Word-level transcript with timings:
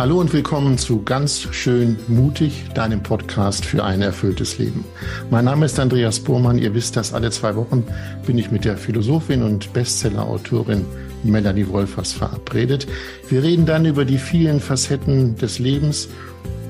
Hallo 0.00 0.18
und 0.18 0.32
willkommen 0.32 0.78
zu 0.78 1.02
Ganz 1.02 1.46
schön 1.50 1.98
mutig, 2.08 2.64
deinem 2.72 3.02
Podcast 3.02 3.66
für 3.66 3.84
ein 3.84 4.00
erfülltes 4.00 4.56
Leben. 4.56 4.82
Mein 5.28 5.44
Name 5.44 5.66
ist 5.66 5.78
Andreas 5.78 6.20
Burmann. 6.20 6.56
Ihr 6.56 6.72
wisst, 6.72 6.96
dass 6.96 7.12
alle 7.12 7.30
zwei 7.30 7.54
Wochen 7.54 7.84
bin 8.24 8.38
ich 8.38 8.50
mit 8.50 8.64
der 8.64 8.78
Philosophin 8.78 9.42
und 9.42 9.74
Bestsellerautorin 9.74 10.86
Melanie 11.22 11.68
Wolfers 11.68 12.14
verabredet. 12.14 12.86
Wir 13.28 13.42
reden 13.42 13.66
dann 13.66 13.84
über 13.84 14.06
die 14.06 14.16
vielen 14.16 14.58
Facetten 14.58 15.36
des 15.36 15.58
Lebens. 15.58 16.08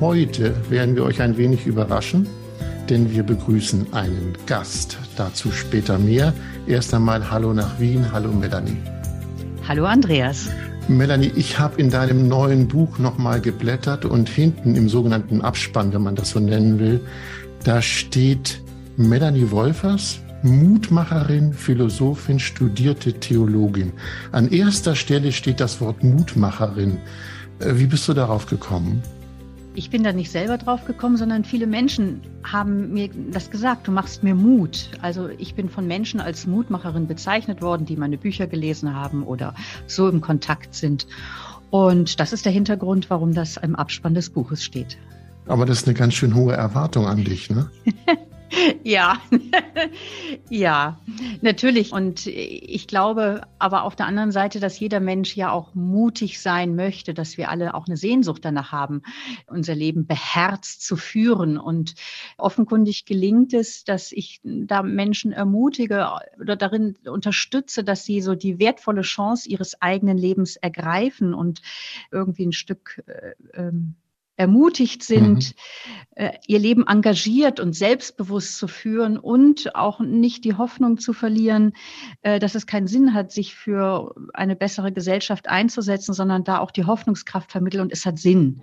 Heute 0.00 0.52
werden 0.68 0.96
wir 0.96 1.04
euch 1.04 1.22
ein 1.22 1.36
wenig 1.36 1.66
überraschen, 1.66 2.26
denn 2.88 3.12
wir 3.12 3.22
begrüßen 3.22 3.92
einen 3.92 4.36
Gast. 4.46 4.98
Dazu 5.16 5.52
später 5.52 6.00
mehr. 6.00 6.32
Erst 6.66 6.92
einmal 6.92 7.30
Hallo 7.30 7.54
nach 7.54 7.78
Wien. 7.78 8.10
Hallo 8.10 8.32
Melanie. 8.32 8.78
Hallo 9.68 9.84
Andreas. 9.84 10.48
Melanie, 10.90 11.30
ich 11.36 11.60
habe 11.60 11.80
in 11.80 11.88
deinem 11.88 12.26
neuen 12.26 12.66
Buch 12.66 12.98
nochmal 12.98 13.40
geblättert 13.40 14.04
und 14.04 14.28
hinten 14.28 14.74
im 14.74 14.88
sogenannten 14.88 15.40
Abspann, 15.40 15.92
wenn 15.92 16.02
man 16.02 16.16
das 16.16 16.30
so 16.30 16.40
nennen 16.40 16.80
will, 16.80 17.00
da 17.62 17.80
steht 17.80 18.60
Melanie 18.96 19.52
Wolfers, 19.52 20.18
Mutmacherin, 20.42 21.52
Philosophin, 21.52 22.40
studierte 22.40 23.12
Theologin. 23.12 23.92
An 24.32 24.48
erster 24.50 24.96
Stelle 24.96 25.30
steht 25.30 25.60
das 25.60 25.80
Wort 25.80 26.02
Mutmacherin. 26.02 26.98
Äh, 27.60 27.74
wie 27.76 27.86
bist 27.86 28.08
du 28.08 28.12
darauf 28.12 28.46
gekommen? 28.46 29.00
Ich 29.74 29.90
bin 29.90 30.02
da 30.02 30.12
nicht 30.12 30.30
selber 30.32 30.58
drauf 30.58 30.84
gekommen, 30.84 31.16
sondern 31.16 31.44
viele 31.44 31.66
Menschen 31.66 32.22
haben 32.42 32.92
mir 32.92 33.08
das 33.30 33.50
gesagt, 33.50 33.86
du 33.86 33.92
machst 33.92 34.22
mir 34.22 34.34
Mut. 34.34 34.90
Also 35.00 35.28
ich 35.28 35.54
bin 35.54 35.68
von 35.68 35.86
Menschen 35.86 36.20
als 36.20 36.46
Mutmacherin 36.46 37.06
bezeichnet 37.06 37.62
worden, 37.62 37.86
die 37.86 37.96
meine 37.96 38.18
Bücher 38.18 38.48
gelesen 38.48 38.94
haben 38.94 39.22
oder 39.22 39.54
so 39.86 40.08
im 40.08 40.20
Kontakt 40.20 40.74
sind. 40.74 41.06
Und 41.70 42.18
das 42.18 42.32
ist 42.32 42.44
der 42.44 42.52
Hintergrund, 42.52 43.10
warum 43.10 43.32
das 43.32 43.56
im 43.58 43.76
Abspann 43.76 44.14
des 44.14 44.30
Buches 44.30 44.64
steht. 44.64 44.98
Aber 45.46 45.66
das 45.66 45.78
ist 45.78 45.86
eine 45.86 45.94
ganz 45.94 46.14
schön 46.14 46.34
hohe 46.34 46.52
Erwartung 46.52 47.06
an 47.06 47.24
dich, 47.24 47.48
ne? 47.48 47.70
Ja, 48.84 49.20
ja, 50.50 51.00
natürlich. 51.40 51.92
Und 51.92 52.26
ich 52.26 52.86
glaube 52.86 53.42
aber 53.58 53.84
auf 53.84 53.96
der 53.96 54.06
anderen 54.06 54.32
Seite, 54.32 54.60
dass 54.60 54.78
jeder 54.80 55.00
Mensch 55.00 55.36
ja 55.36 55.50
auch 55.50 55.74
mutig 55.74 56.40
sein 56.40 56.74
möchte, 56.74 57.14
dass 57.14 57.36
wir 57.36 57.50
alle 57.50 57.74
auch 57.74 57.86
eine 57.86 57.96
Sehnsucht 57.96 58.44
danach 58.44 58.72
haben, 58.72 59.02
unser 59.46 59.74
Leben 59.74 60.06
beherzt 60.06 60.84
zu 60.84 60.96
führen. 60.96 61.58
Und 61.58 61.94
offenkundig 62.38 63.04
gelingt 63.04 63.54
es, 63.54 63.84
dass 63.84 64.12
ich 64.12 64.40
da 64.42 64.82
Menschen 64.82 65.32
ermutige 65.32 66.08
oder 66.40 66.56
darin 66.56 66.96
unterstütze, 67.06 67.84
dass 67.84 68.04
sie 68.04 68.20
so 68.20 68.34
die 68.34 68.58
wertvolle 68.58 69.02
Chance 69.02 69.48
ihres 69.48 69.80
eigenen 69.80 70.18
Lebens 70.18 70.56
ergreifen 70.56 71.34
und 71.34 71.60
irgendwie 72.10 72.46
ein 72.46 72.52
Stück 72.52 73.02
äh, 73.06 73.34
ähm, 73.54 73.94
ermutigt 74.40 75.02
sind, 75.02 75.54
mhm. 76.16 76.24
äh, 76.24 76.30
ihr 76.46 76.58
Leben 76.58 76.86
engagiert 76.86 77.60
und 77.60 77.74
selbstbewusst 77.74 78.56
zu 78.56 78.68
führen 78.68 79.18
und 79.18 79.76
auch 79.76 80.00
nicht 80.00 80.44
die 80.44 80.54
Hoffnung 80.54 80.96
zu 80.96 81.12
verlieren, 81.12 81.74
äh, 82.22 82.38
dass 82.38 82.54
es 82.54 82.66
keinen 82.66 82.86
Sinn 82.86 83.12
hat, 83.12 83.32
sich 83.32 83.54
für 83.54 84.14
eine 84.32 84.56
bessere 84.56 84.92
Gesellschaft 84.92 85.46
einzusetzen, 85.46 86.14
sondern 86.14 86.42
da 86.42 86.58
auch 86.58 86.70
die 86.70 86.86
Hoffnungskraft 86.86 87.52
vermitteln 87.52 87.82
und 87.82 87.92
es 87.92 88.06
hat 88.06 88.18
Sinn. 88.18 88.62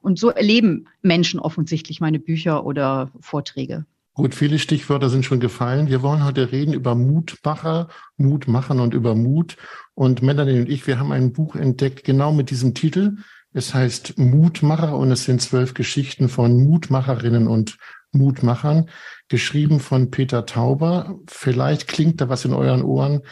Und 0.00 0.18
so 0.18 0.30
erleben 0.30 0.88
Menschen 1.02 1.38
offensichtlich 1.38 2.00
meine 2.00 2.18
Bücher 2.18 2.66
oder 2.66 3.12
Vorträge. 3.20 3.86
Gut, 4.14 4.34
viele 4.34 4.58
Stichwörter 4.58 5.08
sind 5.08 5.24
schon 5.24 5.38
gefallen. 5.38 5.86
Wir 5.86 6.02
wollen 6.02 6.24
heute 6.24 6.50
reden 6.50 6.74
über 6.74 6.96
Mutmacher, 6.96 7.88
Mutmachern 8.16 8.80
und 8.80 8.92
über 8.92 9.14
Mut. 9.14 9.56
Und 9.94 10.20
Melanie 10.20 10.58
und 10.58 10.68
ich, 10.68 10.84
wir 10.88 10.98
haben 10.98 11.12
ein 11.12 11.32
Buch 11.32 11.54
entdeckt, 11.54 12.02
genau 12.02 12.32
mit 12.32 12.50
diesem 12.50 12.74
Titel. 12.74 13.18
Es 13.54 13.74
heißt 13.74 14.18
Mutmacher 14.18 14.96
und 14.96 15.10
es 15.10 15.24
sind 15.24 15.42
zwölf 15.42 15.74
Geschichten 15.74 16.28
von 16.28 16.62
Mutmacherinnen 16.62 17.46
und 17.46 17.76
Mutmachern, 18.10 18.88
geschrieben 19.28 19.80
von 19.80 20.10
Peter 20.10 20.46
Tauber. 20.46 21.18
Vielleicht 21.28 21.88
klingt 21.88 22.20
da 22.20 22.28
was 22.28 22.44
in 22.44 22.54
euren 22.54 22.82
Ohren. 22.82 23.22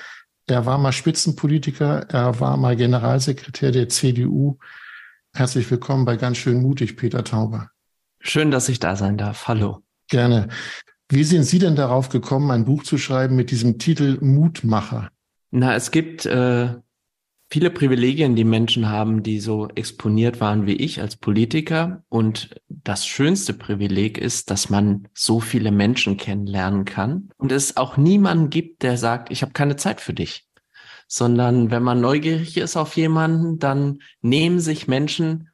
Er 0.47 0.67
war 0.67 0.79
mal 0.79 0.93
Spitzenpolitiker, 0.93 2.07
er 2.09 2.41
war 2.41 2.57
mal 2.57 2.77
Generalsekretär 2.77 3.71
der 3.71 3.89
CDU. 3.89 4.59
Herzlich 5.33 5.71
willkommen 5.71 6.05
bei 6.05 6.17
Ganz 6.17 6.39
schön 6.39 6.61
mutig, 6.61 6.97
Peter 6.97 7.25
Tauber. 7.25 7.71
Schön, 8.21 8.51
dass 8.51 8.69
ich 8.69 8.81
da 8.81 8.97
sein 8.97 9.17
darf. 9.17 9.49
Hallo. 9.49 9.83
Gerne. 10.09 10.49
Wie 11.09 11.25
sind 11.25 11.45
Sie 11.45 11.59
denn 11.59 11.77
darauf 11.77 12.09
gekommen, 12.09 12.51
ein 12.51 12.65
Buch 12.65 12.83
zu 12.83 12.99
schreiben 12.99 13.37
mit 13.37 13.51
diesem 13.51 13.79
Titel 13.79 14.19
Mutmacher? 14.21 15.11
Na, 15.51 15.75
es 15.75 15.91
gibt 15.91 16.27
äh, 16.27 16.75
viele 17.51 17.71
Privilegien, 17.71 18.37
die 18.37 18.45
Menschen 18.45 18.89
haben, 18.89 19.23
die 19.23 19.41
so 19.41 19.69
exponiert 19.75 20.41
waren 20.41 20.67
wie 20.67 20.77
ich 20.77 21.01
als 21.01 21.17
Politiker. 21.17 22.05
Und 22.09 22.51
das 22.69 23.07
schönste 23.07 23.53
Privileg 23.53 24.19
ist, 24.19 24.51
dass 24.51 24.71
man 24.71 25.09
so 25.15 25.41
viele 25.41 25.73
Menschen 25.73 26.17
kennenlernen 26.17 26.85
kann 26.85 27.31
und 27.37 27.51
es 27.53 27.77
auch 27.77 27.97
niemanden 27.97 28.51
gibt, 28.51 28.83
der 28.83 28.97
sagt, 28.97 29.31
ich 29.31 29.43
habe 29.43 29.53
keine 29.53 29.77
Zeit 29.77 30.01
für 30.01 30.15
dich. 30.15 30.47
Sondern 31.09 31.73
wenn 31.73 31.83
man 31.83 32.01
neugierig 32.01 32.57
ist 32.57 32.77
auf 32.77 32.97
jemanden, 32.97 33.59
dann 33.59 33.99
nehmen 34.23 34.61
sich 34.61 34.87
Menschen 34.87 35.49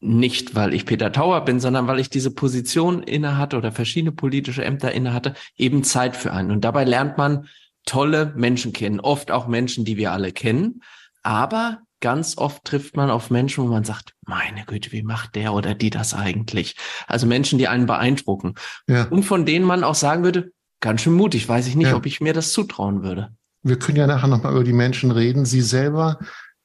nicht, 0.00 0.54
weil 0.54 0.72
ich 0.72 0.86
Peter 0.86 1.12
Tauer 1.12 1.44
bin, 1.44 1.60
sondern 1.60 1.88
weil 1.88 1.98
ich 1.98 2.08
diese 2.08 2.30
Position 2.30 3.02
innehatte 3.02 3.58
oder 3.58 3.72
verschiedene 3.72 4.12
politische 4.12 4.64
Ämter 4.64 4.92
innehatte, 4.92 5.34
eben 5.56 5.82
Zeit 5.84 6.16
für 6.16 6.32
einen. 6.32 6.52
Und 6.52 6.64
dabei 6.64 6.84
lernt 6.84 7.18
man 7.18 7.48
tolle 7.84 8.32
Menschen 8.36 8.72
kennen, 8.72 9.00
oft 9.00 9.30
auch 9.30 9.46
Menschen, 9.46 9.84
die 9.84 9.96
wir 9.96 10.12
alle 10.12 10.32
kennen. 10.32 10.82
Aber 11.22 11.78
ganz 12.00 12.38
oft 12.38 12.64
trifft 12.64 12.96
man 12.96 13.10
auf 13.10 13.30
Menschen, 13.30 13.64
wo 13.64 13.68
man 13.68 13.84
sagt, 13.84 14.14
meine 14.26 14.64
Güte, 14.64 14.92
wie 14.92 15.02
macht 15.02 15.34
der 15.34 15.52
oder 15.52 15.74
die 15.74 15.90
das 15.90 16.14
eigentlich? 16.14 16.76
Also 17.06 17.26
Menschen, 17.26 17.58
die 17.58 17.68
einen 17.68 17.86
beeindrucken. 17.86 18.54
Ja. 18.86 19.04
Und 19.08 19.24
von 19.24 19.46
denen 19.46 19.64
man 19.64 19.84
auch 19.84 19.94
sagen 19.94 20.24
würde, 20.24 20.52
ganz 20.80 21.02
schön 21.02 21.14
mutig, 21.14 21.48
weiß 21.48 21.66
ich 21.66 21.76
nicht, 21.76 21.88
ja. 21.88 21.96
ob 21.96 22.06
ich 22.06 22.20
mir 22.20 22.32
das 22.32 22.52
zutrauen 22.52 23.02
würde. 23.02 23.30
Wir 23.62 23.78
können 23.78 23.98
ja 23.98 24.06
nachher 24.06 24.28
nochmal 24.28 24.52
über 24.52 24.64
die 24.64 24.72
Menschen 24.72 25.10
reden. 25.10 25.44
Sie 25.44 25.60
selber 25.60 26.18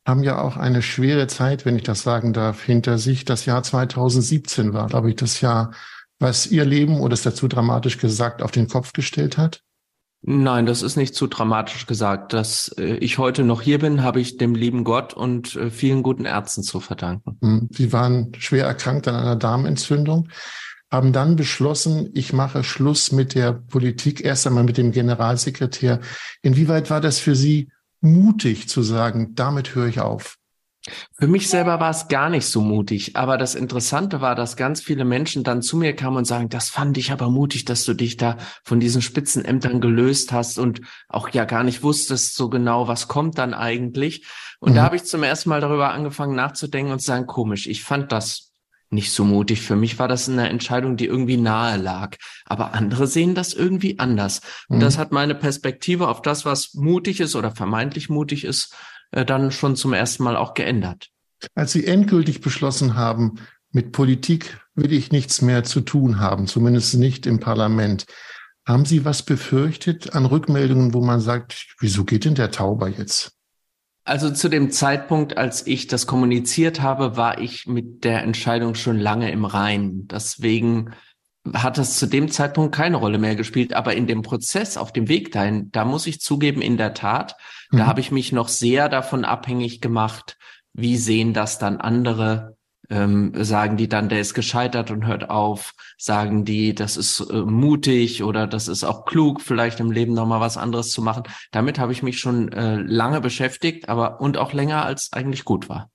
haben 0.05 0.23
ja 0.23 0.39
auch 0.39 0.57
eine 0.57 0.81
schwere 0.81 1.27
Zeit, 1.27 1.65
wenn 1.65 1.75
ich 1.75 1.83
das 1.83 2.03
sagen 2.03 2.33
darf, 2.33 2.61
hinter 2.61 2.97
sich. 2.97 3.25
Das 3.25 3.45
Jahr 3.45 3.63
2017 3.63 4.73
war, 4.73 4.87
glaube 4.87 5.09
ich, 5.09 5.15
das 5.15 5.41
Jahr, 5.41 5.71
was 6.19 6.45
Ihr 6.47 6.65
Leben, 6.65 6.99
oder 6.99 7.13
ist 7.13 7.25
dazu 7.25 7.47
dramatisch 7.47 7.97
gesagt, 7.97 8.41
auf 8.41 8.51
den 8.51 8.67
Kopf 8.67 8.93
gestellt 8.93 9.37
hat. 9.37 9.63
Nein, 10.25 10.65
das 10.65 10.83
ist 10.83 10.95
nicht 10.95 11.15
zu 11.15 11.27
dramatisch 11.27 11.85
gesagt. 11.85 12.31
Dass 12.31 12.73
äh, 12.77 12.95
ich 12.95 13.17
heute 13.17 13.43
noch 13.43 13.61
hier 13.61 13.79
bin, 13.79 14.03
habe 14.03 14.21
ich 14.21 14.37
dem 14.37 14.55
lieben 14.55 14.85
Gott 14.85 15.13
und 15.13 15.55
äh, 15.55 15.69
vielen 15.69 16.01
guten 16.01 16.23
Ärzten 16.23 16.63
zu 16.63 16.79
verdanken. 16.79 17.37
Hm, 17.41 17.69
Sie 17.71 17.91
waren 17.91 18.31
schwer 18.37 18.65
erkrankt 18.65 19.07
an 19.09 19.15
einer 19.15 19.35
Darmentzündung, 19.35 20.29
haben 20.89 21.11
dann 21.11 21.35
beschlossen, 21.35 22.09
ich 22.13 22.31
mache 22.31 22.63
Schluss 22.63 23.11
mit 23.11 23.35
der 23.35 23.51
Politik, 23.51 24.23
erst 24.23 24.47
einmal 24.47 24.63
mit 24.63 24.77
dem 24.77 24.93
Generalsekretär. 24.93 25.99
Inwieweit 26.41 26.89
war 26.89 27.01
das 27.01 27.19
für 27.19 27.35
Sie 27.35 27.69
mutig 27.99 28.69
zu 28.69 28.81
sagen, 28.81 29.35
damit 29.35 29.75
höre 29.75 29.87
ich 29.87 29.99
auf? 29.99 30.37
Für 31.17 31.27
mich 31.27 31.47
selber 31.47 31.79
war 31.79 31.91
es 31.91 32.09
gar 32.09 32.29
nicht 32.29 32.45
so 32.45 32.59
mutig, 32.59 33.15
aber 33.15 33.37
das 33.37 33.55
Interessante 33.55 34.19
war, 34.19 34.35
dass 34.35 34.57
ganz 34.57 34.81
viele 34.81 35.05
Menschen 35.05 35.43
dann 35.43 35.61
zu 35.61 35.77
mir 35.77 35.95
kamen 35.95 36.17
und 36.17 36.25
sagen, 36.25 36.49
das 36.49 36.69
fand 36.69 36.97
ich 36.97 37.11
aber 37.11 37.29
mutig, 37.29 37.63
dass 37.63 37.85
du 37.85 37.93
dich 37.93 38.17
da 38.17 38.37
von 38.63 38.81
diesen 38.81 39.01
Spitzenämtern 39.01 39.79
gelöst 39.79 40.33
hast 40.33 40.59
und 40.59 40.81
auch 41.07 41.29
ja 41.29 41.45
gar 41.45 41.63
nicht 41.63 41.83
wusstest 41.83 42.35
so 42.35 42.49
genau, 42.49 42.89
was 42.89 43.07
kommt 43.07 43.37
dann 43.37 43.53
eigentlich. 43.53 44.25
Und 44.59 44.71
mhm. 44.71 44.75
da 44.75 44.83
habe 44.83 44.97
ich 44.97 45.05
zum 45.05 45.23
ersten 45.23 45.49
Mal 45.49 45.61
darüber 45.61 45.91
angefangen 45.93 46.35
nachzudenken 46.35 46.91
und 46.91 46.99
zu 46.99 47.07
sagen, 47.07 47.27
komisch, 47.27 47.67
ich 47.67 47.81
fand 47.83 48.11
das 48.11 48.53
nicht 48.93 49.11
so 49.11 49.25
mutig. 49.25 49.61
Für 49.61 49.75
mich 49.75 49.99
war 49.99 50.07
das 50.07 50.29
eine 50.29 50.49
Entscheidung, 50.49 50.97
die 50.97 51.05
irgendwie 51.05 51.37
nahe 51.37 51.77
lag. 51.77 52.15
Aber 52.45 52.73
andere 52.73 53.07
sehen 53.07 53.35
das 53.35 53.53
irgendwie 53.53 53.99
anders. 53.99 54.41
Und 54.67 54.77
mhm. 54.77 54.81
das 54.81 54.97
hat 54.97 55.11
meine 55.11 55.35
Perspektive 55.35 56.07
auf 56.07 56.21
das, 56.21 56.45
was 56.45 56.73
mutig 56.73 57.19
ist 57.19 57.35
oder 57.35 57.51
vermeintlich 57.51 58.09
mutig 58.09 58.45
ist, 58.45 58.75
äh, 59.13 59.25
dann 59.25 59.51
schon 59.51 59.75
zum 59.75 59.93
ersten 59.93 60.23
Mal 60.23 60.35
auch 60.35 60.53
geändert. 60.53 61.09
Als 61.55 61.71
Sie 61.71 61.85
endgültig 61.85 62.41
beschlossen 62.41 62.95
haben, 62.95 63.35
mit 63.71 63.91
Politik 63.91 64.59
will 64.75 64.91
ich 64.93 65.11
nichts 65.11 65.41
mehr 65.41 65.63
zu 65.63 65.81
tun 65.81 66.19
haben, 66.19 66.47
zumindest 66.47 66.95
nicht 66.95 67.25
im 67.25 67.39
Parlament. 67.39 68.05
Haben 68.65 68.85
Sie 68.85 69.03
was 69.03 69.23
befürchtet 69.23 70.15
an 70.15 70.25
Rückmeldungen, 70.25 70.93
wo 70.93 71.01
man 71.01 71.19
sagt, 71.19 71.75
wieso 71.79 72.05
geht 72.05 72.25
denn 72.25 72.35
der 72.35 72.51
Tauber 72.51 72.87
jetzt? 72.87 73.33
Also 74.05 74.31
zu 74.31 74.49
dem 74.49 74.69
Zeitpunkt, 74.69 75.37
als 75.37 75.65
ich 75.65 75.87
das 75.87 76.07
kommuniziert 76.07 76.81
habe, 76.81 77.15
war 77.15 77.39
ich 77.39 77.67
mit 77.67 78.03
der 78.03 78.21
Entscheidung 78.23 78.75
schon 78.75 78.99
lange 78.99 79.31
im 79.31 79.45
Reinen. 79.45 80.07
Deswegen 80.07 80.91
hat 81.53 81.77
es 81.77 81.97
zu 81.97 82.05
dem 82.05 82.31
Zeitpunkt 82.31 82.73
keine 82.73 82.97
Rolle 82.97 83.17
mehr 83.17 83.35
gespielt. 83.35 83.73
Aber 83.73 83.95
in 83.95 84.07
dem 84.07 84.21
Prozess, 84.21 84.77
auf 84.77 84.93
dem 84.93 85.07
Weg 85.07 85.31
dahin, 85.31 85.71
da 85.71 85.83
muss 85.85 86.07
ich 86.07 86.21
zugeben, 86.21 86.61
in 86.61 86.77
der 86.77 86.93
Tat, 86.93 87.35
mhm. 87.71 87.77
da 87.77 87.87
habe 87.87 87.99
ich 87.99 88.11
mich 88.11 88.31
noch 88.31 88.47
sehr 88.47 88.89
davon 88.89 89.25
abhängig 89.25 89.81
gemacht, 89.81 90.37
wie 90.73 90.97
sehen 90.97 91.33
das 91.33 91.59
dann 91.59 91.77
andere? 91.77 92.57
Ähm, 92.89 93.31
sagen 93.43 93.77
die 93.77 93.87
dann, 93.87 94.09
der 94.09 94.19
ist 94.19 94.33
gescheitert 94.33 94.91
und 94.91 95.05
hört 95.05 95.29
auf? 95.29 95.73
Sagen 95.97 96.43
die, 96.45 96.75
das 96.75 96.97
ist 96.97 97.21
äh, 97.21 97.41
mutig 97.41 98.23
oder 98.23 98.45
das 98.45 98.67
ist 98.67 98.83
auch 98.83 99.05
klug, 99.05 99.41
vielleicht 99.41 99.79
im 99.79 99.91
Leben 99.91 100.13
nochmal 100.13 100.41
was 100.41 100.57
anderes 100.57 100.91
zu 100.91 101.01
machen? 101.01 101.23
Damit 101.51 101.79
habe 101.79 101.93
ich 101.93 102.03
mich 102.03 102.19
schon 102.19 102.51
äh, 102.51 102.75
lange 102.75 103.21
beschäftigt, 103.21 103.87
aber 103.87 104.19
und 104.19 104.37
auch 104.37 104.53
länger 104.53 104.85
als 104.85 105.13
eigentlich 105.13 105.45
gut 105.45 105.69
war. 105.69 105.89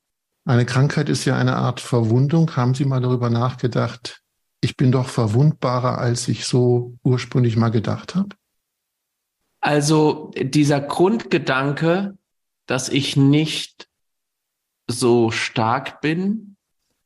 Eine 0.46 0.64
Krankheit 0.64 1.10
ist 1.10 1.26
ja 1.26 1.36
eine 1.36 1.56
Art 1.56 1.80
Verwundung. 1.80 2.56
Haben 2.56 2.74
Sie 2.74 2.86
mal 2.86 3.02
darüber 3.02 3.28
nachgedacht, 3.28 4.22
ich 4.60 4.76
bin 4.76 4.92
doch 4.92 5.08
verwundbarer, 5.08 5.98
als 5.98 6.28
ich 6.28 6.46
so 6.46 6.96
ursprünglich 7.02 7.56
mal 7.56 7.70
gedacht 7.70 8.14
habe? 8.14 8.30
Also 9.60 10.30
dieser 10.36 10.80
Grundgedanke, 10.80 12.16
dass 12.66 12.88
ich 12.88 13.16
nicht 13.16 13.88
so 14.86 15.30
stark 15.30 16.00
bin, 16.00 16.56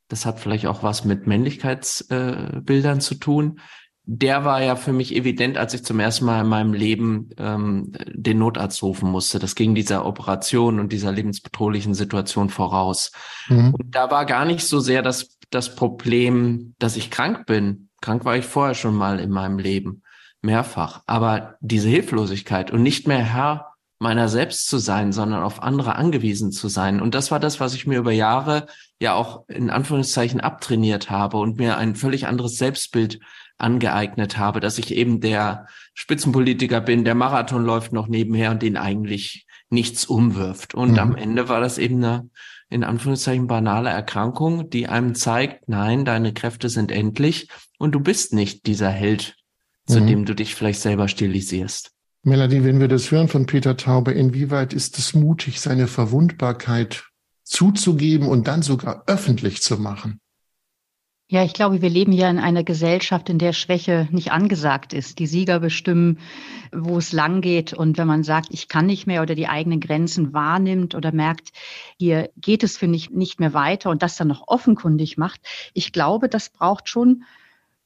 das 0.08 0.26
hat 0.26 0.40
vielleicht 0.40 0.66
auch 0.66 0.82
was 0.82 1.04
mit 1.04 1.26
Männlichkeitsbildern 1.26 2.99
äh, 2.99 3.00
zu 3.00 3.14
tun, 3.14 3.60
der 4.04 4.44
war 4.44 4.62
ja 4.62 4.75
für 4.75 4.93
mich 4.93 5.14
evident, 5.14 5.56
als 5.56 5.75
ich 5.75 5.84
zum 5.84 6.00
ersten 6.00 6.25
Mal 6.25 6.40
in 6.40 6.49
meinem 6.49 6.75
Leben 6.75 7.31
ähm, 7.38 7.93
den 8.12 8.38
Notarzt 8.38 8.82
rufen 8.82 9.08
musste. 9.10 9.38
Das 9.38 9.54
ging 9.54 9.75
dieser 9.75 10.04
Operation 10.04 10.81
und 10.81 10.93
dieser 10.93 11.12
lebensbedrohlichen 11.12 11.94
Situation 11.94 12.49
voraus. 12.49 13.12
Mhm. 13.49 13.75
Und 13.75 13.94
da 13.94 14.10
war 14.10 14.26
gar 14.26 14.44
nicht 14.44 14.66
so 14.66 14.81
sehr 14.81 15.02
das, 15.02 15.38
das 15.54 15.75
Problem, 15.75 16.75
dass 16.78 16.96
ich 16.96 17.10
krank 17.10 17.46
bin. 17.46 17.88
Krank 18.00 18.25
war 18.25 18.37
ich 18.37 18.44
vorher 18.44 18.75
schon 18.75 18.94
mal 18.94 19.20
in 19.20 19.31
meinem 19.31 19.58
Leben, 19.58 20.02
mehrfach. 20.40 21.02
Aber 21.06 21.56
diese 21.60 21.88
Hilflosigkeit 21.88 22.70
und 22.70 22.82
nicht 22.82 23.06
mehr 23.06 23.22
Herr 23.22 23.72
meiner 24.02 24.28
selbst 24.28 24.66
zu 24.66 24.78
sein, 24.78 25.12
sondern 25.12 25.44
auf 25.44 25.62
andere 25.62 25.94
angewiesen 25.94 26.50
zu 26.50 26.66
sein. 26.66 27.00
Und 27.00 27.14
das 27.14 27.31
war 27.31 27.38
das, 27.38 27.60
was 27.60 27.72
ich 27.75 27.87
mir 27.87 28.00
über 28.00 28.10
Jahre 28.10 28.66
ja 29.00 29.14
auch 29.14 29.49
in 29.49 29.70
Anführungszeichen 29.70 30.40
abtrainiert 30.40 31.08
habe 31.08 31.37
und 31.37 31.58
mir 31.58 31.76
ein 31.78 31.94
völlig 31.94 32.26
anderes 32.26 32.56
Selbstbild 32.56 33.20
angeeignet 33.58 34.38
habe, 34.38 34.58
dass 34.58 34.78
ich 34.78 34.93
eben 34.93 35.20
der 35.20 35.66
Spitzenpolitiker 35.94 36.81
bin, 36.81 37.04
der 37.04 37.14
Marathon 37.14 37.64
läuft 37.64 37.93
noch 37.93 38.08
nebenher 38.08 38.50
und 38.50 38.62
den 38.62 38.76
eigentlich 38.76 39.46
nichts 39.72 40.04
umwirft. 40.04 40.74
Und 40.74 40.92
mhm. 40.92 40.98
am 40.98 41.16
Ende 41.16 41.48
war 41.48 41.60
das 41.60 41.78
eben 41.78 42.04
eine, 42.04 42.28
in 42.69 42.84
Anführungszeichen, 42.84 43.46
banale 43.46 43.90
Erkrankung, 43.90 44.70
die 44.70 44.86
einem 44.86 45.14
zeigt, 45.14 45.69
nein, 45.69 46.04
deine 46.04 46.32
Kräfte 46.32 46.69
sind 46.69 46.92
endlich 46.92 47.48
und 47.78 47.92
du 47.92 48.00
bist 48.00 48.32
nicht 48.32 48.66
dieser 48.66 48.90
Held, 48.90 49.36
zu 49.86 50.00
mhm. 50.00 50.06
dem 50.06 50.24
du 50.24 50.34
dich 50.34 50.54
vielleicht 50.54 50.80
selber 50.80 51.08
stilisierst. 51.08 51.90
Melanie, 52.22 52.62
wenn 52.62 52.78
wir 52.78 52.86
das 52.86 53.10
hören 53.10 53.26
von 53.26 53.46
Peter 53.46 53.76
Taube, 53.76 54.12
inwieweit 54.12 54.72
ist 54.72 54.98
es 54.98 55.12
mutig, 55.12 55.60
seine 55.60 55.88
Verwundbarkeit 55.88 57.04
zuzugeben 57.42 58.28
und 58.28 58.46
dann 58.46 58.62
sogar 58.62 59.02
öffentlich 59.08 59.60
zu 59.60 59.76
machen? 59.78 60.20
Ja, 61.32 61.43
ich 61.44 61.55
glaube, 61.55 61.81
wir 61.81 61.88
leben 61.88 62.12
ja 62.12 62.29
in 62.29 62.38
einer 62.38 62.62
Gesellschaft, 62.62 63.31
in 63.31 63.38
der 63.38 63.55
Schwäche 63.55 64.06
nicht 64.11 64.32
angesagt 64.32 64.93
ist. 64.93 65.19
Die 65.19 65.26
Sieger 65.26 65.61
bestimmen, 65.61 66.19
wo 66.73 66.99
es 66.99 67.12
lang 67.12 67.40
geht. 67.40 67.73
Und 67.73 67.96
wenn 67.96 68.06
man 68.06 68.23
sagt, 68.23 68.49
ich 68.50 68.69
kann 68.69 68.84
nicht 68.84 69.06
mehr 69.06 69.23
oder 69.23 69.34
die 69.34 69.49
eigenen 69.49 69.81
Grenzen 69.81 70.34
wahrnimmt 70.34 70.94
oder 70.94 71.11
merkt, 71.11 71.52
hier 71.99 72.29
geht 72.37 72.62
es 72.62 72.76
für 72.76 72.87
mich 72.87 73.08
nicht 73.12 73.40
mehr 73.40 73.55
weiter 73.55 73.88
und 73.88 74.02
das 74.02 74.19
dann 74.19 74.29
noch 74.29 74.46
offenkundig 74.46 75.17
macht, 75.17 75.40
ich 75.73 75.93
glaube, 75.93 76.29
das 76.29 76.50
braucht 76.50 76.90
schon 76.90 77.25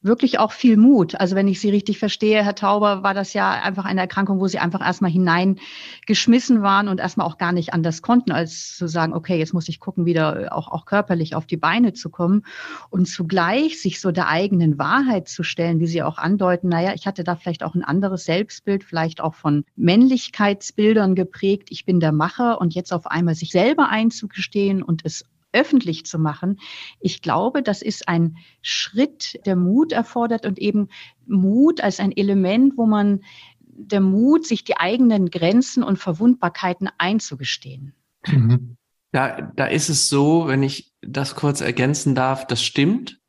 wirklich 0.07 0.39
auch 0.39 0.51
viel 0.51 0.77
Mut. 0.77 1.19
Also 1.19 1.35
wenn 1.35 1.47
ich 1.47 1.59
Sie 1.59 1.69
richtig 1.69 1.99
verstehe, 1.99 2.43
Herr 2.43 2.55
Tauber, 2.55 3.03
war 3.03 3.13
das 3.13 3.33
ja 3.33 3.51
einfach 3.51 3.85
eine 3.85 4.01
Erkrankung, 4.01 4.39
wo 4.39 4.47
Sie 4.47 4.59
einfach 4.59 4.81
erstmal 4.81 5.11
hineingeschmissen 5.11 6.61
waren 6.61 6.87
und 6.87 6.99
erstmal 6.99 7.27
auch 7.27 7.37
gar 7.37 7.51
nicht 7.51 7.73
anders 7.73 8.01
konnten, 8.01 8.31
als 8.31 8.75
zu 8.75 8.87
sagen, 8.87 9.13
okay, 9.13 9.37
jetzt 9.37 9.53
muss 9.53 9.69
ich 9.69 9.79
gucken, 9.79 10.05
wieder 10.05 10.55
auch, 10.55 10.69
auch 10.69 10.85
körperlich 10.85 11.35
auf 11.35 11.45
die 11.45 11.57
Beine 11.57 11.93
zu 11.93 12.09
kommen 12.09 12.43
und 12.89 13.07
zugleich 13.07 13.81
sich 13.81 14.01
so 14.01 14.11
der 14.11 14.27
eigenen 14.27 14.79
Wahrheit 14.79 15.27
zu 15.27 15.43
stellen, 15.43 15.79
wie 15.79 15.87
Sie 15.87 16.01
auch 16.01 16.17
andeuten, 16.17 16.69
naja, 16.69 16.93
ich 16.95 17.05
hatte 17.05 17.23
da 17.23 17.35
vielleicht 17.35 17.63
auch 17.63 17.75
ein 17.75 17.83
anderes 17.83 18.25
Selbstbild, 18.25 18.83
vielleicht 18.83 19.21
auch 19.21 19.35
von 19.35 19.65
Männlichkeitsbildern 19.75 21.15
geprägt. 21.15 21.69
Ich 21.71 21.85
bin 21.85 21.99
der 21.99 22.11
Macher 22.11 22.59
und 22.59 22.73
jetzt 22.73 22.93
auf 22.93 23.07
einmal 23.07 23.35
sich 23.35 23.51
selber 23.51 23.89
einzugestehen 23.89 24.81
und 24.81 25.01
es 25.05 25.25
öffentlich 25.57 26.05
zu 26.05 26.19
machen. 26.19 26.59
Ich 26.99 27.21
glaube, 27.21 27.63
das 27.63 27.81
ist 27.81 28.07
ein 28.07 28.37
Schritt, 28.61 29.39
der 29.45 29.55
Mut 29.55 29.91
erfordert 29.91 30.45
und 30.45 30.59
eben 30.59 30.89
Mut 31.25 31.81
als 31.81 31.99
ein 31.99 32.11
Element, 32.15 32.77
wo 32.77 32.85
man 32.85 33.21
der 33.59 34.01
Mut, 34.01 34.45
sich 34.45 34.63
die 34.63 34.77
eigenen 34.77 35.29
Grenzen 35.29 35.83
und 35.83 35.97
Verwundbarkeiten 35.97 36.89
einzugestehen. 36.97 37.93
Mhm. 38.25 38.77
Da, 39.11 39.41
da 39.55 39.65
ist 39.65 39.89
es 39.89 40.09
so, 40.09 40.47
wenn 40.47 40.63
ich 40.63 40.93
das 41.01 41.35
kurz 41.35 41.61
ergänzen 41.61 42.13
darf, 42.13 42.45
das 42.45 42.63
stimmt. 42.63 43.19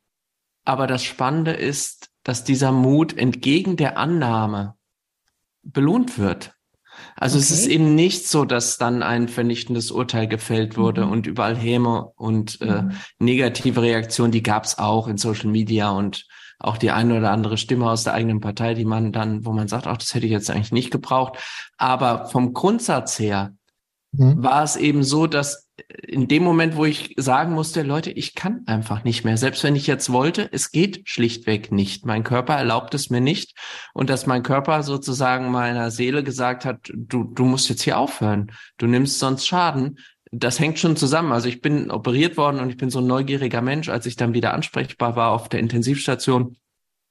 Aber 0.65 0.87
das 0.87 1.03
Spannende 1.03 1.51
ist, 1.51 2.09
dass 2.23 2.43
dieser 2.43 2.71
Mut 2.71 3.17
entgegen 3.17 3.77
der 3.77 3.97
Annahme 3.97 4.75
belohnt 5.63 6.17
wird. 6.17 6.58
Also 7.19 7.37
okay. 7.37 7.43
es 7.43 7.51
ist 7.51 7.67
eben 7.67 7.95
nicht 7.95 8.27
so, 8.27 8.45
dass 8.45 8.77
dann 8.77 9.03
ein 9.03 9.27
vernichtendes 9.27 9.91
Urteil 9.91 10.27
gefällt 10.27 10.77
wurde 10.77 11.05
mhm. 11.05 11.11
und 11.11 11.27
überall 11.27 11.55
Häme 11.55 12.11
und 12.15 12.61
äh, 12.61 12.83
negative 13.19 13.81
Reaktionen, 13.81 14.31
die 14.31 14.41
gab 14.41 14.63
es 14.63 14.79
auch 14.79 15.07
in 15.07 15.17
Social 15.17 15.49
Media 15.49 15.89
und 15.91 16.25
auch 16.59 16.77
die 16.77 16.91
eine 16.91 17.17
oder 17.17 17.31
andere 17.31 17.57
Stimme 17.57 17.89
aus 17.89 18.05
der 18.05 18.13
eigenen 18.13 18.39
Partei, 18.39 18.73
die 18.73 18.85
man 18.85 19.11
dann, 19.11 19.45
wo 19.45 19.51
man 19.51 19.67
sagt, 19.67 19.85
ach, 19.85 19.97
das 19.97 20.13
hätte 20.13 20.25
ich 20.25 20.31
jetzt 20.31 20.49
eigentlich 20.49 20.71
nicht 20.71 20.91
gebraucht. 20.91 21.37
Aber 21.77 22.27
vom 22.27 22.53
Grundsatz 22.53 23.19
her 23.19 23.53
mhm. 24.13 24.41
war 24.41 24.63
es 24.63 24.77
eben 24.77 25.03
so, 25.03 25.27
dass 25.27 25.68
in 26.07 26.27
dem 26.27 26.43
Moment, 26.43 26.75
wo 26.75 26.85
ich 26.85 27.13
sagen 27.17 27.53
musste, 27.53 27.83
Leute, 27.83 28.11
ich 28.11 28.35
kann 28.35 28.63
einfach 28.65 29.03
nicht 29.03 29.25
mehr. 29.25 29.37
Selbst 29.37 29.63
wenn 29.63 29.75
ich 29.75 29.87
jetzt 29.87 30.11
wollte, 30.11 30.49
es 30.51 30.71
geht 30.71 31.07
schlichtweg 31.07 31.71
nicht. 31.71 32.05
Mein 32.05 32.23
Körper 32.23 32.55
erlaubt 32.55 32.93
es 32.93 33.09
mir 33.09 33.21
nicht. 33.21 33.57
Und 33.93 34.09
dass 34.09 34.25
mein 34.25 34.43
Körper 34.43 34.83
sozusagen 34.83 35.51
meiner 35.51 35.91
Seele 35.91 36.23
gesagt 36.23 36.65
hat, 36.65 36.91
du, 36.93 37.23
du 37.23 37.45
musst 37.45 37.69
jetzt 37.69 37.83
hier 37.83 37.97
aufhören. 37.97 38.51
Du 38.77 38.87
nimmst 38.87 39.19
sonst 39.19 39.47
Schaden. 39.47 39.99
Das 40.31 40.59
hängt 40.59 40.79
schon 40.79 40.95
zusammen. 40.95 41.31
Also 41.31 41.47
ich 41.47 41.61
bin 41.61 41.91
operiert 41.91 42.37
worden 42.37 42.59
und 42.59 42.69
ich 42.69 42.77
bin 42.77 42.89
so 42.89 42.99
ein 42.99 43.07
neugieriger 43.07 43.61
Mensch. 43.61 43.89
Als 43.89 44.05
ich 44.05 44.15
dann 44.15 44.33
wieder 44.33 44.53
ansprechbar 44.53 45.15
war 45.15 45.31
auf 45.31 45.49
der 45.49 45.59
Intensivstation, 45.59 46.57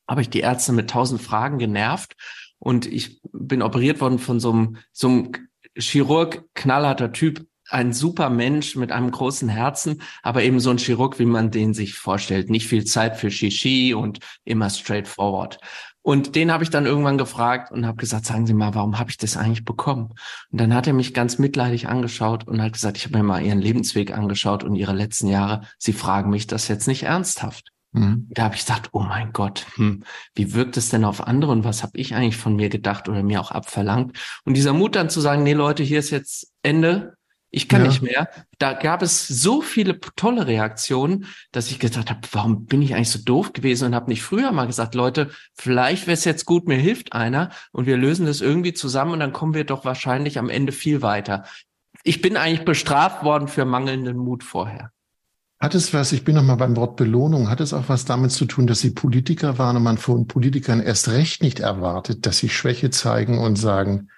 habe 0.09 0.23
ich 0.23 0.31
die 0.31 0.41
Ärzte 0.41 0.73
mit 0.73 0.91
tausend 0.91 1.21
Fragen 1.21 1.59
genervt. 1.59 2.15
Und 2.59 2.87
ich 2.87 3.21
bin 3.33 3.63
operiert 3.63 4.01
worden 4.01 4.19
von 4.19 4.41
so 4.41 4.53
einem, 4.53 4.77
so 4.93 5.09
einem 5.09 5.33
Chirurg, 5.77 6.45
knallharter 6.55 7.13
Typ, 7.13 7.48
ein 7.71 7.93
super 7.93 8.31
Mensch 8.31 8.77
mit 8.77 8.93
einem 8.93 9.11
großen 9.11 9.49
Herzen, 9.49 10.03
aber 10.23 10.43
eben 10.43 10.61
so 10.61 10.71
ein 10.71 10.79
Chirurg, 10.79 11.19
wie 11.19 11.27
man 11.27 11.51
den 11.51 11.75
sich 11.75 11.95
vorstellt. 11.95 12.51
Nicht 12.51 12.67
viel 12.67 12.85
Zeit 12.85 13.17
für 13.17 13.31
Shishi 13.31 13.95
und 13.95 14.21
immer 14.45 14.71
straightforward. 14.71 15.59
Und 16.09 16.37
den 16.37 16.51
habe 16.51 16.65
ich 16.65 16.71
dann 16.71 16.87
irgendwann 16.87 17.19
gefragt 17.19 17.71
und 17.71 17.87
habe 17.87 17.99
gesagt, 17.99 18.25
sagen 18.25 18.47
Sie 18.47 18.55
mal, 18.55 18.75
warum 18.75 18.99
habe 18.99 19.11
ich 19.11 19.19
das 19.19 19.37
eigentlich 19.37 19.67
bekommen? 19.67 20.15
Und 20.51 20.59
dann 20.59 20.73
hat 20.73 20.87
er 20.87 20.95
mich 20.95 21.13
ganz 21.13 21.39
mitleidig 21.39 21.89
angeschaut 21.89 22.49
und 22.49 22.63
hat 22.63 22.73
gesagt, 22.73 22.97
ich 22.97 23.05
habe 23.05 23.19
mir 23.19 23.25
mal 23.25 23.43
Ihren 23.43 23.61
Lebensweg 23.61 24.17
angeschaut 24.17 24.65
und 24.65 24.75
Ihre 24.75 24.95
letzten 24.95 25.29
Jahre. 25.29 25.63
Sie 25.77 25.93
fragen 25.93 26.31
mich 26.31 26.47
das 26.47 26.67
jetzt 26.69 26.89
nicht 26.89 27.03
ernsthaft. 27.03 27.73
Mhm. 27.93 28.27
Da 28.31 28.45
habe 28.45 28.55
ich 28.55 28.65
gedacht, 28.65 28.89
oh 28.93 29.01
mein 29.01 29.33
Gott, 29.35 29.67
hm, 29.75 30.03
wie 30.35 30.55
wirkt 30.55 30.79
es 30.79 30.89
denn 30.89 31.05
auf 31.05 31.27
andere 31.27 31.53
und 31.53 31.65
was 31.65 31.83
habe 31.83 31.99
ich 31.99 32.15
eigentlich 32.15 32.39
von 32.39 32.57
mir 32.57 32.71
gedacht 32.71 33.11
oder 33.11 33.23
mir 33.23 33.41
auch 33.41 33.51
abverlangt? 33.51 34.17
Und 34.45 34.55
dieser 34.55 34.73
Mut 34.73 34.97
dann 34.97 35.11
zu 35.11 35.21
sagen, 35.21 35.43
nee 35.43 35.53
Leute, 35.53 35.83
hier 35.83 35.99
ist 35.99 36.09
jetzt 36.09 36.53
Ende, 36.63 37.18
ich 37.51 37.69
kann 37.69 37.83
ja. 37.83 37.89
nicht 37.89 38.03
mehr. 38.03 38.29
Da 38.59 38.75
gab 38.75 39.03
es 39.03 39.27
so 39.27 39.63
viele 39.63 39.99
tolle 40.17 40.47
Reaktionen, 40.47 41.27
dass 41.51 41.71
ich 41.71 41.79
gesagt 41.79 42.11
habe, 42.11 42.21
warum 42.33 42.67
bin 42.67 42.83
ich 42.83 42.95
eigentlich 42.95 43.11
so 43.11 43.21
doof 43.21 43.53
gewesen 43.53 43.87
und 43.87 43.95
habe 43.95 44.11
nicht 44.11 44.23
früher 44.23 44.53
mal 44.53 44.67
gesagt, 44.67 44.95
Leute, 44.95 45.31
vielleicht 45.55 46.07
wäre 46.07 46.15
es 46.15 46.25
jetzt 46.25 46.45
gut, 46.45 46.69
mir 46.69 46.77
hilft 46.77 47.15
einer 47.15 47.51
und 47.73 47.87
wir 47.87 47.97
lösen 47.97 48.27
das 48.27 48.41
irgendwie 48.41 48.75
zusammen 48.75 49.13
und 49.13 49.21
dann 49.21 49.33
kommen 49.33 49.55
wir 49.55 49.65
doch 49.65 49.85
wahrscheinlich 49.85 50.39
am 50.39 50.51
Ende 50.51 50.73
viel 50.73 51.01
weiter. 51.01 51.45
Ich 52.05 52.21
bin 52.21 52.37
eigentlich 52.37 52.65
bestraft 52.65 53.25
worden 53.25 53.49
für 53.49 53.65
mangelnden 53.65 54.19
Mut 54.19 54.45
vorher. 54.45 54.93
Hat 55.61 55.75
es 55.75 55.93
was, 55.93 56.13
ich 56.13 56.25
bin 56.25 56.37
noch 56.37 56.45
mal 56.45 56.55
beim 56.55 56.77
Wort 56.77 56.97
Belohnung, 56.97 57.51
hat 57.51 57.61
es 57.61 57.73
auch 57.73 57.89
was 57.89 58.05
damit 58.05 58.31
zu 58.31 58.45
tun, 58.45 58.69
dass 58.69 58.79
Sie 58.79 58.91
Politiker 58.91 59.59
waren 59.59 59.77
und 59.77 59.83
man 59.83 59.99
von 59.99 60.29
Politikern 60.29 60.81
erst 60.81 61.09
recht 61.09 61.43
nicht 61.43 61.59
erwartet, 61.59 62.27
dass 62.27 62.39
sie 62.39 62.49
Schwäche 62.49 62.91
zeigen 62.91 63.39
und 63.39 63.57
sagen, 63.57 64.11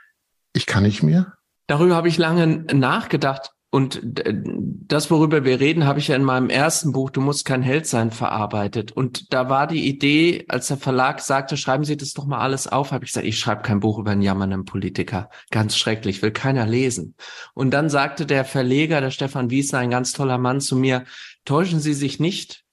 ich 0.53 0.67
kann 0.67 0.83
nicht 0.83 1.03
mehr? 1.03 1.33
Darüber 1.71 1.95
habe 1.95 2.09
ich 2.09 2.19
lange 2.19 2.65
nachgedacht. 2.75 3.53
Und 3.71 4.01
das, 4.03 5.09
worüber 5.09 5.45
wir 5.45 5.61
reden, 5.61 5.87
habe 5.87 6.01
ich 6.01 6.09
ja 6.09 6.17
in 6.17 6.25
meinem 6.25 6.51
ersten 6.51 6.91
Buch, 6.91 7.11
Du 7.11 7.21
musst 7.21 7.45
kein 7.45 7.63
Held 7.63 7.87
sein, 7.87 8.11
verarbeitet. 8.11 8.91
Und 8.91 9.33
da 9.33 9.49
war 9.49 9.69
die 9.69 9.87
Idee, 9.87 10.47
als 10.49 10.67
der 10.67 10.79
Verlag 10.79 11.21
sagte, 11.21 11.57
schreiben 11.57 11.85
Sie 11.85 11.97
das 11.97 12.13
doch 12.13 12.27
mal 12.27 12.41
alles 12.41 12.67
auf, 12.67 12.91
habe 12.91 13.05
ich 13.05 13.13
gesagt, 13.13 13.25
ich 13.25 13.39
schreibe 13.39 13.63
kein 13.63 13.79
Buch 13.79 14.01
über 14.01 14.11
einen 14.11 14.23
jammernden 14.23 14.65
Politiker. 14.65 15.31
Ganz 15.53 15.77
schrecklich, 15.77 16.23
will 16.23 16.33
keiner 16.33 16.67
lesen. 16.67 17.15
Und 17.55 17.71
dann 17.71 17.89
sagte 17.89 18.27
der 18.27 18.45
Verleger, 18.45 19.01
der 19.01 19.13
Stefan 19.13 19.51
Wiesner, 19.51 19.79
ein 19.79 19.91
ganz 19.91 20.13
toller 20.13 20.39
Mann 20.39 20.61
zu 20.61 20.75
mir, 20.75 21.05
täuschen 21.45 21.79
Sie 21.79 21.95
sich 21.95 22.19
nicht, 22.19 22.65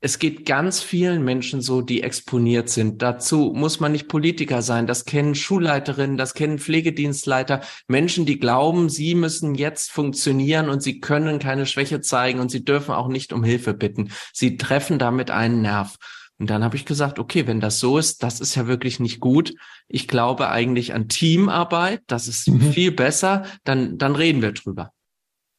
es 0.00 0.20
geht 0.20 0.46
ganz 0.46 0.80
vielen 0.80 1.24
Menschen 1.24 1.60
so, 1.60 1.80
die 1.80 2.02
exponiert 2.02 2.68
sind. 2.68 3.02
Dazu 3.02 3.52
muss 3.54 3.80
man 3.80 3.90
nicht 3.90 4.06
Politiker 4.06 4.62
sein. 4.62 4.86
Das 4.86 5.04
kennen 5.04 5.34
Schulleiterinnen, 5.34 6.16
das 6.16 6.34
kennen 6.34 6.60
Pflegedienstleiter. 6.60 7.62
Menschen, 7.88 8.24
die 8.24 8.38
glauben, 8.38 8.88
sie 8.90 9.16
müssen 9.16 9.56
jetzt 9.56 9.90
funktionieren 9.90 10.68
und 10.68 10.82
sie 10.82 11.00
können 11.00 11.40
keine 11.40 11.66
Schwäche 11.66 12.00
zeigen 12.00 12.38
und 12.38 12.50
sie 12.50 12.64
dürfen 12.64 12.92
auch 12.92 13.08
nicht 13.08 13.32
um 13.32 13.42
Hilfe 13.42 13.74
bitten. 13.74 14.12
Sie 14.32 14.56
treffen 14.56 15.00
damit 15.00 15.32
einen 15.32 15.62
Nerv. 15.62 15.96
Und 16.38 16.48
dann 16.48 16.62
habe 16.62 16.76
ich 16.76 16.84
gesagt, 16.84 17.18
okay, 17.18 17.48
wenn 17.48 17.58
das 17.58 17.80
so 17.80 17.98
ist, 17.98 18.22
das 18.22 18.38
ist 18.38 18.54
ja 18.54 18.68
wirklich 18.68 19.00
nicht 19.00 19.18
gut. 19.18 19.54
Ich 19.88 20.06
glaube 20.06 20.48
eigentlich 20.50 20.94
an 20.94 21.08
Teamarbeit. 21.08 22.02
Das 22.06 22.28
ist 22.28 22.46
mhm. 22.46 22.72
viel 22.72 22.92
besser. 22.92 23.44
Dann, 23.64 23.98
dann 23.98 24.14
reden 24.14 24.42
wir 24.42 24.52
drüber. 24.52 24.92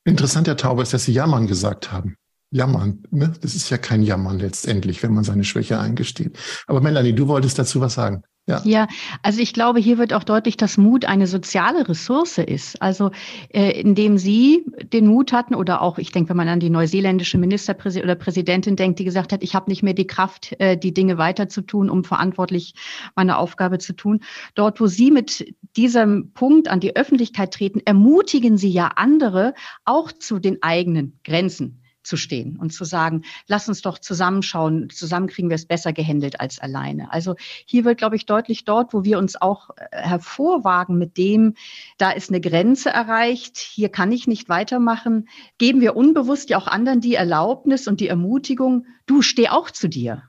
Interessant, 0.05 0.47
Herr 0.47 0.55
Tauber, 0.55 0.83
ist, 0.83 0.93
dass 0.93 1.03
Sie 1.03 1.11
Jammern 1.11 1.47
gesagt 1.47 1.91
haben. 1.91 2.15
Jammern, 2.51 3.03
ne? 3.11 3.33
Das 3.41 3.55
ist 3.55 3.69
ja 3.69 3.77
kein 3.77 4.01
Jammern 4.01 4.39
letztendlich, 4.39 5.03
wenn 5.03 5.13
man 5.13 5.23
seine 5.23 5.43
Schwäche 5.43 5.79
eingesteht. 5.79 6.37
Aber 6.67 6.81
Melanie, 6.81 7.13
du 7.13 7.27
wolltest 7.27 7.59
dazu 7.59 7.79
was 7.79 7.93
sagen. 7.93 8.23
Ja. 8.49 8.61
ja, 8.63 8.87
also 9.21 9.41
ich 9.41 9.53
glaube, 9.53 9.79
hier 9.79 9.99
wird 9.99 10.11
auch 10.11 10.23
deutlich, 10.23 10.57
dass 10.57 10.75
Mut 10.77 11.05
eine 11.05 11.27
soziale 11.27 11.87
Ressource 11.87 12.39
ist. 12.39 12.81
Also 12.81 13.11
äh, 13.49 13.79
indem 13.79 14.17
Sie 14.17 14.65
den 14.81 15.05
Mut 15.05 15.33
hatten 15.33 15.53
oder 15.53 15.83
auch, 15.83 15.99
ich 15.99 16.11
denke, 16.11 16.29
wenn 16.29 16.37
man 16.37 16.47
an 16.47 16.59
die 16.59 16.71
neuseeländische 16.71 17.37
Ministerpräsidentin 17.37 18.09
oder 18.09 18.15
Präsidentin 18.15 18.75
denkt, 18.75 18.97
die 18.97 19.03
gesagt 19.03 19.33
hat, 19.33 19.43
ich 19.43 19.53
habe 19.53 19.69
nicht 19.69 19.83
mehr 19.83 19.93
die 19.93 20.07
Kraft, 20.07 20.59
äh, 20.59 20.77
die 20.77 20.95
Dinge 20.95 21.19
weiterzutun, 21.19 21.91
um 21.91 22.03
verantwortlich 22.03 22.73
meine 23.15 23.37
Aufgabe 23.37 23.77
zu 23.77 23.93
tun. 23.93 24.21
Dort, 24.55 24.81
wo 24.81 24.87
Sie 24.87 25.11
mit 25.11 25.53
diesem 25.77 26.31
Punkt 26.33 26.69
an 26.69 26.79
die 26.79 26.95
Öffentlichkeit 26.95 27.53
treten, 27.53 27.81
ermutigen 27.85 28.57
Sie 28.57 28.71
ja 28.71 28.93
andere 28.95 29.53
auch 29.85 30.11
zu 30.11 30.39
den 30.39 30.63
eigenen 30.63 31.19
Grenzen 31.23 31.83
zu 32.03 32.17
stehen 32.17 32.57
und 32.57 32.71
zu 32.71 32.85
sagen, 32.85 33.23
lass 33.47 33.67
uns 33.67 33.81
doch 33.81 33.99
zusammenschauen, 33.99 34.89
zusammen 34.89 35.27
kriegen 35.27 35.49
wir 35.49 35.55
es 35.55 35.65
besser 35.65 35.93
gehandelt 35.93 36.39
als 36.39 36.59
alleine. 36.59 37.11
Also 37.11 37.35
hier 37.65 37.85
wird, 37.85 37.97
glaube 37.97 38.15
ich, 38.15 38.25
deutlich 38.25 38.65
dort, 38.65 38.93
wo 38.93 39.03
wir 39.03 39.17
uns 39.17 39.39
auch 39.39 39.69
äh, 39.75 39.85
hervorwagen 39.91 40.97
mit 40.97 41.17
dem, 41.17 41.55
da 41.97 42.11
ist 42.11 42.29
eine 42.29 42.41
Grenze 42.41 42.89
erreicht, 42.89 43.57
hier 43.57 43.89
kann 43.89 44.11
ich 44.11 44.27
nicht 44.27 44.49
weitermachen, 44.49 45.27
geben 45.57 45.81
wir 45.81 45.95
unbewusst 45.95 46.49
ja 46.49 46.57
auch 46.57 46.67
anderen 46.67 47.01
die 47.01 47.15
Erlaubnis 47.15 47.87
und 47.87 47.99
die 47.99 48.07
Ermutigung, 48.07 48.85
du 49.05 49.21
steh 49.21 49.49
auch 49.49 49.69
zu 49.71 49.87
dir. 49.87 50.23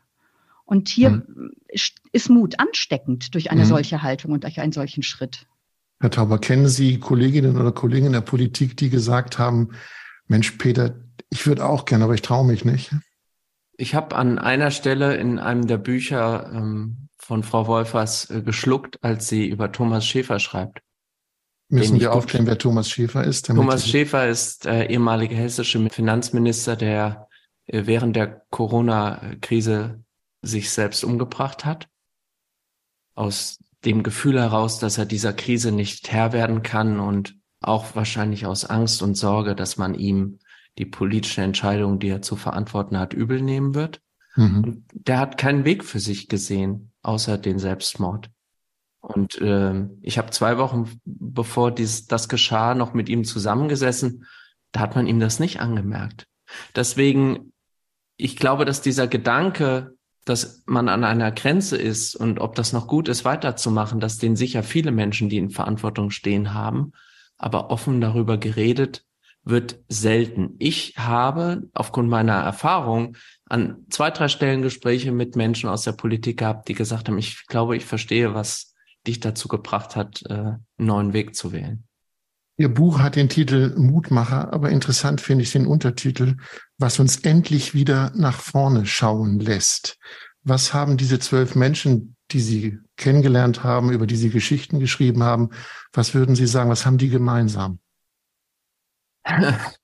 Und 0.64 0.88
hier 0.88 1.10
mhm. 1.10 1.50
ist 2.12 2.30
Mut 2.30 2.60
ansteckend 2.60 3.34
durch 3.34 3.50
eine 3.50 3.62
mhm. 3.62 3.66
solche 3.66 4.02
Haltung 4.02 4.32
und 4.32 4.44
durch 4.44 4.60
einen 4.60 4.72
solchen 4.72 5.02
Schritt. 5.02 5.46
Herr 6.00 6.10
Tauber, 6.10 6.38
kennen 6.38 6.68
Sie 6.68 6.98
Kolleginnen 6.98 7.58
oder 7.58 7.72
Kollegen 7.72 8.06
in 8.06 8.12
der 8.12 8.20
Politik, 8.20 8.76
die 8.76 8.88
gesagt 8.88 9.38
haben, 9.38 9.72
Mensch, 10.30 10.52
Peter, 10.52 10.94
ich 11.28 11.46
würde 11.48 11.66
auch 11.66 11.84
gerne, 11.84 12.04
aber 12.04 12.14
ich 12.14 12.22
traue 12.22 12.46
mich 12.46 12.64
nicht. 12.64 12.94
Ich 13.76 13.96
habe 13.96 14.14
an 14.14 14.38
einer 14.38 14.70
Stelle 14.70 15.16
in 15.16 15.40
einem 15.40 15.66
der 15.66 15.78
Bücher 15.78 16.50
ähm, 16.54 17.08
von 17.18 17.42
Frau 17.42 17.66
Wolfers 17.66 18.30
äh, 18.30 18.40
geschluckt, 18.40 19.02
als 19.02 19.28
sie 19.28 19.48
über 19.48 19.72
Thomas 19.72 20.06
Schäfer 20.06 20.38
schreibt. 20.38 20.82
Müssen 21.68 21.98
wir 21.98 22.12
aufklären, 22.12 22.46
wer 22.46 22.58
Thomas 22.58 22.88
Schäfer 22.88 23.24
ist? 23.24 23.46
Thomas 23.46 23.88
Schäfer 23.88 24.28
ist 24.28 24.66
äh, 24.66 24.86
ehemaliger 24.86 25.36
hessischer 25.36 25.90
Finanzminister, 25.90 26.76
der 26.76 27.28
äh, 27.66 27.82
während 27.86 28.14
der 28.14 28.42
Corona-Krise 28.50 30.04
sich 30.42 30.70
selbst 30.70 31.02
umgebracht 31.02 31.64
hat. 31.64 31.88
Aus 33.14 33.58
dem 33.84 34.04
Gefühl 34.04 34.38
heraus, 34.38 34.78
dass 34.78 34.96
er 34.96 35.06
dieser 35.06 35.32
Krise 35.32 35.72
nicht 35.72 36.12
Herr 36.12 36.32
werden 36.32 36.62
kann 36.62 37.00
und 37.00 37.39
auch 37.60 37.94
wahrscheinlich 37.94 38.46
aus 38.46 38.64
Angst 38.64 39.02
und 39.02 39.16
Sorge, 39.16 39.54
dass 39.54 39.76
man 39.76 39.94
ihm 39.94 40.38
die 40.78 40.86
politische 40.86 41.42
Entscheidung, 41.42 41.98
die 41.98 42.08
er 42.08 42.22
zu 42.22 42.36
verantworten 42.36 42.98
hat, 42.98 43.12
übel 43.12 43.42
nehmen 43.42 43.74
wird. 43.74 44.00
Mhm. 44.36 44.84
der 44.92 45.18
hat 45.18 45.38
keinen 45.38 45.64
Weg 45.64 45.84
für 45.84 45.98
sich 45.98 46.28
gesehen, 46.28 46.92
außer 47.02 47.36
den 47.36 47.58
Selbstmord. 47.58 48.30
Und 49.00 49.40
äh, 49.40 49.88
ich 50.02 50.18
habe 50.18 50.30
zwei 50.30 50.56
Wochen 50.56 51.00
bevor 51.04 51.72
dies, 51.72 52.06
das 52.06 52.28
geschah, 52.28 52.74
noch 52.74 52.94
mit 52.94 53.08
ihm 53.08 53.24
zusammengesessen. 53.24 54.26
Da 54.72 54.80
hat 54.80 54.94
man 54.94 55.06
ihm 55.06 55.18
das 55.18 55.40
nicht 55.40 55.60
angemerkt. 55.60 56.26
Deswegen, 56.76 57.52
ich 58.16 58.36
glaube, 58.36 58.64
dass 58.64 58.82
dieser 58.82 59.08
Gedanke, 59.08 59.94
dass 60.24 60.62
man 60.66 60.88
an 60.88 61.02
einer 61.02 61.32
Grenze 61.32 61.76
ist 61.76 62.14
und 62.14 62.38
ob 62.38 62.54
das 62.54 62.72
noch 62.72 62.86
gut 62.86 63.08
ist, 63.08 63.24
weiterzumachen, 63.24 63.98
dass 63.98 64.18
den 64.18 64.36
sicher 64.36 64.62
viele 64.62 64.92
Menschen, 64.92 65.28
die 65.28 65.38
in 65.38 65.50
Verantwortung 65.50 66.10
stehen, 66.10 66.54
haben, 66.54 66.92
aber 67.40 67.70
offen 67.70 68.00
darüber 68.00 68.38
geredet, 68.38 69.04
wird 69.42 69.80
selten. 69.88 70.54
Ich 70.58 70.94
habe 70.98 71.68
aufgrund 71.72 72.10
meiner 72.10 72.34
Erfahrung 72.34 73.16
an 73.46 73.78
zwei, 73.88 74.10
drei 74.10 74.28
Stellen 74.28 74.62
Gespräche 74.62 75.12
mit 75.12 75.34
Menschen 75.34 75.68
aus 75.68 75.82
der 75.82 75.92
Politik 75.92 76.40
gehabt, 76.40 76.68
die 76.68 76.74
gesagt 76.74 77.08
haben, 77.08 77.18
ich 77.18 77.46
glaube, 77.46 77.76
ich 77.76 77.86
verstehe, 77.86 78.34
was 78.34 78.74
dich 79.06 79.18
dazu 79.20 79.48
gebracht 79.48 79.96
hat, 79.96 80.22
äh, 80.28 80.34
einen 80.34 80.60
neuen 80.76 81.12
Weg 81.14 81.34
zu 81.34 81.52
wählen. 81.52 81.84
Ihr 82.58 82.68
Buch 82.68 82.98
hat 82.98 83.16
den 83.16 83.30
Titel 83.30 83.74
Mutmacher, 83.78 84.52
aber 84.52 84.68
interessant 84.68 85.22
finde 85.22 85.44
ich 85.44 85.52
den 85.52 85.66
Untertitel, 85.66 86.36
was 86.76 86.98
uns 86.98 87.16
endlich 87.16 87.72
wieder 87.72 88.12
nach 88.14 88.38
vorne 88.38 88.84
schauen 88.84 89.40
lässt. 89.40 89.96
Was 90.42 90.74
haben 90.74 90.98
diese 90.98 91.18
zwölf 91.18 91.54
Menschen, 91.54 92.16
die 92.32 92.40
Sie 92.40 92.78
kennengelernt 92.96 93.64
haben, 93.64 93.90
über 93.90 94.06
die 94.06 94.16
Sie 94.16 94.30
Geschichten 94.30 94.80
geschrieben 94.80 95.22
haben, 95.22 95.50
was 95.92 96.14
würden 96.14 96.34
Sie 96.34 96.46
sagen, 96.46 96.70
was 96.70 96.86
haben 96.86 96.98
die 96.98 97.08
gemeinsam? 97.08 97.78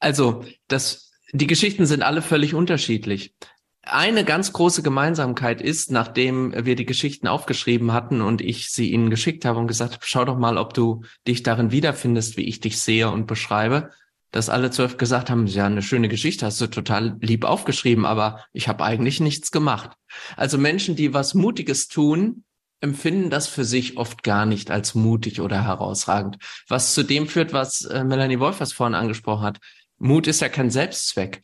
Also, 0.00 0.44
das, 0.66 1.12
die 1.32 1.46
Geschichten 1.46 1.86
sind 1.86 2.02
alle 2.02 2.20
völlig 2.20 2.52
unterschiedlich. 2.52 3.36
Eine 3.82 4.24
ganz 4.24 4.52
große 4.52 4.82
Gemeinsamkeit 4.82 5.62
ist, 5.62 5.92
nachdem 5.92 6.52
wir 6.66 6.74
die 6.74 6.84
Geschichten 6.84 7.28
aufgeschrieben 7.28 7.92
hatten 7.92 8.20
und 8.20 8.40
ich 8.40 8.70
sie 8.70 8.90
ihnen 8.90 9.08
geschickt 9.08 9.44
habe 9.44 9.60
und 9.60 9.68
gesagt 9.68 9.98
schau 10.02 10.24
doch 10.24 10.36
mal, 10.36 10.58
ob 10.58 10.74
du 10.74 11.04
dich 11.28 11.44
darin 11.44 11.70
wiederfindest, 11.70 12.36
wie 12.36 12.48
ich 12.48 12.58
dich 12.58 12.80
sehe 12.80 13.10
und 13.10 13.26
beschreibe, 13.26 13.90
dass 14.30 14.48
alle 14.48 14.70
zwölf 14.70 14.96
gesagt 14.96 15.30
haben, 15.30 15.46
ja, 15.46 15.66
eine 15.66 15.82
schöne 15.82 16.08
Geschichte 16.08 16.46
hast 16.46 16.60
du 16.60 16.66
total 16.68 17.16
lieb 17.20 17.44
aufgeschrieben, 17.44 18.04
aber 18.04 18.44
ich 18.52 18.68
habe 18.68 18.84
eigentlich 18.84 19.20
nichts 19.20 19.50
gemacht. 19.50 19.90
Also 20.36 20.58
Menschen, 20.58 20.96
die 20.96 21.12
was 21.14 21.34
Mutiges 21.34 21.88
tun, 21.88 22.44
empfinden 22.80 23.30
das 23.30 23.46
für 23.46 23.64
sich 23.64 23.96
oft 23.96 24.22
gar 24.22 24.46
nicht 24.46 24.70
als 24.70 24.94
mutig 24.94 25.40
oder 25.40 25.64
herausragend. 25.64 26.38
Was 26.68 26.94
zu 26.94 27.02
dem 27.02 27.26
führt, 27.26 27.52
was 27.52 27.84
äh, 27.84 28.04
Melanie 28.04 28.40
Wolfers 28.40 28.72
vorhin 28.72 28.94
angesprochen 28.94 29.44
hat. 29.44 29.58
Mut 29.98 30.26
ist 30.26 30.40
ja 30.40 30.48
kein 30.48 30.70
Selbstzweck. 30.70 31.42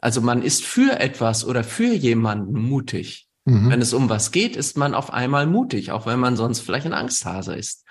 Also 0.00 0.20
man 0.20 0.42
ist 0.42 0.64
für 0.64 0.98
etwas 0.98 1.44
oder 1.44 1.62
für 1.62 1.92
jemanden 1.92 2.60
mutig. 2.60 3.28
Mhm. 3.44 3.70
Wenn 3.70 3.82
es 3.82 3.92
um 3.92 4.08
was 4.08 4.32
geht, 4.32 4.56
ist 4.56 4.76
man 4.76 4.94
auf 4.94 5.12
einmal 5.12 5.46
mutig, 5.46 5.92
auch 5.92 6.06
wenn 6.06 6.18
man 6.18 6.36
sonst 6.36 6.60
vielleicht 6.60 6.86
ein 6.86 6.94
Angsthase 6.94 7.54
ist. 7.54 7.84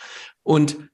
Und 0.44 0.90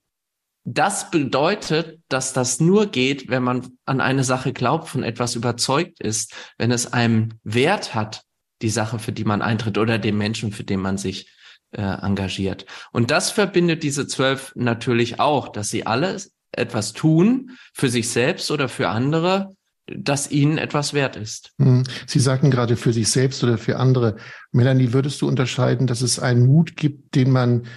das 0.65 1.11
bedeutet, 1.11 1.99
dass 2.09 2.33
das 2.33 2.59
nur 2.59 2.87
geht, 2.87 3.29
wenn 3.29 3.43
man 3.43 3.67
an 3.85 4.01
eine 4.01 4.23
Sache 4.23 4.51
glaubt, 4.51 4.89
von 4.89 5.03
etwas 5.03 5.35
überzeugt 5.35 5.99
ist, 5.99 6.33
wenn 6.57 6.71
es 6.71 6.91
einem 6.91 7.33
Wert 7.43 7.93
hat, 7.93 8.23
die 8.63 8.69
Sache, 8.69 8.97
für 8.97 9.11
die 9.11 9.25
man 9.25 9.43
eintritt 9.43 9.77
oder 9.77 9.99
dem 9.99 10.17
Menschen, 10.17 10.51
für 10.51 10.63
den 10.63 10.79
man 10.79 10.97
sich 10.97 11.29
äh, 11.71 11.81
engagiert. 11.81 12.65
Und 12.91 13.11
das 13.11 13.29
verbindet 13.29 13.83
diese 13.83 14.07
zwölf 14.07 14.53
natürlich 14.55 15.19
auch, 15.19 15.49
dass 15.49 15.69
sie 15.69 15.85
alle 15.85 16.19
etwas 16.51 16.93
tun 16.93 17.51
für 17.73 17.89
sich 17.89 18.09
selbst 18.09 18.49
oder 18.49 18.67
für 18.67 18.89
andere, 18.89 19.55
das 19.85 20.31
ihnen 20.31 20.57
etwas 20.57 20.93
wert 20.93 21.15
ist. 21.15 21.51
Hm. 21.59 21.83
Sie 22.07 22.19
sagten 22.19 22.49
gerade 22.49 22.75
für 22.75 22.91
sich 22.91 23.09
selbst 23.09 23.43
oder 23.43 23.59
für 23.59 23.77
andere. 23.77 24.15
Melanie, 24.51 24.93
würdest 24.93 25.21
du 25.21 25.27
unterscheiden, 25.27 25.85
dass 25.85 26.01
es 26.01 26.17
einen 26.17 26.47
Mut 26.47 26.75
gibt, 26.75 27.13
den 27.13 27.29
man 27.29 27.67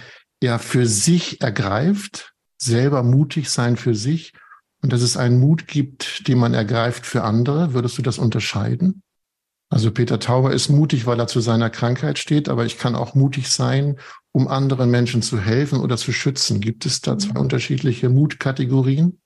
ja 0.41 0.57
für 0.57 0.87
sich 0.87 1.41
ergreift, 1.41 2.33
selber 2.61 3.03
mutig 3.03 3.49
sein 3.49 3.77
für 3.77 3.95
sich 3.95 4.33
und 4.81 4.93
dass 4.93 5.01
es 5.01 5.17
einen 5.17 5.39
Mut 5.39 5.67
gibt, 5.67 6.27
den 6.27 6.37
man 6.37 6.53
ergreift 6.53 7.05
für 7.05 7.23
andere? 7.23 7.73
Würdest 7.73 7.97
du 7.97 8.01
das 8.01 8.19
unterscheiden? 8.19 9.01
Also 9.69 9.91
Peter 9.91 10.19
Tauber 10.19 10.51
ist 10.51 10.69
mutig, 10.69 11.05
weil 11.05 11.19
er 11.19 11.27
zu 11.27 11.41
seiner 11.41 11.69
Krankheit 11.69 12.17
steht, 12.17 12.49
aber 12.49 12.65
ich 12.65 12.79
kann 12.79 12.95
auch 12.95 13.13
mutig 13.13 13.49
sein, 13.49 13.99
um 14.31 14.47
anderen 14.47 14.89
Menschen 14.89 15.21
zu 15.21 15.39
helfen 15.39 15.79
oder 15.79 15.95
zu 15.95 16.11
schützen. 16.11 16.59
Gibt 16.59 16.85
es 16.87 17.01
da 17.01 17.17
zwei 17.17 17.35
mhm. 17.35 17.41
unterschiedliche 17.41 18.09
Mutkategorien? 18.09 19.18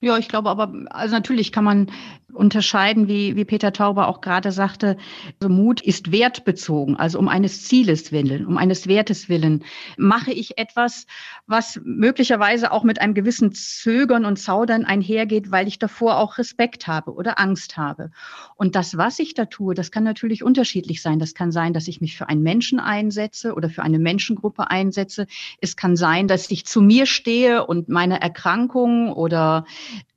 Ja, 0.00 0.18
ich 0.18 0.28
glaube 0.28 0.50
aber, 0.50 0.72
also 0.90 1.14
natürlich 1.14 1.50
kann 1.50 1.64
man 1.64 1.90
unterscheiden, 2.34 3.08
wie, 3.08 3.36
wie 3.36 3.44
Peter 3.44 3.72
Tauber 3.72 4.08
auch 4.08 4.20
gerade 4.20 4.52
sagte, 4.52 4.96
also 5.40 5.52
Mut 5.52 5.80
ist 5.80 6.12
wertbezogen, 6.12 6.96
also 6.96 7.18
um 7.18 7.28
eines 7.28 7.64
Zieles 7.64 8.12
willen, 8.12 8.44
um 8.44 8.58
eines 8.58 8.86
Wertes 8.86 9.28
willen. 9.28 9.64
Mache 9.96 10.32
ich 10.32 10.58
etwas, 10.58 11.06
was 11.46 11.80
möglicherweise 11.84 12.72
auch 12.72 12.82
mit 12.82 13.00
einem 13.00 13.14
gewissen 13.14 13.52
Zögern 13.52 14.24
und 14.24 14.36
Zaudern 14.36 14.84
einhergeht, 14.84 15.50
weil 15.50 15.68
ich 15.68 15.78
davor 15.78 16.18
auch 16.18 16.38
Respekt 16.38 16.86
habe 16.86 17.14
oder 17.14 17.38
Angst 17.38 17.76
habe. 17.76 18.10
Und 18.56 18.74
das, 18.74 18.96
was 18.96 19.18
ich 19.18 19.34
da 19.34 19.46
tue, 19.46 19.74
das 19.74 19.90
kann 19.90 20.04
natürlich 20.04 20.42
unterschiedlich 20.42 21.02
sein. 21.02 21.18
Das 21.18 21.34
kann 21.34 21.52
sein, 21.52 21.72
dass 21.72 21.88
ich 21.88 22.00
mich 22.00 22.16
für 22.16 22.28
einen 22.28 22.42
Menschen 22.42 22.80
einsetze 22.80 23.54
oder 23.54 23.70
für 23.70 23.82
eine 23.82 23.98
Menschengruppe 23.98 24.70
einsetze. 24.70 25.26
Es 25.60 25.76
kann 25.76 25.96
sein, 25.96 26.26
dass 26.26 26.50
ich 26.50 26.66
zu 26.66 26.82
mir 26.82 27.06
stehe 27.06 27.64
und 27.66 27.88
meine 27.88 28.20
Erkrankung 28.20 29.12
oder 29.12 29.64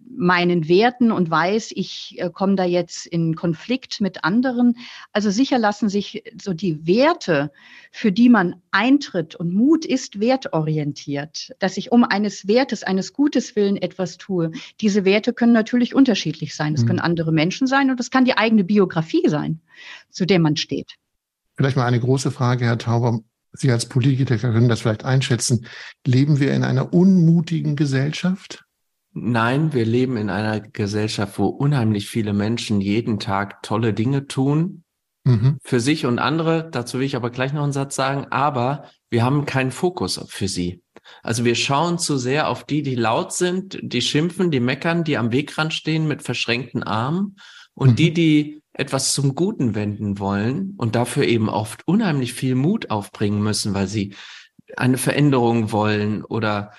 meinen 0.10 0.68
Werten 0.68 1.12
und 1.12 1.30
weiß, 1.30 1.72
ich 1.76 2.16
äh, 2.18 2.30
komme 2.30 2.56
da 2.56 2.64
jetzt 2.64 3.06
in 3.06 3.36
Konflikt 3.36 4.02
mit 4.02 4.24
anderen. 4.24 4.78
Also 5.12 5.30
sicher 5.30 5.60
lassen 5.60 5.90
sich 5.90 6.24
so 6.42 6.54
die 6.54 6.86
Werte, 6.88 7.52
für 7.92 8.12
die 8.12 8.30
man 8.30 8.62
eintritt 8.72 9.36
und 9.36 9.54
Mut 9.54 9.86
ist 9.86 10.20
wertorientiert, 10.20 11.54
dass 11.60 11.78
ich 11.78 11.92
um 11.92 12.04
eines 12.04 12.48
Wertes, 12.48 12.84
eines 12.84 13.14
Gutes 13.14 13.56
willen 13.56 13.78
etwas 13.78 14.18
tue. 14.18 14.52
Diese 14.82 15.06
Werte 15.06 15.34
können 15.34 15.54
natürlich 15.54 15.96
unterschiedlich 15.96 16.56
sein. 16.56 16.74
Es 16.74 16.84
mhm. 16.84 16.88
können 16.88 17.00
andere 17.00 17.32
Menschen 17.32 17.68
sein 17.68 17.90
und 17.90 18.00
es 18.00 18.12
kann 18.12 18.26
die 18.26 18.38
eigene 18.38 18.64
Biografie 18.64 19.28
sein, 19.28 19.62
zu 20.10 20.26
der 20.26 20.40
man 20.40 20.56
steht. 20.58 20.96
Vielleicht 21.56 21.78
mal 21.78 21.86
eine 21.86 22.00
große 22.00 22.32
Frage, 22.32 22.66
Herr 22.66 22.78
Tauber. 22.78 23.20
Sie 23.54 23.72
als 23.72 23.88
Politiker 23.88 24.38
können 24.38 24.70
das 24.70 24.82
vielleicht 24.82 25.06
einschätzen. 25.06 25.66
Leben 26.06 26.40
wir 26.40 26.54
in 26.54 26.64
einer 26.64 26.94
unmutigen 26.94 27.76
Gesellschaft? 27.76 28.67
Nein, 29.20 29.74
wir 29.74 29.86
leben 29.86 30.16
in 30.16 30.30
einer 30.30 30.60
Gesellschaft, 30.60 31.40
wo 31.40 31.48
unheimlich 31.48 32.08
viele 32.08 32.34
Menschen 32.34 32.82
jeden 32.82 33.20
Tag 33.20 33.64
tolle 33.64 33.94
Dinge 33.94 34.28
tun. 34.28 34.84
Mhm. 35.24 35.58
Für 35.64 35.80
sich 35.80 36.06
und 36.06 36.20
andere. 36.20 36.70
Dazu 36.72 37.00
will 37.00 37.06
ich 37.06 37.16
aber 37.16 37.32
gleich 37.32 37.52
noch 37.52 37.64
einen 37.64 37.74
Satz 37.74 37.96
sagen. 37.96 38.28
Aber 38.30 38.86
wir 39.10 39.24
haben 39.24 39.46
keinen 39.46 39.72
Fokus 39.72 40.24
für 40.30 40.48
sie. 40.48 40.84
Also 41.24 41.46
wir 41.46 41.56
schauen 41.56 41.98
zu 41.98 42.18
sehr 42.18 42.48
auf 42.48 42.64
die, 42.64 42.84
die 42.84 42.96
laut 42.96 43.34
sind, 43.34 43.80
die 43.82 44.02
schimpfen, 44.02 44.52
die 44.52 44.60
meckern, 44.60 45.04
die 45.04 45.18
am 45.18 45.32
Wegrand 45.32 45.74
stehen 45.74 46.08
mit 46.08 46.22
verschränkten 46.22 46.84
Armen 46.84 47.38
und 47.74 47.92
mhm. 47.92 47.96
die, 47.96 48.14
die 48.14 48.62
etwas 48.74 49.14
zum 49.14 49.34
Guten 49.34 49.74
wenden 49.74 50.20
wollen 50.20 50.76
und 50.78 50.96
dafür 50.96 51.24
eben 51.24 51.50
oft 51.50 51.88
unheimlich 51.88 52.34
viel 52.34 52.54
Mut 52.54 52.92
aufbringen 52.92 53.42
müssen, 53.42 53.74
weil 53.74 53.88
sie 53.88 54.16
eine 54.76 54.98
Veränderung 54.98 55.72
wollen 55.72 56.24
oder 56.24 56.72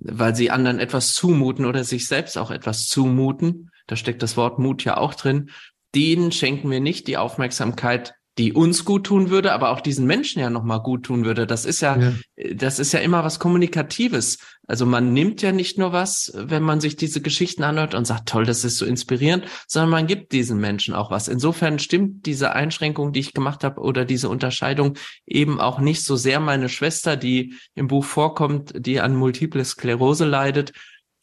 weil 0.00 0.34
sie 0.34 0.50
anderen 0.50 0.78
etwas 0.78 1.12
zumuten 1.12 1.64
oder 1.64 1.84
sich 1.84 2.06
selbst 2.06 2.38
auch 2.38 2.50
etwas 2.50 2.86
zumuten. 2.86 3.70
Da 3.86 3.96
steckt 3.96 4.22
das 4.22 4.36
Wort 4.36 4.58
Mut 4.58 4.84
ja 4.84 4.96
auch 4.96 5.14
drin. 5.14 5.50
Denen 5.94 6.32
schenken 6.32 6.70
wir 6.70 6.80
nicht 6.80 7.08
die 7.08 7.16
Aufmerksamkeit, 7.16 8.14
die 8.38 8.52
uns 8.52 8.84
gut 8.84 9.04
tun 9.04 9.30
würde, 9.30 9.52
aber 9.52 9.70
auch 9.70 9.80
diesen 9.80 10.06
Menschen 10.06 10.40
ja 10.40 10.48
nochmal 10.48 10.80
gut 10.80 11.04
tun 11.04 11.24
würde. 11.24 11.46
Das 11.46 11.64
ist 11.64 11.80
ja, 11.80 11.96
ja, 11.98 12.12
das 12.54 12.78
ist 12.78 12.92
ja 12.92 13.00
immer 13.00 13.24
was 13.24 13.40
Kommunikatives. 13.40 14.38
Also 14.68 14.86
man 14.86 15.12
nimmt 15.12 15.42
ja 15.42 15.50
nicht 15.50 15.76
nur 15.76 15.92
was, 15.92 16.32
wenn 16.34 16.62
man 16.62 16.80
sich 16.80 16.94
diese 16.94 17.20
Geschichten 17.20 17.64
anhört 17.64 17.94
und 17.94 18.06
sagt, 18.06 18.28
toll, 18.28 18.44
das 18.44 18.64
ist 18.64 18.78
so 18.78 18.86
inspirierend, 18.86 19.44
sondern 19.66 19.90
man 19.90 20.06
gibt 20.06 20.32
diesen 20.32 20.60
Menschen 20.60 20.94
auch 20.94 21.10
was. 21.10 21.26
Insofern 21.26 21.78
stimmt 21.78 22.26
diese 22.26 22.52
Einschränkung, 22.52 23.12
die 23.12 23.20
ich 23.20 23.34
gemacht 23.34 23.64
habe, 23.64 23.80
oder 23.80 24.04
diese 24.04 24.28
Unterscheidung 24.28 24.94
eben 25.26 25.60
auch 25.60 25.80
nicht 25.80 26.04
so 26.04 26.16
sehr 26.16 26.38
meine 26.38 26.68
Schwester, 26.68 27.16
die 27.16 27.54
im 27.74 27.88
Buch 27.88 28.04
vorkommt, 28.04 28.72
die 28.76 29.00
an 29.00 29.16
Multiple 29.16 29.64
Sklerose 29.64 30.26
leidet, 30.26 30.72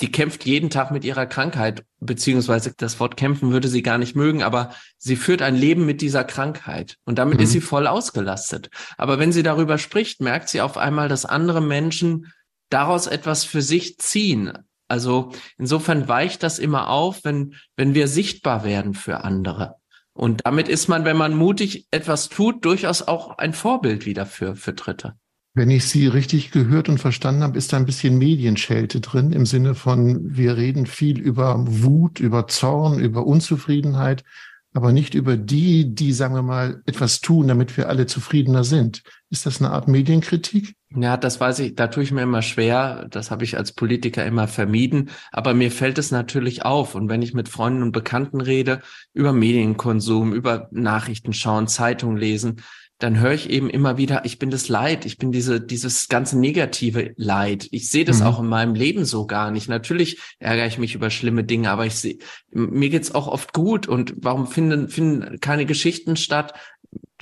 die 0.02 0.12
kämpft 0.12 0.46
jeden 0.46 0.70
Tag 0.70 0.92
mit 0.92 1.06
ihrer 1.06 1.26
Krankheit, 1.26 1.86
beziehungsweise 2.00 2.74
das 2.76 3.00
Wort 3.00 3.16
kämpfen 3.16 3.52
würde 3.52 3.70
sie 3.70 3.82
gar 3.82 3.98
nicht 3.98 4.16
mögen, 4.16 4.44
aber 4.44 4.72
sie 4.98 5.16
führt 5.16 5.42
ein 5.42 5.56
Leben 5.56 5.86
mit 5.86 6.02
dieser 6.02 6.24
Krankheit 6.24 6.98
und 7.06 7.18
damit 7.18 7.38
mhm. 7.38 7.44
ist 7.44 7.52
sie 7.52 7.62
voll 7.62 7.88
ausgelastet. 7.88 8.70
Aber 8.98 9.20
wenn 9.20 9.32
sie 9.32 9.44
darüber 9.44 9.78
spricht, 9.78 10.22
merkt 10.22 10.50
sie 10.50 10.62
auf 10.62 10.78
einmal, 10.78 11.08
dass 11.08 11.26
andere 11.26 11.62
Menschen 11.62 12.34
daraus 12.70 13.08
etwas 13.08 13.46
für 13.46 13.62
sich 13.62 13.98
ziehen. 13.98 14.52
Also 14.88 15.32
insofern 15.58 16.08
weicht 16.08 16.44
das 16.44 16.60
immer 16.60 16.90
auf, 16.90 17.24
wenn, 17.24 17.56
wenn 17.76 17.94
wir 17.94 18.08
sichtbar 18.08 18.64
werden 18.64 18.94
für 18.94 19.24
andere. 19.24 19.76
Und 20.14 20.42
damit 20.46 20.70
ist 20.70 20.88
man, 20.88 21.06
wenn 21.06 21.18
man 21.18 21.36
mutig 21.36 21.88
etwas 21.92 22.30
tut, 22.30 22.64
durchaus 22.64 23.02
auch 23.02 23.38
ein 23.38 23.54
Vorbild 23.54 24.06
wieder 24.06 24.26
für, 24.26 24.56
für 24.56 24.74
Dritte. 24.74 25.16
Wenn 25.58 25.70
ich 25.70 25.86
Sie 25.86 26.08
richtig 26.08 26.52
gehört 26.52 26.90
und 26.90 26.98
verstanden 26.98 27.42
habe, 27.42 27.58
ist 27.58 27.72
da 27.72 27.78
ein 27.78 27.86
bisschen 27.86 28.18
Medienschelte 28.18 29.00
drin 29.00 29.32
im 29.32 29.46
Sinne 29.46 29.74
von, 29.74 30.36
wir 30.36 30.58
reden 30.58 30.86
viel 30.86 31.18
über 31.18 31.64
Wut, 31.66 32.20
über 32.20 32.48
Zorn, 32.48 33.00
über 33.00 33.26
Unzufriedenheit, 33.26 34.26
aber 34.74 34.92
nicht 34.92 35.16
über 35.16 35.38
die, 35.38 35.96
die, 35.96 36.12
sagen 36.12 36.36
wir 36.36 36.42
mal, 36.42 36.82
etwas 36.86 37.22
tun, 37.22 37.48
damit 37.48 37.78
wir 37.78 37.88
alle 37.88 38.06
zufriedener 38.06 38.66
sind. 38.66 39.04
Ist 39.30 39.46
das 39.46 39.62
eine 39.62 39.72
Art 39.72 39.88
Medienkritik? 39.88 40.76
Ja, 40.94 41.16
das 41.16 41.40
weiß 41.40 41.60
ich, 41.60 41.76
da 41.76 41.88
tue 41.88 42.04
ich 42.04 42.12
mir 42.12 42.24
immer 42.24 42.42
schwer. 42.42 43.08
Das 43.10 43.32
habe 43.32 43.46
ich 43.46 43.58
als 43.58 43.72
Politiker 43.72 44.26
immer 44.26 44.50
vermieden. 44.50 45.10
Aber 45.32 45.54
mir 45.54 45.72
fällt 45.72 45.98
es 45.98 46.12
natürlich 46.12 46.66
auf. 46.66 46.96
Und 46.96 47.08
wenn 47.08 47.22
ich 47.22 47.34
mit 47.34 47.48
Freunden 47.48 47.82
und 47.82 47.94
Bekannten 47.94 48.42
rede, 48.42 48.82
über 49.14 49.32
Medienkonsum, 49.32 50.34
über 50.34 50.68
Nachrichten 50.72 51.32
schauen, 51.32 51.70
Zeitung 51.70 52.18
lesen, 52.18 52.62
dann 53.00 53.20
höre 53.20 53.34
ich 53.34 53.50
eben 53.50 53.70
immer 53.70 53.98
wieder, 53.98 54.24
ich 54.24 54.40
bin 54.40 54.50
das 54.50 54.70
Leid, 54.70 55.06
ich 55.06 55.18
bin 55.18 55.32
diese, 55.32 55.60
dieses 55.60 56.08
ganze 56.08 56.40
negative 56.40 57.14
Leid. 57.18 57.68
Ich 57.72 57.90
sehe 57.90 58.06
das 58.06 58.20
mhm. 58.20 58.26
auch 58.26 58.40
in 58.40 58.48
meinem 58.48 58.74
Leben 58.74 59.04
so 59.04 59.28
gar 59.28 59.52
nicht. 59.52 59.68
Natürlich 59.68 60.20
ärgere 60.40 60.68
ich 60.68 60.78
mich 60.78 60.96
über 60.96 61.10
schlimme 61.10 61.44
Dinge, 61.44 61.70
aber 61.70 61.86
ich 61.86 61.96
sehe, 61.96 62.20
mir 62.52 62.90
geht's 62.90 63.14
auch 63.14 63.28
oft 63.28 63.52
gut. 63.52 63.88
Und 63.88 64.14
warum 64.18 64.48
finden, 64.48 64.88
finden 64.88 65.40
keine 65.42 65.66
Geschichten 65.66 66.16
statt, 66.16 66.54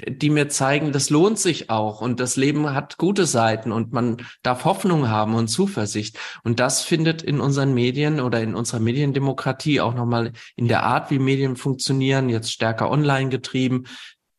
die 0.07 0.29
mir 0.29 0.49
zeigen, 0.49 0.91
das 0.91 1.09
lohnt 1.09 1.37
sich 1.37 1.69
auch 1.69 2.01
und 2.01 2.19
das 2.19 2.35
Leben 2.35 2.73
hat 2.73 2.97
gute 2.97 3.25
Seiten 3.27 3.71
und 3.71 3.93
man 3.93 4.17
darf 4.41 4.65
Hoffnung 4.65 5.09
haben 5.09 5.35
und 5.35 5.49
Zuversicht. 5.49 6.17
Und 6.43 6.59
das 6.59 6.81
findet 6.81 7.21
in 7.21 7.39
unseren 7.39 7.73
Medien 7.73 8.19
oder 8.19 8.41
in 8.41 8.55
unserer 8.55 8.79
Mediendemokratie 8.79 9.81
auch 9.81 9.93
nochmal 9.93 10.31
in 10.55 10.67
der 10.67 10.83
Art, 10.83 11.11
wie 11.11 11.19
Medien 11.19 11.55
funktionieren, 11.55 12.29
jetzt 12.29 12.51
stärker 12.51 12.89
online 12.89 13.29
getrieben, 13.29 13.83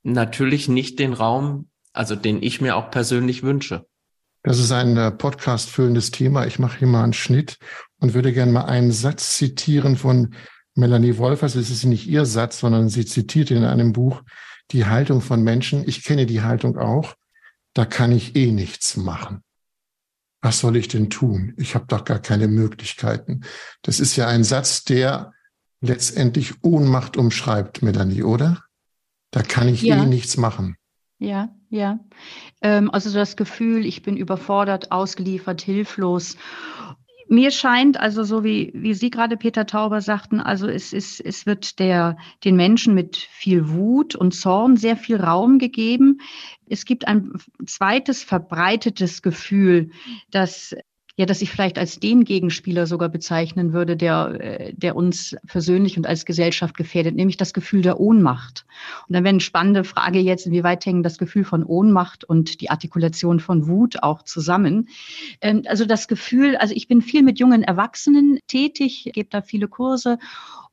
natürlich 0.04 0.68
nicht 0.68 0.98
den 1.00 1.12
Raum, 1.12 1.68
also 1.92 2.14
den 2.14 2.42
ich 2.42 2.60
mir 2.60 2.76
auch 2.76 2.90
persönlich 2.90 3.42
wünsche. 3.42 3.86
Das 4.42 4.58
ist 4.58 4.70
ein 4.70 4.96
äh, 4.96 5.10
Podcast 5.10 5.70
füllendes 5.70 6.10
Thema. 6.10 6.46
Ich 6.46 6.58
mache 6.58 6.78
hier 6.78 6.88
mal 6.88 7.02
einen 7.02 7.14
Schnitt 7.14 7.58
und 7.98 8.14
würde 8.14 8.32
gerne 8.32 8.52
mal 8.52 8.66
einen 8.66 8.92
Satz 8.92 9.36
zitieren 9.36 9.96
von 9.96 10.34
Melanie 10.74 11.16
Wolfers. 11.16 11.54
Es 11.54 11.70
ist 11.70 11.84
nicht 11.84 12.06
ihr 12.06 12.26
Satz, 12.26 12.60
sondern 12.60 12.90
sie 12.90 13.06
zitiert 13.06 13.50
in 13.50 13.64
einem 13.64 13.92
Buch 13.92 14.22
die 14.70 14.84
Haltung 14.84 15.22
von 15.22 15.42
Menschen. 15.42 15.88
Ich 15.88 16.04
kenne 16.04 16.26
die 16.26 16.42
Haltung 16.42 16.76
auch. 16.76 17.14
Da 17.72 17.86
kann 17.86 18.12
ich 18.12 18.36
eh 18.36 18.52
nichts 18.52 18.96
machen. 18.96 19.42
Was 20.42 20.60
soll 20.60 20.76
ich 20.76 20.88
denn 20.88 21.08
tun? 21.08 21.54
Ich 21.56 21.74
habe 21.74 21.86
doch 21.88 22.04
gar 22.04 22.18
keine 22.18 22.48
Möglichkeiten. 22.48 23.40
Das 23.80 23.98
ist 23.98 24.14
ja 24.16 24.28
ein 24.28 24.44
Satz, 24.44 24.84
der 24.84 25.32
letztendlich 25.80 26.62
Ohnmacht 26.62 27.16
umschreibt, 27.16 27.82
Melanie, 27.82 28.22
oder? 28.22 28.62
Da 29.34 29.42
kann 29.42 29.66
ich 29.66 29.82
ja. 29.82 30.00
eh 30.00 30.06
nichts 30.06 30.36
machen. 30.36 30.76
Ja, 31.18 31.48
ja. 31.68 31.98
Ähm, 32.62 32.88
also 32.88 33.12
das 33.12 33.36
Gefühl, 33.36 33.84
ich 33.84 34.02
bin 34.02 34.16
überfordert, 34.16 34.92
ausgeliefert, 34.92 35.60
hilflos. 35.60 36.36
Mir 37.26 37.50
scheint, 37.50 37.98
also 37.98 38.22
so 38.22 38.44
wie, 38.44 38.70
wie 38.76 38.94
Sie 38.94 39.10
gerade, 39.10 39.36
Peter 39.36 39.66
Tauber, 39.66 40.00
sagten, 40.00 40.38
also 40.38 40.68
es, 40.68 40.92
ist, 40.92 41.20
es 41.20 41.46
wird 41.46 41.80
der, 41.80 42.16
den 42.44 42.54
Menschen 42.54 42.94
mit 42.94 43.16
viel 43.16 43.70
Wut 43.70 44.14
und 44.14 44.36
Zorn 44.36 44.76
sehr 44.76 44.96
viel 44.96 45.16
Raum 45.16 45.58
gegeben. 45.58 46.20
Es 46.68 46.84
gibt 46.84 47.08
ein 47.08 47.32
zweites 47.66 48.22
verbreitetes 48.22 49.20
Gefühl, 49.20 49.90
dass 50.30 50.76
ja, 51.16 51.26
dass 51.26 51.42
ich 51.42 51.50
vielleicht 51.50 51.78
als 51.78 52.00
den 52.00 52.24
Gegenspieler 52.24 52.86
sogar 52.86 53.08
bezeichnen 53.08 53.72
würde, 53.72 53.96
der, 53.96 54.40
äh, 54.40 54.74
der 54.74 54.96
uns 54.96 55.36
persönlich 55.46 55.96
und 55.96 56.06
als 56.06 56.24
Gesellschaft 56.24 56.76
gefährdet, 56.76 57.14
nämlich 57.14 57.36
das 57.36 57.52
Gefühl 57.52 57.82
der 57.82 58.00
Ohnmacht. 58.00 58.66
Und 59.06 59.14
dann 59.14 59.22
wäre 59.22 59.30
eine 59.30 59.40
spannende 59.40 59.84
Frage 59.84 60.18
jetzt, 60.18 60.46
inwieweit 60.46 60.84
hängen 60.84 61.04
das 61.04 61.18
Gefühl 61.18 61.44
von 61.44 61.62
Ohnmacht 61.64 62.24
und 62.24 62.60
die 62.60 62.70
Artikulation 62.70 63.38
von 63.38 63.68
Wut 63.68 64.02
auch 64.02 64.22
zusammen? 64.22 64.88
Ähm, 65.40 65.62
also 65.66 65.84
das 65.84 66.08
Gefühl, 66.08 66.56
also 66.56 66.74
ich 66.74 66.88
bin 66.88 67.00
viel 67.00 67.22
mit 67.22 67.38
jungen 67.38 67.62
Erwachsenen 67.62 68.40
tätig, 68.48 69.10
gebe 69.12 69.28
da 69.30 69.40
viele 69.40 69.68
Kurse 69.68 70.18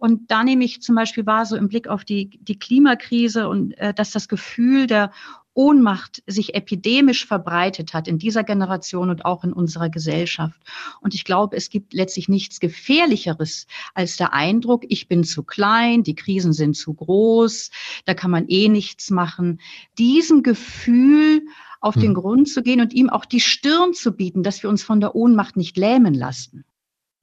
und 0.01 0.31
da 0.31 0.43
nehme 0.43 0.63
ich 0.63 0.81
zum 0.81 0.95
Beispiel 0.95 1.27
wahr, 1.27 1.45
so 1.45 1.55
im 1.55 1.67
Blick 1.67 1.87
auf 1.87 2.03
die, 2.03 2.31
die 2.41 2.57
Klimakrise 2.57 3.47
und 3.47 3.77
äh, 3.77 3.93
dass 3.93 4.09
das 4.09 4.27
Gefühl 4.27 4.87
der 4.87 5.11
Ohnmacht 5.53 6.23
sich 6.27 6.55
epidemisch 6.55 7.25
verbreitet 7.25 7.93
hat 7.93 8.07
in 8.07 8.17
dieser 8.17 8.43
Generation 8.43 9.09
und 9.09 9.25
auch 9.25 9.43
in 9.43 9.53
unserer 9.53 9.89
Gesellschaft. 9.89 10.59
Und 11.01 11.13
ich 11.13 11.25
glaube, 11.25 11.57
es 11.57 11.69
gibt 11.69 11.93
letztlich 11.93 12.29
nichts 12.29 12.59
Gefährlicheres 12.59 13.67
als 13.93 14.17
der 14.17 14.33
Eindruck, 14.33 14.83
ich 14.87 15.07
bin 15.07 15.23
zu 15.23 15.43
klein, 15.43 16.03
die 16.03 16.15
Krisen 16.15 16.53
sind 16.53 16.75
zu 16.75 16.93
groß, 16.93 17.71
da 18.05 18.13
kann 18.13 18.31
man 18.31 18.47
eh 18.47 18.69
nichts 18.69 19.09
machen. 19.09 19.59
Diesem 19.97 20.43
Gefühl 20.43 21.41
auf 21.81 21.95
den 21.95 22.09
hm. 22.09 22.13
Grund 22.13 22.49
zu 22.49 22.61
gehen 22.61 22.79
und 22.79 22.93
ihm 22.93 23.09
auch 23.09 23.25
die 23.25 23.41
Stirn 23.41 23.93
zu 23.93 24.11
bieten, 24.11 24.43
dass 24.43 24.63
wir 24.63 24.69
uns 24.69 24.83
von 24.83 25.01
der 25.01 25.15
Ohnmacht 25.15 25.57
nicht 25.57 25.77
lähmen 25.77 26.13
lassen. 26.13 26.63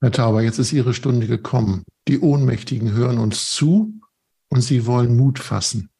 Herr 0.00 0.12
Tauber, 0.12 0.42
jetzt 0.42 0.58
ist 0.58 0.72
Ihre 0.72 0.94
Stunde 0.94 1.26
gekommen. 1.26 1.84
Die 2.06 2.20
Ohnmächtigen 2.20 2.92
hören 2.92 3.18
uns 3.18 3.50
zu 3.50 3.94
und 4.48 4.60
sie 4.60 4.86
wollen 4.86 5.16
Mut 5.16 5.38
fassen. 5.38 5.90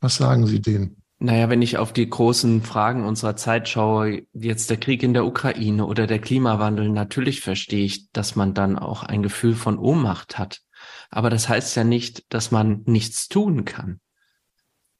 Was 0.00 0.16
sagen 0.16 0.46
Sie 0.46 0.60
denen? 0.60 1.01
Naja, 1.24 1.48
wenn 1.48 1.62
ich 1.62 1.78
auf 1.78 1.92
die 1.92 2.10
großen 2.10 2.62
Fragen 2.62 3.04
unserer 3.04 3.36
Zeit 3.36 3.68
schaue, 3.68 4.22
jetzt 4.32 4.70
der 4.70 4.76
Krieg 4.76 5.04
in 5.04 5.14
der 5.14 5.24
Ukraine 5.24 5.86
oder 5.86 6.08
der 6.08 6.18
Klimawandel, 6.18 6.88
natürlich 6.88 7.42
verstehe 7.42 7.84
ich, 7.84 8.10
dass 8.10 8.34
man 8.34 8.54
dann 8.54 8.76
auch 8.76 9.04
ein 9.04 9.22
Gefühl 9.22 9.54
von 9.54 9.78
Ohnmacht 9.78 10.36
hat. 10.36 10.62
Aber 11.10 11.30
das 11.30 11.48
heißt 11.48 11.76
ja 11.76 11.84
nicht, 11.84 12.24
dass 12.30 12.50
man 12.50 12.82
nichts 12.86 13.28
tun 13.28 13.64
kann. 13.64 14.00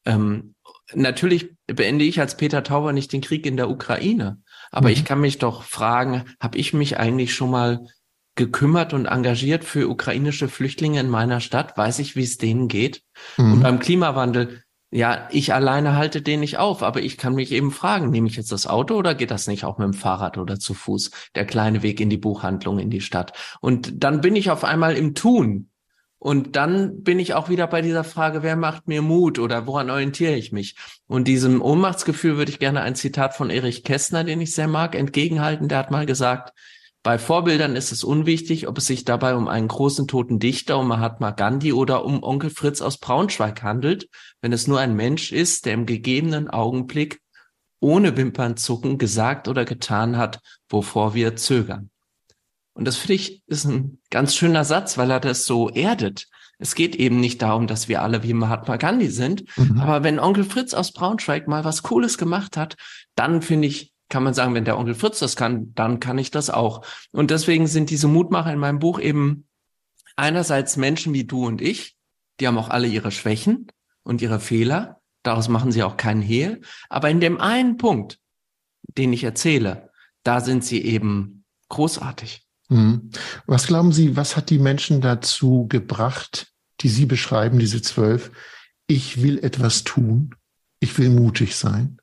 Ähm, 0.04 0.54
natürlich 0.94 1.56
beende 1.66 2.04
ich 2.04 2.20
als 2.20 2.36
Peter 2.36 2.62
Tauber 2.62 2.92
nicht 2.92 3.12
den 3.12 3.20
Krieg 3.20 3.44
in 3.44 3.56
der 3.56 3.68
Ukraine. 3.68 4.40
Aber 4.70 4.90
mhm. 4.90 4.92
ich 4.92 5.04
kann 5.04 5.20
mich 5.20 5.38
doch 5.38 5.64
fragen, 5.64 6.22
habe 6.38 6.56
ich 6.56 6.72
mich 6.72 6.98
eigentlich 6.98 7.34
schon 7.34 7.50
mal 7.50 7.84
gekümmert 8.36 8.92
und 8.92 9.06
engagiert 9.06 9.64
für 9.64 9.88
ukrainische 9.88 10.46
Flüchtlinge 10.46 11.00
in 11.00 11.10
meiner 11.10 11.40
Stadt? 11.40 11.76
Weiß 11.76 11.98
ich, 11.98 12.14
wie 12.14 12.22
es 12.22 12.38
denen 12.38 12.68
geht? 12.68 13.02
Mhm. 13.38 13.54
Und 13.54 13.60
beim 13.62 13.80
Klimawandel 13.80 14.62
ja, 14.94 15.26
ich 15.30 15.54
alleine 15.54 15.96
halte 15.96 16.20
den 16.20 16.40
nicht 16.40 16.58
auf, 16.58 16.82
aber 16.82 17.00
ich 17.00 17.16
kann 17.16 17.34
mich 17.34 17.50
eben 17.50 17.70
fragen, 17.70 18.10
nehme 18.10 18.28
ich 18.28 18.36
jetzt 18.36 18.52
das 18.52 18.66
Auto 18.66 18.94
oder 18.94 19.14
geht 19.14 19.30
das 19.30 19.46
nicht 19.46 19.64
auch 19.64 19.78
mit 19.78 19.86
dem 19.86 19.94
Fahrrad 19.94 20.36
oder 20.36 20.58
zu 20.58 20.74
Fuß? 20.74 21.10
Der 21.34 21.46
kleine 21.46 21.82
Weg 21.82 21.98
in 21.98 22.10
die 22.10 22.18
Buchhandlung, 22.18 22.78
in 22.78 22.90
die 22.90 23.00
Stadt. 23.00 23.32
Und 23.62 24.04
dann 24.04 24.20
bin 24.20 24.36
ich 24.36 24.50
auf 24.50 24.64
einmal 24.64 24.94
im 24.96 25.14
Tun. 25.14 25.70
Und 26.18 26.56
dann 26.56 27.02
bin 27.02 27.18
ich 27.18 27.32
auch 27.32 27.48
wieder 27.48 27.66
bei 27.66 27.80
dieser 27.80 28.04
Frage, 28.04 28.42
wer 28.42 28.54
macht 28.54 28.86
mir 28.86 29.00
Mut 29.00 29.38
oder 29.38 29.66
woran 29.66 29.88
orientiere 29.88 30.34
ich 30.34 30.52
mich? 30.52 30.76
Und 31.06 31.26
diesem 31.26 31.62
Ohnmachtsgefühl 31.62 32.36
würde 32.36 32.52
ich 32.52 32.58
gerne 32.58 32.82
ein 32.82 32.94
Zitat 32.94 33.34
von 33.34 33.48
Erich 33.48 33.84
Kästner, 33.84 34.24
den 34.24 34.42
ich 34.42 34.54
sehr 34.54 34.68
mag, 34.68 34.94
entgegenhalten. 34.94 35.68
Der 35.68 35.78
hat 35.78 35.90
mal 35.90 36.04
gesagt, 36.04 36.52
Bei 37.02 37.18
Vorbildern 37.18 37.74
ist 37.74 37.90
es 37.90 38.04
unwichtig, 38.04 38.68
ob 38.68 38.78
es 38.78 38.86
sich 38.86 39.04
dabei 39.04 39.34
um 39.34 39.48
einen 39.48 39.66
großen 39.66 40.06
toten 40.06 40.38
Dichter, 40.38 40.78
um 40.78 40.86
Mahatma 40.86 41.32
Gandhi 41.32 41.72
oder 41.72 42.04
um 42.04 42.22
Onkel 42.22 42.50
Fritz 42.50 42.80
aus 42.80 42.98
Braunschweig 42.98 43.62
handelt, 43.62 44.08
wenn 44.40 44.52
es 44.52 44.68
nur 44.68 44.78
ein 44.78 44.94
Mensch 44.94 45.32
ist, 45.32 45.66
der 45.66 45.74
im 45.74 45.86
gegebenen 45.86 46.48
Augenblick 46.48 47.20
ohne 47.80 48.16
Wimpernzucken 48.16 48.98
gesagt 48.98 49.48
oder 49.48 49.64
getan 49.64 50.16
hat, 50.16 50.40
wovor 50.68 51.14
wir 51.14 51.34
zögern. 51.34 51.90
Und 52.74 52.86
das 52.86 52.96
finde 52.96 53.14
ich 53.14 53.42
ist 53.48 53.64
ein 53.64 53.98
ganz 54.10 54.36
schöner 54.36 54.64
Satz, 54.64 54.96
weil 54.96 55.10
er 55.10 55.20
das 55.20 55.44
so 55.44 55.68
erdet. 55.70 56.28
Es 56.58 56.76
geht 56.76 56.94
eben 56.94 57.18
nicht 57.18 57.42
darum, 57.42 57.66
dass 57.66 57.88
wir 57.88 58.02
alle 58.02 58.22
wie 58.22 58.32
Mahatma 58.32 58.76
Gandhi 58.76 59.08
sind. 59.08 59.44
Mhm. 59.58 59.80
Aber 59.80 60.04
wenn 60.04 60.20
Onkel 60.20 60.44
Fritz 60.44 60.72
aus 60.72 60.92
Braunschweig 60.92 61.48
mal 61.48 61.64
was 61.64 61.82
Cooles 61.82 62.16
gemacht 62.16 62.56
hat, 62.56 62.76
dann 63.16 63.42
finde 63.42 63.66
ich, 63.66 63.91
kann 64.12 64.24
man 64.24 64.34
sagen, 64.34 64.52
wenn 64.52 64.66
der 64.66 64.78
Onkel 64.78 64.94
Fritz 64.94 65.20
das 65.20 65.36
kann, 65.36 65.72
dann 65.74 65.98
kann 65.98 66.18
ich 66.18 66.30
das 66.30 66.50
auch. 66.50 66.84
Und 67.12 67.30
deswegen 67.30 67.66
sind 67.66 67.88
diese 67.88 68.08
Mutmacher 68.08 68.52
in 68.52 68.58
meinem 68.58 68.78
Buch 68.78 69.00
eben 69.00 69.46
einerseits 70.16 70.76
Menschen 70.76 71.14
wie 71.14 71.24
du 71.24 71.46
und 71.46 71.62
ich, 71.62 71.96
die 72.38 72.46
haben 72.46 72.58
auch 72.58 72.68
alle 72.68 72.88
ihre 72.88 73.10
Schwächen 73.10 73.68
und 74.02 74.20
ihre 74.20 74.38
Fehler. 74.38 75.00
Daraus 75.22 75.48
machen 75.48 75.72
sie 75.72 75.82
auch 75.82 75.96
keinen 75.96 76.20
Hehl. 76.20 76.60
Aber 76.90 77.08
in 77.08 77.20
dem 77.20 77.40
einen 77.40 77.78
Punkt, 77.78 78.18
den 78.98 79.14
ich 79.14 79.24
erzähle, 79.24 79.88
da 80.24 80.42
sind 80.42 80.62
sie 80.62 80.84
eben 80.84 81.44
großartig. 81.70 82.42
Mhm. 82.68 83.12
Was 83.46 83.66
glauben 83.66 83.92
Sie, 83.92 84.14
was 84.14 84.36
hat 84.36 84.50
die 84.50 84.58
Menschen 84.58 85.00
dazu 85.00 85.66
gebracht, 85.68 86.52
die 86.80 86.90
Sie 86.90 87.06
beschreiben, 87.06 87.58
diese 87.58 87.80
zwölf? 87.80 88.30
Ich 88.86 89.22
will 89.22 89.38
etwas 89.38 89.84
tun. 89.84 90.34
Ich 90.80 90.98
will 90.98 91.08
mutig 91.08 91.56
sein. 91.56 91.96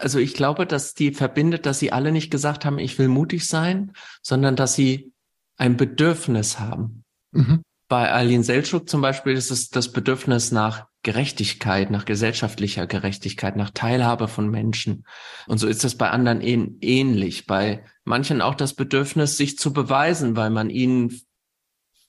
Also 0.00 0.18
ich 0.18 0.34
glaube, 0.34 0.66
dass 0.66 0.94
die 0.94 1.12
verbindet, 1.12 1.66
dass 1.66 1.78
sie 1.78 1.92
alle 1.92 2.10
nicht 2.10 2.30
gesagt 2.30 2.64
haben, 2.64 2.78
ich 2.78 2.98
will 2.98 3.08
mutig 3.08 3.46
sein, 3.46 3.92
sondern 4.22 4.56
dass 4.56 4.74
sie 4.74 5.12
ein 5.56 5.76
Bedürfnis 5.76 6.58
haben. 6.58 7.04
Mhm. 7.32 7.62
Bei 7.88 8.10
Aline 8.10 8.44
Seltschuk 8.44 8.88
zum 8.88 9.00
Beispiel 9.02 9.34
ist 9.34 9.50
es 9.50 9.68
das 9.68 9.92
Bedürfnis 9.92 10.52
nach 10.52 10.86
Gerechtigkeit, 11.02 11.90
nach 11.90 12.04
gesellschaftlicher 12.04 12.86
Gerechtigkeit, 12.86 13.56
nach 13.56 13.70
Teilhabe 13.70 14.28
von 14.28 14.48
Menschen. 14.48 15.04
Und 15.46 15.58
so 15.58 15.66
ist 15.66 15.84
es 15.84 15.96
bei 15.96 16.10
anderen 16.10 16.40
ähnlich. 16.40 17.46
Bei 17.46 17.84
manchen 18.04 18.42
auch 18.42 18.54
das 18.54 18.74
Bedürfnis, 18.74 19.36
sich 19.36 19.58
zu 19.58 19.72
beweisen, 19.72 20.36
weil 20.36 20.50
man 20.50 20.70
ihnen, 20.70 21.20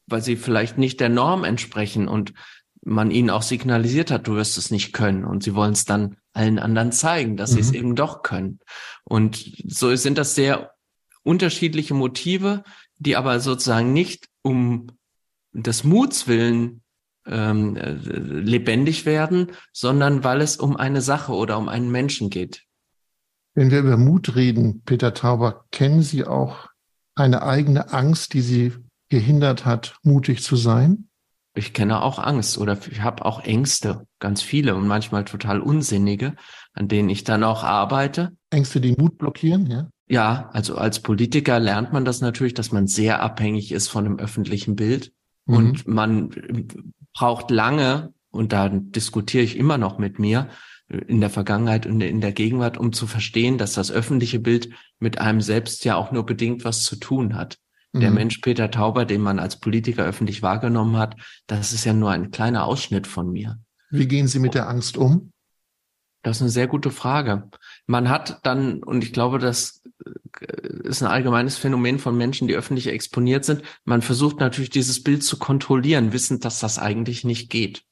weil 0.08 0.22
sie 0.22 0.36
vielleicht 0.36 0.78
nicht 0.78 1.00
der 1.00 1.10
Norm 1.10 1.44
entsprechen 1.44 2.08
und 2.08 2.34
man 2.84 3.12
ihnen 3.12 3.30
auch 3.30 3.44
signalisiert 3.44 4.12
hat, 4.12 4.28
du 4.28 4.36
wirst 4.36 4.58
es 4.58 4.72
nicht 4.72 4.94
können. 4.94 5.24
Und 5.24 5.44
sie 5.44 5.56
wollen 5.56 5.74
es 5.74 5.86
dann 5.86 6.18
allen 6.34 6.60
anderen 6.60 6.92
zeigen, 6.92 7.38
dass 7.38 7.52
mhm. 7.52 7.56
sie 7.56 7.62
es 7.62 7.72
eben 7.74 7.96
doch 7.96 8.24
können. 8.24 8.60
Und 9.04 9.38
so 9.68 9.96
sind 9.96 10.18
das 10.18 10.36
sehr 10.36 10.72
unterschiedliche 11.24 11.94
Motive, 11.94 12.64
die 12.98 13.16
aber 13.16 13.40
sozusagen 13.40 13.94
nicht 13.94 14.28
um 14.42 14.88
des 15.54 15.84
Muts 15.84 16.28
willen 16.28 16.82
ähm, 17.28 17.76
äh, 17.76 17.92
lebendig 17.92 19.06
werden, 19.06 19.52
sondern 19.72 20.24
weil 20.24 20.42
es 20.42 20.58
um 20.58 20.76
eine 20.76 21.02
Sache 21.02 21.34
oder 21.34 21.58
um 21.58 21.70
einen 21.70 21.92
Menschen 21.92 22.30
geht. 22.30 22.64
Wenn 23.54 23.70
wir 23.70 23.80
über 23.80 23.98
Mut 23.98 24.36
reden, 24.36 24.82
Peter 24.86 25.14
Tauber, 25.14 25.66
kennen 25.72 26.02
Sie 26.02 26.26
auch 26.26 26.70
eine 27.16 27.44
eigene 27.44 27.92
Angst, 27.92 28.34
die 28.34 28.42
Sie 28.42 28.74
gehindert 29.10 29.66
hat, 29.66 29.98
mutig 30.04 30.42
zu 30.42 30.56
sein? 30.56 31.10
Ich 31.54 31.74
kenne 31.74 32.02
auch 32.02 32.18
Angst 32.18 32.58
oder 32.58 32.78
ich 32.90 33.02
habe 33.02 33.26
auch 33.26 33.44
Ängste, 33.44 34.08
ganz 34.20 34.42
viele 34.42 34.76
und 34.76 34.88
manchmal 34.88 35.26
total 35.26 35.60
unsinnige, 35.60 36.36
an 36.74 36.88
denen 36.88 37.10
ich 37.10 37.24
dann 37.24 37.44
auch 37.44 37.64
arbeite. 37.64 38.32
Ängste, 38.50 38.80
die 38.80 38.96
Mut 38.98 39.18
blockieren, 39.18 39.70
ja? 39.70 39.90
Ja, 40.08 40.50
also 40.52 40.76
als 40.76 41.00
Politiker 41.00 41.60
lernt 41.60 41.94
man 41.94 42.04
das 42.04 42.20
natürlich, 42.20 42.54
dass 42.54 42.72
man 42.72 42.88
sehr 42.88 43.22
abhängig 43.22 43.72
ist 43.72 43.88
von 43.88 44.04
dem 44.04 44.20
öffentlichen 44.20 44.76
Bild 44.76 45.14
Mhm. 45.46 45.56
Und 45.56 45.88
man 45.88 46.30
braucht 47.14 47.52
lange, 47.52 48.14
und 48.32 48.54
da 48.54 48.70
diskutiere 48.70 49.44
ich 49.44 49.58
immer 49.58 49.78
noch 49.78 49.98
mit 49.98 50.20
mir, 50.20 50.50
in 51.08 51.22
der 51.22 51.30
Vergangenheit 51.30 51.86
und 51.86 52.02
in 52.02 52.20
der 52.20 52.34
Gegenwart, 52.34 52.78
um 52.78 52.92
zu 52.92 53.08
verstehen, 53.08 53.58
dass 53.58 53.74
das 53.74 53.92
öffentliche 53.92 54.40
Bild 54.40 54.70
mit 55.00 55.20
einem 55.20 55.40
selbst 55.40 55.86
ja 55.86 55.96
auch 55.96 56.12
nur 56.12 56.26
bedingt 56.26 56.66
was 56.66 56.82
zu 56.82 56.98
tun 56.98 57.36
hat. 57.36 57.58
Der 57.94 58.10
mhm. 58.10 58.16
Mensch 58.16 58.38
Peter 58.38 58.72
Tauber, 58.72 59.06
den 59.06 59.22
man 59.22 59.40
als 59.40 59.60
Politiker 59.60 60.06
öffentlich 60.06 60.42
wahrgenommen 60.42 60.98
hat, 60.98 61.16
das 61.48 61.74
ist 61.74 61.86
ja 61.86 61.94
nur 61.94 62.12
ein 62.12 62.32
kleiner 62.32 62.66
Ausschnitt 62.66 63.06
von 63.06 63.32
mir. 63.32 63.60
Wie 63.90 64.08
gehen 64.08 64.28
Sie 64.28 64.40
mit 64.40 64.54
der 64.54 64.70
Angst 64.70 64.98
um? 64.98 65.34
Das 66.24 66.38
ist 66.38 66.42
eine 66.42 66.52
sehr 66.52 66.68
gute 66.68 66.92
Frage. 66.92 67.50
Man 67.88 68.10
hat 68.10 68.40
dann, 68.44 68.84
und 68.84 69.04
ich 69.04 69.12
glaube, 69.12 69.40
das 69.40 69.82
äh, 70.40 70.68
ist 70.84 71.02
ein 71.02 71.10
allgemeines 71.10 71.58
Phänomen 71.58 72.00
von 72.00 72.16
Menschen, 72.16 72.48
die 72.48 72.56
öffentlich 72.56 72.88
exponiert 72.88 73.44
sind, 73.44 73.64
man 73.84 74.02
versucht 74.02 74.40
natürlich 74.40 74.70
dieses 74.70 75.04
Bild 75.04 75.24
zu 75.24 75.38
kontrollieren, 75.38 76.14
wissend, 76.14 76.46
dass 76.46 76.60
das 76.60 76.80
eigentlich 76.80 77.24
nicht 77.24 77.50
geht. 77.50 77.84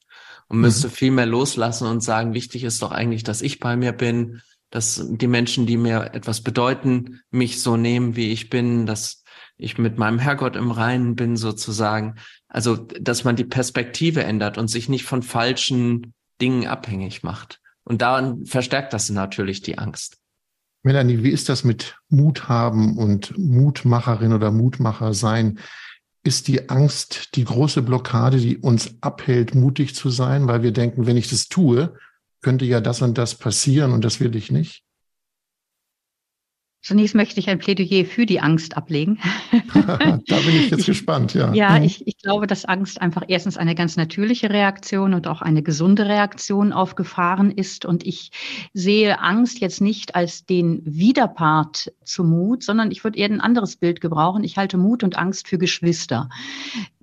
Und 0.48 0.58
mhm. 0.58 0.62
müsste 0.62 0.88
viel 0.88 1.10
mehr 1.10 1.26
loslassen 1.26 1.86
und 1.86 2.02
sagen, 2.02 2.32
wichtig 2.32 2.64
ist 2.64 2.82
doch 2.82 2.92
eigentlich, 2.92 3.24
dass 3.24 3.42
ich 3.42 3.58
bei 3.58 3.76
mir 3.76 3.92
bin, 3.92 4.40
dass 4.70 5.04
die 5.08 5.26
Menschen, 5.26 5.66
die 5.66 5.76
mir 5.76 6.14
etwas 6.14 6.42
bedeuten, 6.42 7.20
mich 7.30 7.60
so 7.60 7.76
nehmen, 7.76 8.14
wie 8.14 8.30
ich 8.30 8.48
bin, 8.48 8.86
dass 8.86 9.19
ich 9.60 9.78
mit 9.78 9.98
meinem 9.98 10.18
Herrgott 10.18 10.56
im 10.56 10.70
Reinen 10.70 11.16
bin 11.16 11.36
sozusagen. 11.36 12.16
Also, 12.48 12.76
dass 12.76 13.24
man 13.24 13.36
die 13.36 13.44
Perspektive 13.44 14.24
ändert 14.24 14.58
und 14.58 14.68
sich 14.68 14.88
nicht 14.88 15.04
von 15.04 15.22
falschen 15.22 16.14
Dingen 16.40 16.66
abhängig 16.66 17.22
macht. 17.22 17.60
Und 17.84 18.02
daran 18.02 18.46
verstärkt 18.46 18.92
das 18.92 19.10
natürlich 19.10 19.62
die 19.62 19.78
Angst. 19.78 20.18
Melanie, 20.82 21.22
wie 21.22 21.30
ist 21.30 21.48
das 21.48 21.64
mit 21.64 21.98
Mut 22.08 22.48
haben 22.48 22.96
und 22.96 23.36
Mutmacherin 23.36 24.32
oder 24.32 24.50
Mutmacher 24.50 25.12
sein? 25.12 25.58
Ist 26.22 26.48
die 26.48 26.70
Angst 26.70 27.36
die 27.36 27.44
große 27.44 27.82
Blockade, 27.82 28.38
die 28.38 28.58
uns 28.58 28.94
abhält, 29.00 29.54
mutig 29.54 29.94
zu 29.94 30.10
sein, 30.10 30.46
weil 30.46 30.62
wir 30.62 30.72
denken, 30.72 31.06
wenn 31.06 31.16
ich 31.16 31.28
das 31.28 31.48
tue, 31.48 31.94
könnte 32.42 32.64
ja 32.64 32.80
das 32.80 33.02
und 33.02 33.18
das 33.18 33.34
passieren 33.34 33.92
und 33.92 34.04
das 34.04 34.20
will 34.20 34.34
ich 34.34 34.50
nicht? 34.50 34.82
Zunächst 36.82 37.14
möchte 37.14 37.40
ich 37.40 37.50
ein 37.50 37.58
Plädoyer 37.58 38.06
für 38.06 38.24
die 38.24 38.40
Angst 38.40 38.76
ablegen. 38.76 39.18
da 39.74 40.16
bin 40.16 40.56
ich 40.56 40.70
jetzt 40.70 40.80
ich, 40.80 40.86
gespannt, 40.86 41.34
ja. 41.34 41.52
Ja, 41.52 41.78
mhm. 41.78 41.84
ich, 41.84 42.06
ich 42.06 42.16
glaube, 42.16 42.46
dass 42.46 42.64
Angst 42.64 43.02
einfach 43.02 43.22
erstens 43.28 43.58
eine 43.58 43.74
ganz 43.74 43.96
natürliche 43.96 44.48
Reaktion 44.48 45.12
und 45.12 45.26
auch 45.26 45.42
eine 45.42 45.62
gesunde 45.62 46.06
Reaktion 46.06 46.72
auf 46.72 46.94
Gefahren 46.94 47.50
ist. 47.50 47.84
Und 47.84 48.06
ich 48.06 48.30
sehe 48.72 49.20
Angst 49.20 49.60
jetzt 49.60 49.82
nicht 49.82 50.14
als 50.14 50.46
den 50.46 50.80
Widerpart 50.86 51.92
zu 52.02 52.24
Mut, 52.24 52.62
sondern 52.62 52.90
ich 52.90 53.04
würde 53.04 53.18
eher 53.18 53.28
ein 53.28 53.42
anderes 53.42 53.76
Bild 53.76 54.00
gebrauchen. 54.00 54.42
Ich 54.42 54.56
halte 54.56 54.78
Mut 54.78 55.02
und 55.02 55.18
Angst 55.18 55.48
für 55.48 55.58
Geschwister. 55.58 56.30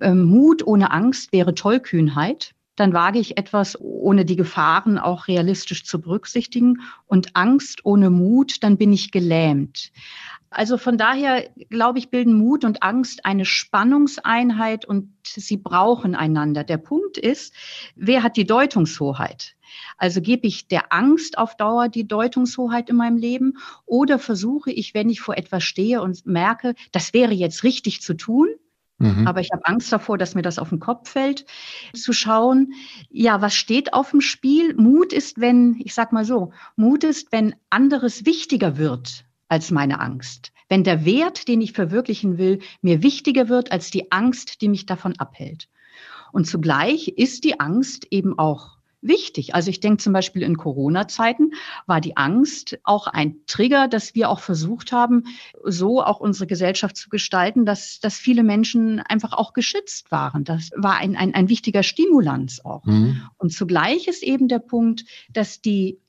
Ähm, 0.00 0.24
Mut 0.24 0.66
ohne 0.66 0.90
Angst 0.90 1.32
wäre 1.32 1.54
Tollkühnheit 1.54 2.54
dann 2.78 2.92
wage 2.92 3.18
ich 3.18 3.36
etwas, 3.38 3.78
ohne 3.80 4.24
die 4.24 4.36
Gefahren 4.36 4.98
auch 4.98 5.28
realistisch 5.28 5.84
zu 5.84 6.00
berücksichtigen. 6.00 6.80
Und 7.06 7.36
Angst 7.36 7.84
ohne 7.84 8.10
Mut, 8.10 8.62
dann 8.62 8.76
bin 8.76 8.92
ich 8.92 9.10
gelähmt. 9.10 9.92
Also 10.50 10.78
von 10.78 10.96
daher, 10.96 11.50
glaube 11.68 11.98
ich, 11.98 12.08
bilden 12.08 12.32
Mut 12.32 12.64
und 12.64 12.82
Angst 12.82 13.26
eine 13.26 13.44
Spannungseinheit 13.44 14.86
und 14.86 15.12
sie 15.22 15.58
brauchen 15.58 16.14
einander. 16.14 16.64
Der 16.64 16.78
Punkt 16.78 17.18
ist, 17.18 17.52
wer 17.96 18.22
hat 18.22 18.36
die 18.36 18.46
Deutungshoheit? 18.46 19.56
Also 19.98 20.22
gebe 20.22 20.46
ich 20.46 20.66
der 20.66 20.92
Angst 20.92 21.36
auf 21.36 21.56
Dauer 21.56 21.88
die 21.88 22.08
Deutungshoheit 22.08 22.88
in 22.88 22.96
meinem 22.96 23.18
Leben 23.18 23.58
oder 23.84 24.18
versuche 24.18 24.70
ich, 24.70 24.94
wenn 24.94 25.10
ich 25.10 25.20
vor 25.20 25.36
etwas 25.36 25.64
stehe 25.64 26.00
und 26.00 26.24
merke, 26.24 26.74
das 26.92 27.12
wäre 27.12 27.34
jetzt 27.34 27.62
richtig 27.62 28.00
zu 28.00 28.14
tun, 28.14 28.48
Mhm. 28.98 29.26
Aber 29.26 29.40
ich 29.40 29.50
habe 29.52 29.66
Angst 29.66 29.92
davor, 29.92 30.18
dass 30.18 30.34
mir 30.34 30.42
das 30.42 30.58
auf 30.58 30.70
den 30.70 30.80
Kopf 30.80 31.10
fällt, 31.10 31.46
zu 31.94 32.12
schauen, 32.12 32.72
ja, 33.10 33.40
was 33.40 33.54
steht 33.54 33.94
auf 33.94 34.10
dem 34.10 34.20
Spiel? 34.20 34.74
Mut 34.74 35.12
ist, 35.12 35.40
wenn, 35.40 35.76
ich 35.78 35.94
sag 35.94 36.12
mal 36.12 36.24
so, 36.24 36.52
Mut 36.76 37.04
ist, 37.04 37.32
wenn 37.32 37.54
anderes 37.70 38.26
wichtiger 38.26 38.76
wird 38.76 39.24
als 39.48 39.70
meine 39.70 40.00
Angst. 40.00 40.52
Wenn 40.68 40.84
der 40.84 41.04
Wert, 41.04 41.48
den 41.48 41.60
ich 41.60 41.72
verwirklichen 41.72 42.38
will, 42.38 42.58
mir 42.82 43.02
wichtiger 43.02 43.48
wird 43.48 43.72
als 43.72 43.90
die 43.90 44.12
Angst, 44.12 44.60
die 44.60 44.68
mich 44.68 44.84
davon 44.84 45.18
abhält. 45.18 45.68
Und 46.32 46.46
zugleich 46.46 47.08
ist 47.08 47.44
die 47.44 47.58
Angst 47.58 48.06
eben 48.10 48.38
auch 48.38 48.77
wichtig. 49.00 49.54
Also 49.54 49.70
ich 49.70 49.80
denke 49.80 50.02
zum 50.02 50.12
Beispiel 50.12 50.42
in 50.42 50.56
Corona-Zeiten 50.56 51.52
war 51.86 52.00
die 52.00 52.16
Angst 52.16 52.78
auch 52.84 53.06
ein 53.06 53.36
Trigger, 53.46 53.88
dass 53.88 54.14
wir 54.14 54.28
auch 54.28 54.40
versucht 54.40 54.92
haben, 54.92 55.24
so 55.64 56.02
auch 56.02 56.20
unsere 56.20 56.46
Gesellschaft 56.46 56.96
zu 56.96 57.08
gestalten, 57.08 57.64
dass, 57.64 58.00
dass 58.00 58.16
viele 58.16 58.42
Menschen 58.42 59.00
einfach 59.00 59.32
auch 59.32 59.52
geschützt 59.52 60.10
waren. 60.10 60.44
Das 60.44 60.70
war 60.76 60.96
ein, 60.96 61.16
ein, 61.16 61.34
ein 61.34 61.48
wichtiger 61.48 61.82
Stimulanz 61.82 62.60
auch. 62.64 62.84
Mhm. 62.84 63.22
Und 63.38 63.52
zugleich 63.52 64.08
ist 64.08 64.22
eben 64.22 64.48
der 64.48 64.58
Punkt, 64.58 65.04
dass 65.32 65.60
die 65.60 66.00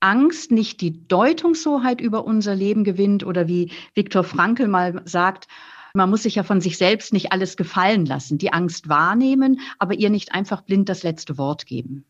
Angst 0.00 0.50
nicht 0.50 0.80
die 0.80 1.06
Deutungshoheit 1.08 2.00
über 2.00 2.24
unser 2.24 2.54
Leben 2.54 2.84
gewinnt 2.84 3.24
oder 3.24 3.48
wie 3.48 3.72
Viktor 3.94 4.24
Frankl 4.24 4.68
mal 4.68 5.02
sagt, 5.04 5.48
man 5.94 6.10
muss 6.10 6.24
sich 6.24 6.34
ja 6.34 6.42
von 6.42 6.60
sich 6.60 6.76
selbst 6.76 7.12
nicht 7.14 7.32
alles 7.32 7.56
gefallen 7.56 8.04
lassen, 8.04 8.36
die 8.36 8.52
Angst 8.52 8.88
wahrnehmen, 8.90 9.60
aber 9.78 9.94
ihr 9.94 10.10
nicht 10.10 10.34
einfach 10.34 10.60
blind 10.60 10.90
das 10.90 11.02
letzte 11.02 11.38
Wort 11.38 11.64
geben. 11.64 12.04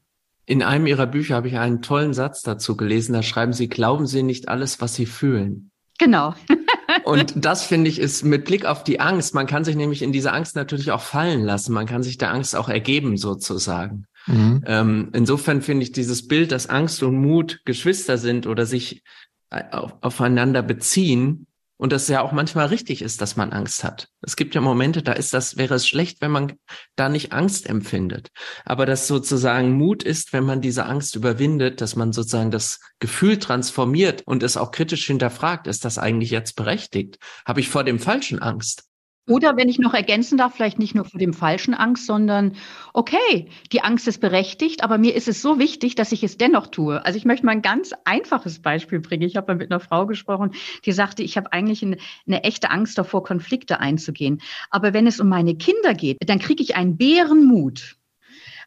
In 0.47 0.63
einem 0.63 0.87
Ihrer 0.87 1.07
Bücher 1.07 1.35
habe 1.35 1.49
ich 1.49 1.59
einen 1.59 1.83
tollen 1.83 2.15
Satz 2.15 2.43
dazu 2.43 2.77
gelesen. 2.77 3.13
Da 3.13 3.23
schreiben 3.23 3.53
Sie, 3.53 3.69
glauben 3.69 4.07
Sie 4.07 4.23
nicht 4.23 4.49
alles, 4.49 4.81
was 4.81 4.95
Sie 4.95 5.07
fühlen. 5.07 5.71
Genau. 5.99 6.35
Und 7.05 7.35
das 7.37 7.65
finde 7.65 7.91
ich 7.91 7.99
ist 7.99 8.25
mit 8.25 8.45
Blick 8.45 8.65
auf 8.65 8.85
die 8.85 9.01
Angst. 9.01 9.35
Man 9.35 9.47
kann 9.47 9.65
sich 9.65 9.77
nämlich 9.77 10.03
in 10.03 10.13
diese 10.13 10.33
Angst 10.33 10.55
natürlich 10.55 10.93
auch 10.93 11.01
fallen 11.01 11.43
lassen. 11.43 11.73
Man 11.73 11.87
kann 11.87 12.03
sich 12.03 12.17
der 12.17 12.33
Angst 12.33 12.55
auch 12.55 12.69
ergeben 12.69 13.17
sozusagen. 13.17 14.07
Mhm. 14.27 14.63
Ähm, 14.67 15.11
insofern 15.13 15.63
finde 15.63 15.83
ich 15.83 15.93
dieses 15.93 16.27
Bild, 16.29 16.53
dass 16.53 16.69
Angst 16.69 17.03
und 17.03 17.17
Mut 17.17 17.61
Geschwister 17.65 18.19
sind 18.19 18.47
oder 18.47 18.67
sich 18.67 19.03
auf, 19.51 19.95
aufeinander 20.01 20.63
beziehen, 20.63 21.47
und 21.77 21.93
das 21.93 22.09
ja 22.09 22.23
auch 22.23 22.33
manchmal 22.33 22.67
richtig 22.67 23.03
ist, 23.03 23.21
dass 23.21 23.37
man 23.37 23.53
Angst 23.53 23.85
hat. 23.85 24.09
Es 24.23 24.37
gibt 24.37 24.55
ja 24.55 24.61
Momente, 24.61 25.03
da 25.03 25.13
ist 25.13 25.35
das, 25.35 25.57
wäre 25.57 25.75
es 25.75 25.87
schlecht, 25.87 26.21
wenn 26.21 26.31
man 26.31 26.55
da 26.97 27.09
nicht 27.09 27.33
Angst 27.33 27.69
empfindet. 27.69 28.29
Aber 28.65 28.87
dass 28.87 29.07
sozusagen 29.07 29.73
Mut 29.73 30.03
ist, 30.03 30.33
wenn 30.33 30.45
man 30.45 30.61
diese 30.61 30.87
Angst 30.87 31.15
überwindet, 31.17 31.81
dass 31.81 31.97
man 31.97 32.13
sozusagen 32.13 32.51
das 32.51 32.81
Gefühl 32.99 33.39
transformiert 33.39 34.23
und 34.27 34.43
es 34.43 34.57
auch 34.57 34.71
kritisch 34.71 35.07
hinterfragt, 35.07 35.67
ist 35.67 35.85
das 35.85 35.99
eigentlich 35.99 36.31
jetzt 36.31 36.57
berechtigt? 36.57 37.19
Habe 37.45 37.61
ich 37.61 37.69
vor 37.69 37.85
dem 37.85 37.99
Falschen 37.99 38.41
Angst? 38.41 38.86
Oder 39.29 39.57
wenn 39.57 39.69
ich 39.69 39.81
noch 39.81 39.93
ergänzen 39.93 40.39
darf, 40.39 40.55
vielleicht 40.55 40.79
nicht 40.79 40.95
nur 40.95 41.05
vor 41.05 41.19
dem 41.19 41.35
falschen 41.35 41.75
Angst, 41.75 42.07
sondern 42.07 42.53
okay, 42.93 43.49
die 43.73 43.83
Angst 43.83 44.07
ist 44.07 44.21
berechtigt, 44.21 44.85
aber 44.85 44.99
mir 44.99 45.17
ist 45.17 45.27
es 45.27 45.43
so 45.43 45.59
wichtig, 45.59 45.97
dass 45.97 46.13
ich 46.13 46.23
es 46.23 46.39
dennoch 46.39 46.69
tue. 46.69 47.05
Also 47.05 47.17
ich 47.17 47.25
möchte 47.25 47.45
mal 47.45 47.53
ein 47.53 47.63
ganz 47.63 47.91
einfaches 48.05 48.61
Beispiel 48.61 49.01
bringen. 49.01 49.25
Ich 49.25 49.37
habe 49.37 49.53
mal 49.53 49.59
mit 49.59 49.73
einer 49.73 49.81
Frau 49.81 50.07
gesprochen, 50.07 50.53
die 50.85 50.93
sagte, 50.93 51.25
ich 51.25 51.37
habe 51.37 51.53
eigentlich 51.53 51.83
eine, 51.83 51.97
eine 52.27 52.45
echte 52.45 52.71
Angst 52.71 52.99
davor, 52.99 53.25
Konflikte 53.25 53.81
einzugehen. 53.81 54.41
Aber 54.71 54.93
wenn 54.93 55.09
es 55.09 55.19
um 55.19 55.29
meine 55.29 55.57
Kinder 55.57 55.95
geht, 55.95 56.19
dann 56.25 56.39
kriege 56.39 56.63
ich 56.63 56.77
einen 56.77 56.97
Bärenmut. 56.97 57.97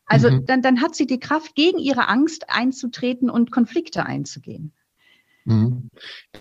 Also 0.06 0.30
mhm. 0.30 0.46
dann, 0.46 0.62
dann 0.62 0.82
hat 0.82 0.94
sie 0.94 1.08
die 1.08 1.22
Kraft, 1.22 1.56
gegen 1.56 1.80
ihre 1.80 2.10
Angst 2.10 2.50
einzutreten 2.50 3.30
und 3.30 3.52
Konflikte 3.52 4.06
einzugehen. 4.06 4.74
Mhm. 5.46 5.90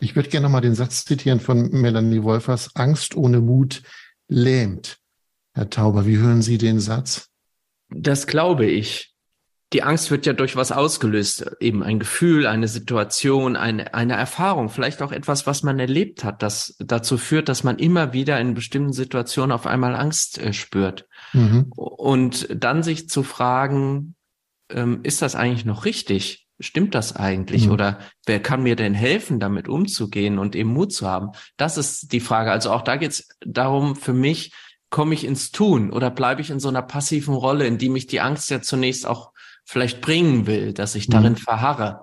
Ich 0.01 0.17
würde 0.17 0.29
gerne 0.29 0.49
mal 0.49 0.61
den 0.61 0.75
Satz 0.75 1.05
zitieren 1.05 1.39
von 1.39 1.71
Melanie 1.71 2.25
Wolfers. 2.25 2.75
Angst 2.75 3.17
ohne 3.17 3.41
Mut 3.41 3.83
lähmt. 4.29 4.99
Herr 5.55 5.71
Tauber, 5.71 6.07
wie 6.07 6.19
hören 6.19 6.43
Sie 6.43 6.59
den 6.59 6.81
Satz? 6.81 7.31
Das 7.91 8.27
glaube 8.27 8.67
ich. 8.67 9.15
Die 9.75 9.83
Angst 9.83 10.11
wird 10.11 10.25
ja 10.25 10.33
durch 10.33 10.57
was 10.57 10.73
ausgelöst, 10.73 11.51
eben 11.61 11.83
ein 11.83 11.99
Gefühl, 11.99 12.47
eine 12.47 12.69
Situation, 12.69 13.55
eine, 13.55 13.93
eine 13.93 14.15
Erfahrung, 14.15 14.71
vielleicht 14.71 15.03
auch 15.03 15.13
etwas, 15.13 15.47
was 15.47 15.63
man 15.63 15.79
erlebt 15.79 16.25
hat, 16.25 16.43
das 16.43 16.75
dazu 16.79 17.19
führt, 17.19 17.51
dass 17.51 17.65
man 17.65 17.79
immer 17.79 18.15
wieder 18.15 18.41
in 18.41 18.55
bestimmten 18.55 18.95
Situationen 18.95 19.53
auf 19.53 19.67
einmal 19.67 19.95
Angst 19.95 20.39
äh, 20.39 20.55
spürt. 20.55 21.07
Mhm. 21.35 21.67
Und 21.77 22.49
dann 22.51 22.83
sich 22.83 23.11
zu 23.11 23.23
fragen, 23.23 24.15
ähm, 24.71 25.01
ist 25.03 25.21
das 25.21 25.35
eigentlich 25.35 25.67
noch 25.67 25.85
richtig? 25.85 26.48
Stimmt 26.61 26.95
das 26.95 27.15
eigentlich? 27.15 27.67
Mhm. 27.67 27.73
Oder 27.73 27.99
wer 28.27 28.41
kann 28.41 28.63
mir 28.63 28.75
denn 28.75 28.95
helfen, 28.95 29.39
damit 29.39 29.69
umzugehen 29.69 30.39
und 30.39 30.57
eben 30.57 30.71
Mut 30.71 30.93
zu 30.93 31.07
haben? 31.07 31.31
Das 31.57 31.79
ist 31.79 32.13
die 32.13 32.21
Frage. 32.21 32.51
Also 32.51 32.73
auch 32.73 32.83
da 32.83 32.97
geht 32.97 33.13
es 33.13 33.29
darum, 33.41 33.95
für 33.95 34.13
mich, 34.13 34.53
komme 34.91 35.15
ich 35.15 35.25
ins 35.25 35.53
Tun 35.53 35.91
oder 35.91 36.11
bleibe 36.11 36.41
ich 36.41 36.51
in 36.51 36.61
so 36.61 36.69
einer 36.69 36.83
passiven 36.83 37.35
Rolle, 37.35 37.67
in 37.67 37.79
die 37.79 37.91
mich 37.91 38.07
die 38.07 38.21
Angst 38.21 38.51
ja 38.51 38.61
zunächst 38.63 39.07
auch 39.07 39.33
vielleicht 39.65 40.01
bringen 40.01 40.47
will, 40.47 40.73
dass 40.73 40.95
ich 40.95 41.09
darin 41.09 41.35
mhm. 41.35 41.37
verharre. 41.37 42.01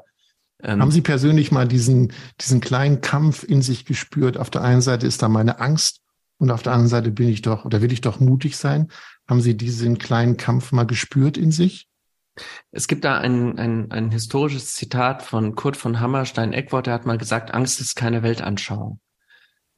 Ähm, 0.61 0.81
Haben 0.81 0.91
Sie 0.91 1.01
persönlich 1.01 1.51
mal 1.51 1.67
diesen, 1.67 2.13
diesen 2.39 2.61
kleinen 2.61 3.01
Kampf 3.01 3.43
in 3.43 3.61
sich 3.61 3.85
gespürt? 3.85 4.37
Auf 4.37 4.49
der 4.49 4.61
einen 4.61 4.81
Seite 4.81 5.07
ist 5.07 5.21
da 5.21 5.29
meine 5.29 5.59
Angst 5.59 6.01
und 6.37 6.51
auf 6.51 6.63
der 6.63 6.73
anderen 6.73 6.89
Seite 6.89 7.11
bin 7.11 7.27
ich 7.27 7.41
doch 7.41 7.65
oder 7.65 7.81
will 7.81 7.91
ich 7.91 8.01
doch 8.01 8.19
mutig 8.19 8.55
sein. 8.55 8.89
Haben 9.27 9.41
Sie 9.41 9.57
diesen 9.57 9.97
kleinen 9.97 10.37
Kampf 10.37 10.71
mal 10.71 10.85
gespürt 10.85 11.37
in 11.37 11.51
sich? 11.51 11.87
Es 12.71 12.87
gibt 12.87 13.05
da 13.05 13.17
ein, 13.17 13.57
ein, 13.57 13.91
ein 13.91 14.11
historisches 14.11 14.73
Zitat 14.73 15.23
von 15.23 15.55
Kurt 15.55 15.77
von 15.77 15.99
Hammerstein-Eckwort, 15.99 16.87
der 16.87 16.93
hat 16.93 17.05
mal 17.05 17.17
gesagt, 17.17 17.53
Angst 17.53 17.79
ist 17.79 17.95
keine 17.95 18.23
Weltanschauung. 18.23 18.99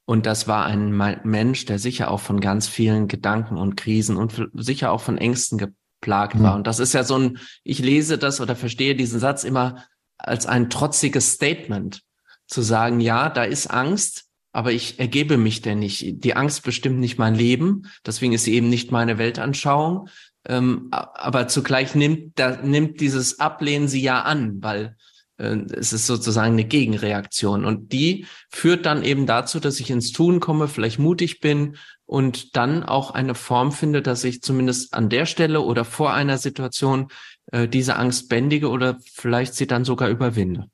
Und 0.06 0.26
das 0.26 0.48
war 0.48 0.66
ein 0.66 0.92
Mensch, 1.24 1.66
der 1.66 1.80
sicher 1.80 2.10
auch 2.10 2.22
von 2.22 2.40
ganz 2.40 2.68
vielen 2.68 3.10
Gedanken 3.10 3.58
und 3.58 3.76
Krisen 3.76 4.16
und 4.16 4.50
sicher 4.54 4.92
auch 4.92 5.02
von 5.02 5.18
Ängsten 5.18 5.58
geplagt 5.58 6.36
mhm. 6.36 6.44
war. 6.44 6.56
Und 6.56 6.66
das 6.66 6.80
ist 6.80 6.94
ja 6.94 7.04
so 7.04 7.18
ein, 7.18 7.40
ich 7.64 7.80
lese 7.80 8.18
das 8.18 8.40
oder 8.40 8.56
verstehe 8.56 8.96
diesen 8.96 9.20
Satz 9.20 9.44
immer 9.44 9.84
als 10.18 10.46
ein 10.46 10.70
trotziges 10.70 11.34
Statement. 11.34 12.04
Zu 12.48 12.62
sagen, 12.62 13.02
ja, 13.02 13.30
da 13.30 13.44
ist 13.44 13.68
Angst, 13.68 14.28
aber 14.54 14.72
ich 14.72 14.98
ergebe 14.98 15.36
mich 15.36 15.62
denn 15.62 15.80
nicht. 15.80 16.24
Die 16.24 16.36
Angst 16.36 16.64
bestimmt 16.64 17.00
nicht 17.00 17.20
mein 17.20 17.36
Leben, 17.36 17.92
deswegen 18.06 18.32
ist 18.32 18.46
sie 18.46 18.54
eben 18.54 18.70
nicht 18.70 18.92
meine 18.92 19.18
Weltanschauung, 19.18 20.08
ähm, 20.48 20.88
aber 20.92 21.48
zugleich 21.48 21.94
nimmt, 21.94 22.40
da, 22.40 22.58
nimmt 22.62 23.02
dieses 23.02 23.40
Ablehnen 23.40 23.88
sie 23.88 24.02
ja 24.02 24.22
an, 24.22 24.64
weil 24.64 24.96
äh, 25.38 25.58
es 25.74 25.94
ist 25.94 26.08
sozusagen 26.08 26.54
eine 26.54 26.66
Gegenreaktion. 26.66 27.66
Und 27.66 27.92
die 27.92 28.26
führt 28.50 28.86
dann 28.86 29.04
eben 29.04 29.26
dazu, 29.26 29.60
dass 29.60 29.80
ich 29.80 29.90
ins 29.90 30.12
Tun 30.12 30.40
komme, 30.40 30.68
vielleicht 30.68 31.00
mutig 31.00 31.42
bin 31.42 31.78
und 32.06 32.56
dann 32.56 32.84
auch 32.84 33.12
eine 33.12 33.36
Form 33.36 33.72
finde, 33.72 34.02
dass 34.02 34.24
ich 34.24 34.42
zumindest 34.42 34.94
an 34.94 35.10
der 35.10 35.26
Stelle 35.26 35.62
oder 35.62 35.84
vor 35.84 36.14
einer 36.14 36.38
Situation 36.38 37.10
äh, 37.52 37.68
diese 37.68 37.98
Angst 37.98 38.30
bändige 38.30 38.70
oder 38.70 38.98
vielleicht 39.14 39.54
sie 39.54 39.68
dann 39.68 39.84
sogar 39.84 40.10
überwinde. 40.10 40.70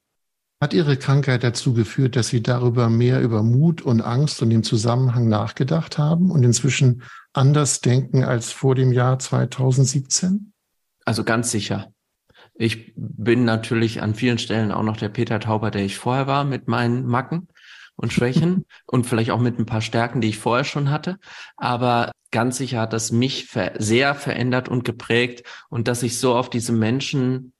Hat 0.63 0.73
Ihre 0.73 0.95
Krankheit 0.95 1.43
dazu 1.43 1.73
geführt, 1.73 2.15
dass 2.15 2.29
Sie 2.29 2.41
darüber 2.41 2.87
mehr 2.87 3.19
über 3.19 3.43
Mut 3.43 3.81
und 3.81 3.99
Angst 3.99 4.41
und 4.41 4.49
den 4.49 4.63
Zusammenhang 4.63 5.27
nachgedacht 5.27 5.97
haben 5.97 6.31
und 6.31 6.41
inzwischen 6.41 7.03
anders 7.33 7.81
denken 7.81 8.23
als 8.23 8.53
vor 8.53 8.73
dem 8.73 8.93
Jahr 8.93 9.19
2017? 9.19 10.53
Also 11.03 11.25
ganz 11.25 11.51
sicher. 11.51 11.91
Ich 12.53 12.93
bin 12.95 13.43
natürlich 13.43 14.01
an 14.01 14.15
vielen 14.15 14.37
Stellen 14.37 14.71
auch 14.71 14.83
noch 14.83 14.95
der 14.95 15.09
Peter 15.09 15.41
Tauber, 15.41 15.69
der 15.69 15.83
ich 15.83 15.97
vorher 15.97 16.27
war, 16.27 16.45
mit 16.45 16.69
meinen 16.69 17.05
Macken 17.07 17.49
und 17.97 18.13
Schwächen 18.13 18.63
und 18.85 19.05
vielleicht 19.05 19.31
auch 19.31 19.41
mit 19.41 19.59
ein 19.59 19.65
paar 19.65 19.81
Stärken, 19.81 20.21
die 20.21 20.29
ich 20.29 20.37
vorher 20.37 20.63
schon 20.63 20.89
hatte. 20.89 21.17
Aber 21.57 22.13
ganz 22.31 22.55
sicher 22.55 22.79
hat 22.79 22.93
das 22.93 23.11
mich 23.11 23.49
sehr 23.79 24.15
verändert 24.15 24.69
und 24.69 24.85
geprägt 24.85 25.45
und 25.67 25.89
dass 25.89 26.03
ich 26.03 26.17
so 26.17 26.33
auf 26.33 26.49
diese 26.49 26.71
Menschen 26.71 27.52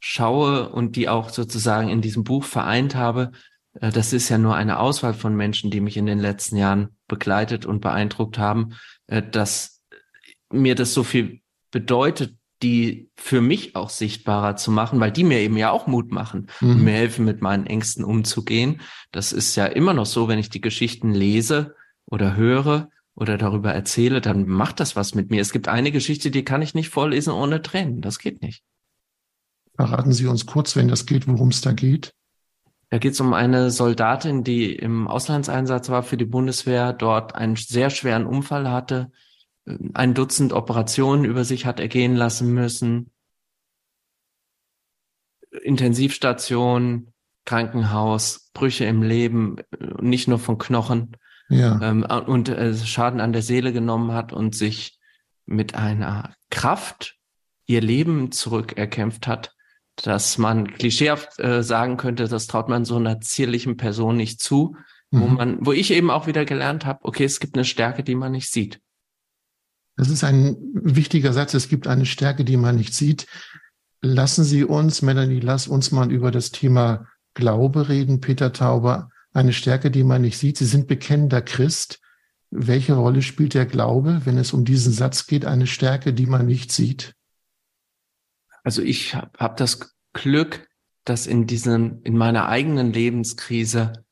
schaue 0.00 0.70
und 0.70 0.96
die 0.96 1.08
auch 1.08 1.28
sozusagen 1.28 1.88
in 1.88 2.00
diesem 2.00 2.24
Buch 2.24 2.44
vereint 2.44 2.94
habe, 2.94 3.32
äh, 3.74 3.90
das 3.90 4.12
ist 4.12 4.28
ja 4.28 4.38
nur 4.38 4.56
eine 4.56 4.78
Auswahl 4.78 5.14
von 5.14 5.36
Menschen, 5.36 5.70
die 5.70 5.80
mich 5.80 5.96
in 5.96 6.06
den 6.06 6.18
letzten 6.18 6.56
Jahren 6.56 6.96
begleitet 7.06 7.66
und 7.66 7.80
beeindruckt 7.80 8.38
haben. 8.38 8.74
Äh, 9.06 9.22
dass 9.22 9.82
mir 10.50 10.74
das 10.74 10.94
so 10.94 11.04
viel 11.04 11.40
bedeutet, 11.70 12.36
die 12.62 13.10
für 13.16 13.40
mich 13.40 13.74
auch 13.74 13.88
sichtbarer 13.88 14.56
zu 14.56 14.70
machen, 14.70 15.00
weil 15.00 15.12
die 15.12 15.24
mir 15.24 15.38
eben 15.38 15.56
ja 15.56 15.70
auch 15.70 15.86
Mut 15.86 16.10
machen 16.10 16.48
mhm. 16.60 16.70
und 16.70 16.84
mir 16.84 16.92
helfen, 16.92 17.24
mit 17.24 17.40
meinen 17.40 17.66
Ängsten 17.66 18.04
umzugehen. 18.04 18.80
Das 19.12 19.32
ist 19.32 19.56
ja 19.56 19.66
immer 19.66 19.94
noch 19.94 20.06
so, 20.06 20.28
wenn 20.28 20.38
ich 20.38 20.50
die 20.50 20.60
Geschichten 20.60 21.12
lese 21.12 21.74
oder 22.04 22.36
höre 22.36 22.90
oder 23.14 23.38
darüber 23.38 23.72
erzähle, 23.72 24.20
dann 24.20 24.46
macht 24.46 24.80
das 24.80 24.94
was 24.94 25.14
mit 25.14 25.30
mir. 25.30 25.40
Es 25.40 25.52
gibt 25.52 25.68
eine 25.68 25.90
Geschichte, 25.90 26.30
die 26.30 26.44
kann 26.44 26.62
ich 26.62 26.74
nicht 26.74 26.90
vorlesen 26.90 27.32
ohne 27.32 27.62
Tränen. 27.62 28.02
Das 28.02 28.18
geht 28.18 28.42
nicht. 28.42 28.62
Verraten 29.76 30.12
Sie 30.12 30.26
uns 30.26 30.46
kurz, 30.46 30.76
wenn 30.76 30.88
das 30.88 31.06
geht, 31.06 31.26
worum 31.26 31.48
es 31.48 31.60
da 31.60 31.72
geht. 31.72 32.12
Da 32.90 32.98
geht 32.98 33.12
es 33.12 33.20
um 33.20 33.34
eine 33.34 33.70
Soldatin, 33.70 34.42
die 34.42 34.74
im 34.74 35.06
Auslandseinsatz 35.06 35.88
war 35.90 36.02
für 36.02 36.16
die 36.16 36.24
Bundeswehr, 36.24 36.92
dort 36.92 37.36
einen 37.36 37.56
sehr 37.56 37.88
schweren 37.88 38.26
Unfall 38.26 38.68
hatte, 38.68 39.12
ein 39.94 40.14
Dutzend 40.14 40.52
Operationen 40.52 41.24
über 41.24 41.44
sich 41.44 41.66
hat 41.66 41.78
ergehen 41.78 42.16
lassen 42.16 42.52
müssen, 42.52 43.12
Intensivstation, 45.62 47.12
Krankenhaus, 47.44 48.50
Brüche 48.54 48.84
im 48.84 49.02
Leben, 49.02 49.56
nicht 50.00 50.28
nur 50.28 50.38
von 50.38 50.58
Knochen, 50.58 51.16
ja. 51.48 51.80
ähm, 51.82 52.04
und 52.04 52.48
äh, 52.48 52.74
Schaden 52.74 53.20
an 53.20 53.32
der 53.32 53.42
Seele 53.42 53.72
genommen 53.72 54.12
hat 54.12 54.32
und 54.32 54.54
sich 54.54 54.98
mit 55.46 55.74
einer 55.74 56.34
Kraft 56.50 57.16
ihr 57.66 57.80
Leben 57.80 58.32
zurückerkämpft 58.32 59.26
hat, 59.26 59.54
dass 60.06 60.38
man 60.38 60.72
klischeehaft 60.72 61.38
äh, 61.40 61.62
sagen 61.62 61.96
könnte, 61.96 62.28
das 62.28 62.46
traut 62.46 62.68
man 62.68 62.84
so 62.84 62.96
einer 62.96 63.20
zierlichen 63.20 63.76
Person 63.76 64.16
nicht 64.16 64.40
zu, 64.40 64.76
mhm. 65.10 65.20
wo 65.20 65.26
man, 65.26 65.58
wo 65.60 65.72
ich 65.72 65.90
eben 65.92 66.10
auch 66.10 66.26
wieder 66.26 66.44
gelernt 66.44 66.86
habe, 66.86 67.00
okay, 67.04 67.24
es 67.24 67.40
gibt 67.40 67.56
eine 67.56 67.64
Stärke, 67.64 68.02
die 68.02 68.14
man 68.14 68.32
nicht 68.32 68.50
sieht. 68.50 68.80
Das 69.96 70.08
ist 70.08 70.24
ein 70.24 70.56
wichtiger 70.72 71.32
Satz. 71.32 71.52
Es 71.52 71.68
gibt 71.68 71.86
eine 71.86 72.06
Stärke, 72.06 72.44
die 72.44 72.56
man 72.56 72.76
nicht 72.76 72.94
sieht. 72.94 73.26
Lassen 74.00 74.44
Sie 74.44 74.64
uns, 74.64 75.02
Melanie, 75.02 75.40
lass 75.40 75.68
uns 75.68 75.90
mal 75.90 76.10
über 76.10 76.30
das 76.30 76.52
Thema 76.52 77.06
Glaube 77.34 77.88
reden, 77.90 78.20
Peter 78.20 78.52
Tauber. 78.52 79.10
Eine 79.34 79.52
Stärke, 79.52 79.90
die 79.90 80.04
man 80.04 80.22
nicht 80.22 80.38
sieht. 80.38 80.56
Sie 80.56 80.64
sind 80.64 80.86
bekennender 80.86 81.42
Christ. 81.42 82.00
Welche 82.50 82.94
Rolle 82.94 83.22
spielt 83.22 83.52
der 83.54 83.66
Glaube, 83.66 84.22
wenn 84.24 84.38
es 84.38 84.52
um 84.54 84.64
diesen 84.64 84.92
Satz 84.92 85.26
geht? 85.26 85.44
Eine 85.44 85.66
Stärke, 85.66 86.14
die 86.14 86.26
man 86.26 86.46
nicht 86.46 86.72
sieht. 86.72 87.14
Also 88.64 88.82
ich 88.82 89.14
habe 89.14 89.30
hab 89.38 89.56
das 89.56 89.96
Glück, 90.12 90.68
dass 91.04 91.26
in 91.26 91.46
diesem, 91.46 92.00
in 92.04 92.16
meiner 92.16 92.48
eigenen 92.48 92.92
Lebenskrise 92.92 94.04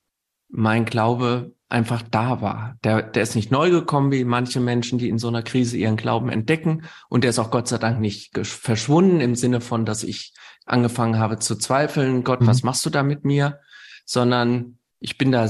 mein 0.49 0.85
Glaube 0.85 1.53
einfach 1.69 2.03
da 2.03 2.41
war. 2.41 2.77
Der, 2.83 3.03
der 3.03 3.23
ist 3.23 3.35
nicht 3.35 3.51
neu 3.51 3.71
gekommen 3.71 4.11
wie 4.11 4.25
manche 4.25 4.59
Menschen, 4.59 4.99
die 4.99 5.11
in 5.11 5.19
so 5.19 5.29
einer 5.29 5.43
Krise 5.43 5.77
ihren 5.77 5.97
Glauben 5.97 6.31
entdecken. 6.31 6.85
Und 7.11 7.25
der 7.25 7.31
ist 7.31 7.39
auch 7.39 7.51
Gott 7.51 7.69
sei 7.69 7.77
Dank 7.77 8.01
nicht 8.01 8.39
verschwunden 8.47 9.21
im 9.21 9.35
Sinne 9.35 9.61
von, 9.61 9.85
dass 9.85 10.03
ich 10.03 10.33
angefangen 10.65 11.19
habe 11.19 11.39
zu 11.39 11.57
zweifeln, 11.57 12.25
Gott, 12.25 12.41
mhm. 12.41 12.47
was 12.47 12.63
machst 12.63 12.87
du 12.87 12.91
da 12.91 13.03
mit 13.03 13.25
mir? 13.25 13.61
Sondern 14.07 14.79
ich 15.01 15.19
bin 15.19 15.31
da, 15.31 15.47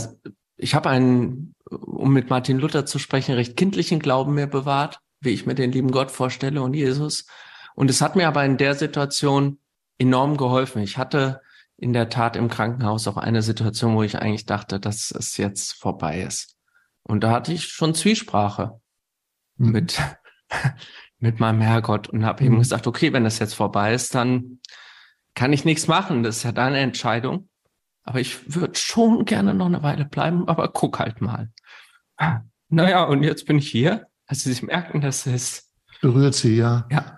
ich 0.56 0.74
habe 0.74 0.90
einen 0.90 1.54
um 1.70 2.12
mit 2.12 2.30
Martin 2.30 2.58
Luther 2.58 2.86
zu 2.86 2.98
sprechen, 2.98 3.34
recht 3.34 3.56
kindlichen 3.56 4.00
Glauben 4.00 4.34
mir 4.34 4.46
bewahrt, 4.46 5.00
wie 5.20 5.30
ich 5.30 5.46
mir 5.46 5.54
den 5.54 5.72
lieben 5.72 5.90
Gott 5.90 6.10
vorstelle 6.10 6.62
und 6.62 6.74
Jesus. 6.74 7.26
Und 7.78 7.90
es 7.90 8.02
hat 8.02 8.16
mir 8.16 8.26
aber 8.26 8.44
in 8.44 8.56
der 8.56 8.74
Situation 8.74 9.60
enorm 9.98 10.36
geholfen. 10.36 10.82
Ich 10.82 10.98
hatte 10.98 11.42
in 11.76 11.92
der 11.92 12.08
Tat 12.08 12.34
im 12.34 12.48
Krankenhaus 12.48 13.06
auch 13.06 13.16
eine 13.16 13.40
Situation, 13.40 13.94
wo 13.94 14.02
ich 14.02 14.18
eigentlich 14.18 14.46
dachte, 14.46 14.80
dass 14.80 15.12
es 15.12 15.36
jetzt 15.36 15.74
vorbei 15.74 16.22
ist. 16.22 16.56
Und 17.04 17.22
da 17.22 17.30
hatte 17.30 17.52
ich 17.52 17.68
schon 17.68 17.94
Zwiesprache 17.94 18.80
mhm. 19.58 19.70
mit, 19.70 20.02
mit 21.20 21.38
meinem 21.38 21.60
Herrgott 21.60 22.08
und 22.08 22.26
habe 22.26 22.42
mhm. 22.42 22.54
ihm 22.54 22.58
gesagt, 22.58 22.88
okay, 22.88 23.12
wenn 23.12 23.22
das 23.22 23.38
jetzt 23.38 23.54
vorbei 23.54 23.94
ist, 23.94 24.12
dann 24.12 24.58
kann 25.36 25.52
ich 25.52 25.64
nichts 25.64 25.86
machen. 25.86 26.24
Das 26.24 26.38
ist 26.38 26.42
ja 26.42 26.50
deine 26.50 26.80
Entscheidung. 26.80 27.48
Aber 28.02 28.18
ich 28.18 28.56
würde 28.56 28.76
schon 28.76 29.24
gerne 29.24 29.54
noch 29.54 29.66
eine 29.66 29.84
Weile 29.84 30.04
bleiben, 30.04 30.48
aber 30.48 30.66
guck 30.66 30.98
halt 30.98 31.20
mal. 31.20 31.52
Naja, 32.70 33.04
und 33.04 33.22
jetzt 33.22 33.46
bin 33.46 33.58
ich 33.58 33.70
hier. 33.70 34.08
Also 34.26 34.50
Sie 34.50 34.66
merken, 34.66 35.00
das 35.00 35.28
ist. 35.28 35.70
Berührt 36.00 36.34
Sie, 36.34 36.56
ja. 36.56 36.88
Ja. 36.90 37.17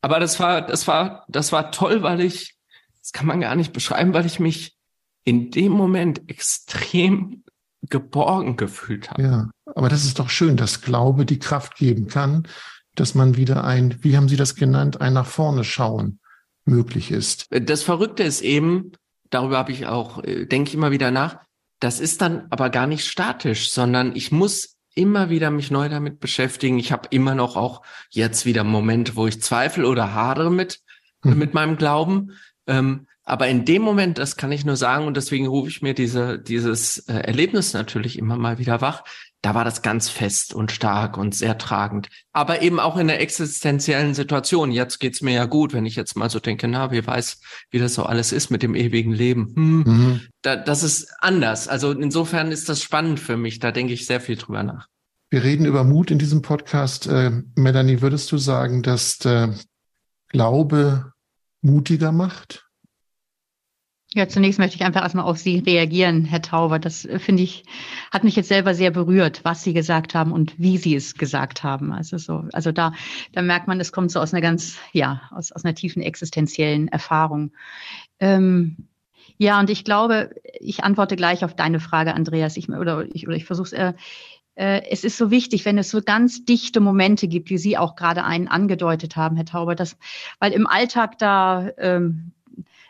Aber 0.00 0.20
das 0.20 0.38
war, 0.38 0.62
das 0.62 0.86
war, 0.86 1.24
das 1.28 1.52
war 1.52 1.70
toll, 1.70 2.02
weil 2.02 2.20
ich, 2.20 2.56
das 3.00 3.12
kann 3.12 3.26
man 3.26 3.40
gar 3.40 3.56
nicht 3.56 3.72
beschreiben, 3.72 4.14
weil 4.14 4.26
ich 4.26 4.38
mich 4.38 4.76
in 5.24 5.50
dem 5.50 5.72
Moment 5.72 6.28
extrem 6.30 7.44
geborgen 7.82 8.56
gefühlt 8.56 9.10
habe. 9.10 9.22
Ja, 9.22 9.50
aber 9.74 9.88
das 9.88 10.04
ist 10.04 10.18
doch 10.18 10.30
schön, 10.30 10.56
dass 10.56 10.80
Glaube 10.80 11.24
die 11.24 11.38
Kraft 11.38 11.76
geben 11.76 12.08
kann, 12.08 12.46
dass 12.94 13.14
man 13.14 13.36
wieder 13.36 13.64
ein, 13.64 14.02
wie 14.02 14.16
haben 14.16 14.28
Sie 14.28 14.36
das 14.36 14.54
genannt, 14.54 15.00
ein 15.00 15.12
nach 15.12 15.26
vorne 15.26 15.64
schauen 15.64 16.20
möglich 16.64 17.10
ist. 17.10 17.46
Das 17.50 17.82
Verrückte 17.82 18.22
ist 18.22 18.40
eben, 18.42 18.92
darüber 19.30 19.58
habe 19.58 19.72
ich 19.72 19.86
auch, 19.86 20.22
äh, 20.24 20.46
denke 20.46 20.68
ich 20.68 20.74
immer 20.74 20.90
wieder 20.90 21.10
nach, 21.10 21.38
das 21.80 22.00
ist 22.00 22.20
dann 22.20 22.46
aber 22.50 22.70
gar 22.70 22.86
nicht 22.86 23.06
statisch, 23.06 23.70
sondern 23.70 24.14
ich 24.16 24.32
muss 24.32 24.76
immer 24.98 25.30
wieder 25.30 25.50
mich 25.50 25.70
neu 25.70 25.88
damit 25.88 26.20
beschäftigen. 26.20 26.78
Ich 26.78 26.92
habe 26.92 27.08
immer 27.10 27.34
noch 27.34 27.56
auch 27.56 27.82
jetzt 28.10 28.44
wieder 28.44 28.64
Momente, 28.64 29.16
wo 29.16 29.26
ich 29.26 29.40
zweifle 29.40 29.86
oder 29.86 30.12
hadere 30.12 30.50
mit, 30.50 30.80
hm. 31.22 31.38
mit 31.38 31.54
meinem 31.54 31.76
Glauben. 31.76 32.32
Ähm, 32.66 33.06
aber 33.22 33.46
in 33.48 33.64
dem 33.64 33.82
Moment, 33.82 34.18
das 34.18 34.36
kann 34.36 34.52
ich 34.52 34.64
nur 34.64 34.76
sagen, 34.76 35.06
und 35.06 35.16
deswegen 35.16 35.46
rufe 35.46 35.68
ich 35.68 35.82
mir 35.82 35.94
diese, 35.94 36.38
dieses 36.38 36.98
äh, 37.08 37.12
Erlebnis 37.12 37.74
natürlich 37.74 38.18
immer 38.18 38.36
mal 38.36 38.58
wieder 38.58 38.80
wach, 38.80 39.04
da 39.42 39.54
war 39.54 39.64
das 39.64 39.82
ganz 39.82 40.08
fest 40.08 40.52
und 40.52 40.72
stark 40.72 41.16
und 41.16 41.34
sehr 41.34 41.58
tragend. 41.58 42.08
Aber 42.32 42.62
eben 42.62 42.80
auch 42.80 42.96
in 42.96 43.06
der 43.06 43.20
existenziellen 43.20 44.14
Situation. 44.14 44.72
Jetzt 44.72 44.98
geht's 44.98 45.22
mir 45.22 45.34
ja 45.34 45.44
gut, 45.44 45.72
wenn 45.72 45.86
ich 45.86 45.94
jetzt 45.94 46.16
mal 46.16 46.28
so 46.28 46.40
denke, 46.40 46.66
na, 46.66 46.90
wie 46.90 47.06
weiß, 47.06 47.40
wie 47.70 47.78
das 47.78 47.94
so 47.94 48.02
alles 48.02 48.32
ist 48.32 48.50
mit 48.50 48.62
dem 48.62 48.74
ewigen 48.74 49.12
Leben. 49.12 49.52
Hm, 49.54 49.82
mhm. 49.84 50.20
da, 50.42 50.56
das 50.56 50.82
ist 50.82 51.12
anders. 51.20 51.68
Also 51.68 51.92
insofern 51.92 52.50
ist 52.50 52.68
das 52.68 52.82
spannend 52.82 53.20
für 53.20 53.36
mich. 53.36 53.60
Da 53.60 53.70
denke 53.70 53.92
ich 53.92 54.06
sehr 54.06 54.20
viel 54.20 54.36
drüber 54.36 54.62
nach. 54.62 54.88
Wir 55.30 55.44
reden 55.44 55.66
über 55.66 55.84
Mut 55.84 56.10
in 56.10 56.18
diesem 56.18 56.42
Podcast. 56.42 57.06
Äh, 57.06 57.42
Melanie, 57.54 58.00
würdest 58.00 58.32
du 58.32 58.38
sagen, 58.38 58.82
dass 58.82 59.18
der 59.18 59.54
Glaube 60.28 61.12
mutiger 61.60 62.12
macht? 62.12 62.67
Ja, 64.14 64.26
zunächst 64.26 64.58
möchte 64.58 64.76
ich 64.76 64.84
einfach 64.84 65.02
erstmal 65.02 65.26
auf 65.26 65.36
Sie 65.36 65.58
reagieren, 65.58 66.24
Herr 66.24 66.40
Tauber. 66.40 66.78
Das 66.78 67.04
äh, 67.04 67.18
finde 67.18 67.42
ich, 67.42 67.64
hat 68.10 68.24
mich 68.24 68.36
jetzt 68.36 68.48
selber 68.48 68.74
sehr 68.74 68.90
berührt, 68.90 69.40
was 69.44 69.62
Sie 69.62 69.74
gesagt 69.74 70.14
haben 70.14 70.32
und 70.32 70.58
wie 70.58 70.78
Sie 70.78 70.94
es 70.94 71.14
gesagt 71.14 71.62
haben. 71.62 71.92
Also 71.92 72.16
so, 72.16 72.44
also 72.54 72.72
da, 72.72 72.94
da 73.32 73.42
merkt 73.42 73.68
man, 73.68 73.80
es 73.80 73.92
kommt 73.92 74.10
so 74.10 74.20
aus 74.20 74.32
einer 74.32 74.40
ganz, 74.40 74.78
ja, 74.92 75.22
aus, 75.30 75.52
aus 75.52 75.64
einer 75.64 75.74
tiefen 75.74 76.00
existenziellen 76.00 76.88
Erfahrung. 76.88 77.52
Ähm, 78.18 78.88
ja, 79.36 79.60
und 79.60 79.68
ich 79.68 79.84
glaube, 79.84 80.30
ich 80.58 80.84
antworte 80.84 81.14
gleich 81.14 81.44
auf 81.44 81.54
deine 81.54 81.78
Frage, 81.78 82.14
Andreas. 82.14 82.56
Ich, 82.56 82.70
oder 82.70 83.04
ich, 83.12 83.28
oder 83.28 83.36
ich 83.36 83.44
versuche 83.44 83.66
es. 83.66 83.72
Äh, 83.74 83.92
äh, 84.54 84.82
es 84.90 85.04
ist 85.04 85.18
so 85.18 85.30
wichtig, 85.30 85.66
wenn 85.66 85.78
es 85.78 85.90
so 85.90 86.00
ganz 86.02 86.46
dichte 86.46 86.80
Momente 86.80 87.28
gibt, 87.28 87.50
wie 87.50 87.58
Sie 87.58 87.76
auch 87.76 87.94
gerade 87.94 88.24
einen 88.24 88.48
angedeutet 88.48 89.16
haben, 89.16 89.36
Herr 89.36 89.44
Tauber, 89.44 89.74
dass, 89.74 89.96
weil 90.40 90.52
im 90.52 90.66
Alltag 90.66 91.18
da 91.18 91.68
ähm, 91.76 92.32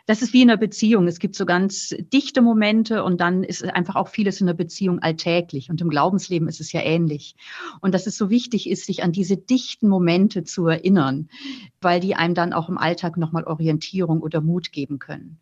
das 0.09 0.23
ist 0.23 0.33
wie 0.33 0.41
in 0.41 0.49
einer 0.49 0.57
Beziehung. 0.57 1.07
Es 1.07 1.19
gibt 1.19 1.35
so 1.35 1.45
ganz 1.45 1.95
dichte 2.11 2.41
Momente 2.41 3.03
und 3.03 3.21
dann 3.21 3.43
ist 3.43 3.63
einfach 3.63 3.95
auch 3.95 4.07
vieles 4.07 4.41
in 4.41 4.47
der 4.47 4.55
Beziehung 4.55 4.97
alltäglich. 5.03 5.69
Und 5.69 5.81
im 5.81 5.89
Glaubensleben 5.89 6.47
ist 6.47 6.59
es 6.59 6.71
ja 6.71 6.81
ähnlich. 6.81 7.35
Und 7.79 7.93
dass 7.93 8.07
es 8.07 8.17
so 8.17 8.31
wichtig 8.31 8.67
ist, 8.67 8.87
sich 8.87 9.03
an 9.03 9.11
diese 9.11 9.37
dichten 9.37 9.87
Momente 9.87 10.43
zu 10.43 10.65
erinnern, 10.65 11.29
weil 11.79 11.99
die 11.99 12.15
einem 12.15 12.33
dann 12.33 12.53
auch 12.53 12.69
im 12.69 12.79
Alltag 12.79 13.17
nochmal 13.17 13.43
Orientierung 13.43 14.21
oder 14.21 14.41
Mut 14.41 14.71
geben 14.71 14.97
können. 14.97 15.37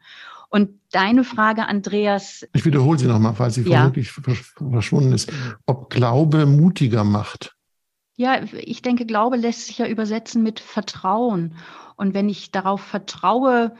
Und 0.50 0.72
deine 0.92 1.24
Frage, 1.24 1.66
Andreas. 1.66 2.46
Ich 2.54 2.66
wiederhole 2.66 3.00
sie 3.00 3.08
nochmal, 3.08 3.40
weil 3.40 3.52
sie 3.52 3.62
ja. 3.62 3.86
wirklich 3.86 4.12
verschwunden 4.12 5.14
ist. 5.14 5.32
Ob 5.66 5.90
Glaube 5.90 6.46
mutiger 6.46 7.06
macht. 7.06 7.56
Ja, 8.18 8.42
ich 8.52 8.82
denke, 8.82 9.06
Glaube 9.06 9.38
lässt 9.38 9.68
sich 9.68 9.78
ja 9.78 9.88
übersetzen 9.88 10.44
mit 10.44 10.60
Vertrauen. 10.60 11.56
Und 11.96 12.14
wenn 12.14 12.28
ich 12.28 12.52
darauf 12.52 12.82
vertraue, 12.82 13.74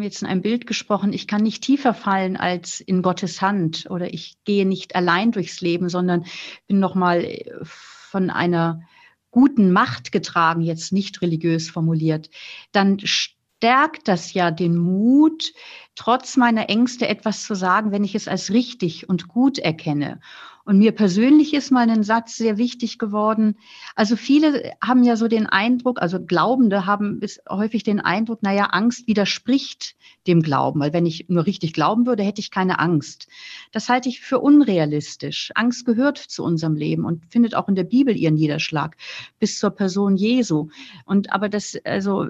jetzt 0.00 0.22
in 0.22 0.28
einem 0.28 0.42
Bild 0.42 0.66
gesprochen, 0.66 1.12
ich 1.12 1.26
kann 1.26 1.42
nicht 1.42 1.62
tiefer 1.62 1.94
fallen 1.94 2.36
als 2.36 2.80
in 2.80 3.02
Gottes 3.02 3.42
Hand 3.42 3.86
oder 3.90 4.12
ich 4.12 4.36
gehe 4.44 4.66
nicht 4.66 4.94
allein 4.94 5.32
durchs 5.32 5.60
Leben, 5.60 5.88
sondern 5.88 6.24
bin 6.66 6.78
nochmal 6.78 7.24
äh, 7.24 7.44
von 7.62 8.30
einer 8.30 8.82
guten 9.30 9.72
Macht 9.72 10.12
getragen, 10.12 10.60
jetzt 10.60 10.92
nicht 10.92 11.22
religiös 11.22 11.70
formuliert, 11.70 12.30
dann 12.70 12.98
stärkt 13.00 14.06
das 14.06 14.34
ja 14.34 14.50
den 14.50 14.76
Mut, 14.76 15.52
trotz 15.94 16.36
meiner 16.36 16.68
Ängste 16.68 17.08
etwas 17.08 17.44
zu 17.44 17.54
sagen, 17.54 17.92
wenn 17.92 18.04
ich 18.04 18.14
es 18.14 18.28
als 18.28 18.52
richtig 18.52 19.08
und 19.08 19.28
gut 19.28 19.58
erkenne. 19.58 20.20
Und 20.64 20.78
mir 20.78 20.92
persönlich 20.92 21.54
ist 21.54 21.70
mal 21.70 21.88
ein 21.90 22.02
Satz 22.02 22.36
sehr 22.36 22.56
wichtig 22.56 22.98
geworden. 22.98 23.56
Also 23.96 24.16
viele 24.16 24.72
haben 24.82 25.02
ja 25.02 25.16
so 25.16 25.28
den 25.28 25.46
Eindruck, 25.46 26.00
also 26.00 26.22
Glaubende 26.24 26.86
haben 26.86 27.20
häufig 27.48 27.82
den 27.82 28.00
Eindruck, 28.00 28.42
naja, 28.42 28.66
Angst 28.66 29.06
widerspricht 29.06 29.96
dem 30.26 30.42
Glauben, 30.42 30.80
weil 30.80 30.92
wenn 30.92 31.06
ich 31.06 31.26
nur 31.28 31.46
richtig 31.46 31.72
glauben 31.72 32.06
würde, 32.06 32.22
hätte 32.22 32.40
ich 32.40 32.50
keine 32.50 32.78
Angst. 32.78 33.28
Das 33.72 33.88
halte 33.88 34.08
ich 34.08 34.20
für 34.20 34.38
unrealistisch. 34.38 35.50
Angst 35.54 35.84
gehört 35.84 36.18
zu 36.18 36.44
unserem 36.44 36.76
Leben 36.76 37.04
und 37.04 37.24
findet 37.30 37.54
auch 37.54 37.68
in 37.68 37.74
der 37.74 37.84
Bibel 37.84 38.16
ihren 38.16 38.34
Niederschlag 38.34 38.96
bis 39.40 39.58
zur 39.58 39.70
Person 39.70 40.16
Jesu. 40.16 40.68
Und 41.04 41.32
aber 41.32 41.48
das, 41.48 41.76
also, 41.84 42.26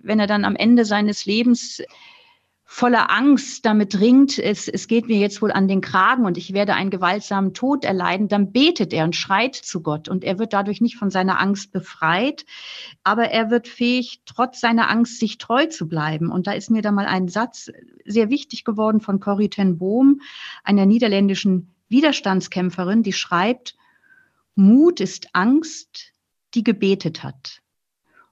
wenn 0.00 0.18
er 0.18 0.26
dann 0.26 0.44
am 0.44 0.56
Ende 0.56 0.84
seines 0.84 1.24
Lebens 1.24 1.82
voller 2.68 3.12
Angst 3.12 3.64
damit 3.64 4.00
ringt, 4.00 4.40
es, 4.40 4.66
es 4.66 4.88
geht 4.88 5.06
mir 5.06 5.18
jetzt 5.18 5.40
wohl 5.40 5.52
an 5.52 5.68
den 5.68 5.80
Kragen 5.80 6.26
und 6.26 6.36
ich 6.36 6.52
werde 6.52 6.74
einen 6.74 6.90
gewaltsamen 6.90 7.54
Tod 7.54 7.84
erleiden, 7.84 8.26
dann 8.26 8.50
betet 8.50 8.92
er 8.92 9.04
und 9.04 9.14
schreit 9.14 9.54
zu 9.54 9.82
Gott 9.82 10.08
und 10.08 10.24
er 10.24 10.40
wird 10.40 10.52
dadurch 10.52 10.80
nicht 10.80 10.96
von 10.96 11.08
seiner 11.08 11.40
Angst 11.40 11.70
befreit, 11.70 12.44
aber 13.04 13.30
er 13.30 13.50
wird 13.52 13.68
fähig, 13.68 14.20
trotz 14.26 14.60
seiner 14.60 14.90
Angst 14.90 15.20
sich 15.20 15.38
treu 15.38 15.66
zu 15.66 15.88
bleiben. 15.88 16.30
Und 16.30 16.48
da 16.48 16.52
ist 16.52 16.68
mir 16.68 16.82
da 16.82 16.90
mal 16.90 17.06
ein 17.06 17.28
Satz 17.28 17.70
sehr 18.04 18.30
wichtig 18.30 18.64
geworden 18.64 19.00
von 19.00 19.20
Corrie 19.20 19.48
ten 19.48 19.78
Boom, 19.78 20.20
einer 20.64 20.86
niederländischen 20.86 21.72
Widerstandskämpferin, 21.88 23.04
die 23.04 23.12
schreibt, 23.12 23.76
Mut 24.56 24.98
ist 24.98 25.28
Angst, 25.34 26.12
die 26.54 26.64
gebetet 26.64 27.22
hat. 27.22 27.62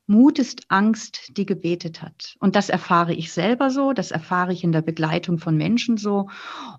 Mut 0.06 0.38
ist 0.38 0.64
Angst, 0.68 1.36
die 1.36 1.46
gebetet 1.46 2.02
hat. 2.02 2.36
Und 2.38 2.56
das 2.56 2.68
erfahre 2.68 3.14
ich 3.14 3.32
selber 3.32 3.70
so, 3.70 3.94
das 3.94 4.10
erfahre 4.10 4.52
ich 4.52 4.62
in 4.62 4.72
der 4.72 4.82
Begleitung 4.82 5.38
von 5.38 5.56
Menschen 5.56 5.96
so. 5.96 6.28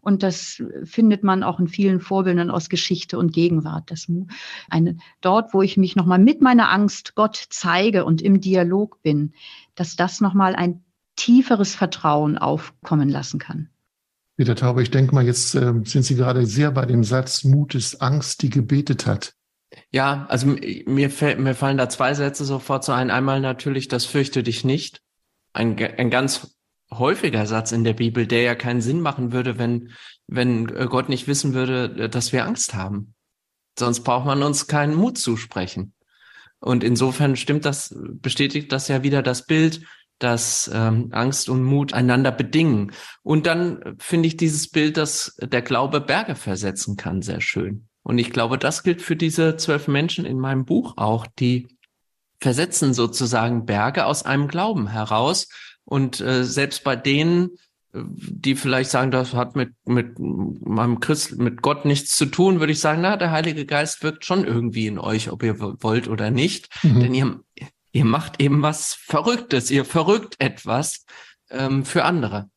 Und 0.01 0.21
das 0.21 0.61
findet 0.83 1.23
man 1.23 1.41
auch 1.41 1.59
in 1.59 1.67
vielen 1.67 1.99
Vorbildern 1.99 2.51
aus 2.51 2.69
Geschichte 2.69 3.17
und 3.17 3.33
Gegenwart. 3.33 3.89
Das 3.89 4.07
eine, 4.69 4.97
dort, 5.21 5.53
wo 5.53 5.63
ich 5.63 5.75
mich 5.75 5.95
nochmal 5.95 6.19
mit 6.19 6.41
meiner 6.41 6.69
Angst 6.69 7.15
Gott 7.15 7.43
zeige 7.49 8.05
und 8.05 8.21
im 8.21 8.41
Dialog 8.41 9.01
bin, 9.01 9.33
dass 9.73 9.95
das 9.95 10.21
nochmal 10.21 10.55
ein 10.55 10.83
tieferes 11.15 11.73
Vertrauen 11.73 12.37
aufkommen 12.37 13.09
lassen 13.09 13.39
kann. 13.39 13.69
Peter 14.37 14.55
Taube, 14.55 14.83
ich 14.83 14.91
denke 14.91 15.15
mal, 15.15 15.25
jetzt 15.25 15.55
äh, 15.55 15.73
sind 15.85 16.03
Sie 16.03 16.15
gerade 16.15 16.45
sehr 16.45 16.69
bei 16.71 16.85
dem 16.85 17.03
Satz, 17.03 17.43
Mut 17.45 17.73
ist 17.73 18.01
Angst, 18.01 18.41
die 18.41 18.49
gebetet 18.49 19.05
hat. 19.05 19.33
Ja, 19.91 20.25
also 20.29 20.47
mir, 20.47 20.85
mir 20.85 21.55
fallen 21.55 21.77
da 21.77 21.89
zwei 21.89 22.13
Sätze 22.13 22.45
sofort 22.45 22.83
so 22.83 22.91
ein. 22.91 23.11
Einmal 23.11 23.41
natürlich, 23.41 23.87
das 23.87 24.05
fürchte 24.05 24.43
dich 24.43 24.63
nicht. 24.63 25.01
Ein, 25.53 25.77
ein 25.77 26.09
ganz 26.09 26.55
häufiger 26.91 27.45
Satz 27.45 27.71
in 27.71 27.83
der 27.83 27.93
Bibel, 27.93 28.27
der 28.27 28.41
ja 28.41 28.55
keinen 28.55 28.81
Sinn 28.81 29.01
machen 29.01 29.31
würde, 29.31 29.57
wenn, 29.57 29.91
wenn 30.27 30.67
Gott 30.67 31.09
nicht 31.09 31.27
wissen 31.27 31.53
würde, 31.53 32.09
dass 32.09 32.31
wir 32.33 32.45
Angst 32.45 32.73
haben. 32.73 33.13
Sonst 33.77 34.01
braucht 34.01 34.25
man 34.25 34.43
uns 34.43 34.67
keinen 34.67 34.95
Mut 34.95 35.17
zusprechen. 35.17 35.93
Und 36.59 36.83
insofern 36.83 37.35
stimmt 37.35 37.65
das, 37.65 37.93
bestätigt 37.97 38.71
das 38.71 38.87
ja 38.87 39.03
wieder 39.03 39.21
das 39.21 39.45
Bild, 39.45 39.81
dass 40.19 40.69
ähm, 40.73 41.09
Angst 41.11 41.49
und 41.49 41.63
Mut 41.63 41.93
einander 41.93 42.31
bedingen. 42.31 42.93
Und 43.21 43.45
dann 43.45 43.97
finde 43.99 44.27
ich 44.27 44.37
dieses 44.37 44.69
Bild, 44.69 44.97
dass 44.97 45.35
der 45.41 45.61
Glaube 45.61 45.99
Berge 45.99 46.35
versetzen 46.35 46.95
kann, 46.95 47.21
sehr 47.21 47.41
schön. 47.41 47.87
Und 48.05 48.19
ich 48.19 48.29
glaube, 48.29 48.57
das 48.57 48.83
gilt 48.83 49.01
für 49.01 49.15
diese 49.15 49.57
zwölf 49.57 49.87
Menschen 49.87 50.25
in 50.25 50.39
meinem 50.39 50.63
Buch 50.63 50.93
auch, 50.95 51.25
die 51.39 51.67
versetzen 52.39 52.93
sozusagen 52.93 53.65
Berge 53.65 54.05
aus 54.05 54.23
einem 54.23 54.47
Glauben 54.47 54.87
heraus. 54.87 55.49
Und 55.83 56.21
äh, 56.21 56.43
selbst 56.43 56.83
bei 56.83 56.95
denen 56.95 57.57
die 57.95 58.55
vielleicht 58.55 58.89
sagen, 58.89 59.11
das 59.11 59.33
hat 59.33 59.55
mit, 59.55 59.73
mit 59.85 60.19
meinem 60.19 60.99
Christ, 60.99 61.37
mit 61.37 61.61
Gott 61.61 61.85
nichts 61.85 62.15
zu 62.15 62.25
tun, 62.25 62.59
würde 62.59 62.73
ich 62.73 62.79
sagen, 62.79 63.01
na, 63.01 63.15
der 63.15 63.31
Heilige 63.31 63.65
Geist 63.65 64.03
wirkt 64.03 64.25
schon 64.25 64.45
irgendwie 64.45 64.87
in 64.87 64.99
euch, 64.99 65.31
ob 65.31 65.43
ihr 65.43 65.59
wollt 65.59 66.07
oder 66.07 66.29
nicht. 66.29 66.69
Mhm. 66.83 66.99
Denn 66.99 67.13
ihr, 67.13 67.39
ihr 67.91 68.05
macht 68.05 68.41
eben 68.41 68.61
was 68.61 68.93
Verrücktes, 68.93 69.71
ihr 69.71 69.85
verrückt 69.85 70.35
etwas 70.39 71.05
ähm, 71.49 71.85
für 71.85 72.03
andere 72.03 72.49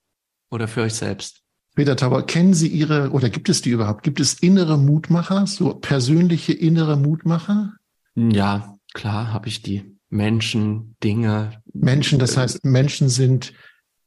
oder 0.50 0.66
für 0.66 0.82
euch 0.82 0.94
selbst. 0.94 1.42
Peter 1.78 1.94
Tauber, 1.94 2.26
kennen 2.26 2.54
Sie 2.54 2.66
Ihre, 2.66 3.10
oder 3.12 3.30
gibt 3.30 3.48
es 3.48 3.62
die 3.62 3.70
überhaupt? 3.70 4.02
Gibt 4.02 4.18
es 4.18 4.34
innere 4.34 4.76
Mutmacher, 4.76 5.46
so 5.46 5.74
persönliche 5.74 6.52
innere 6.52 6.96
Mutmacher? 6.96 7.74
Ja, 8.16 8.74
klar 8.94 9.32
habe 9.32 9.46
ich 9.46 9.62
die. 9.62 9.96
Menschen, 10.10 10.96
Dinge. 11.04 11.62
Menschen, 11.72 12.18
das 12.18 12.36
heißt, 12.36 12.64
Menschen 12.64 13.08
sind 13.08 13.52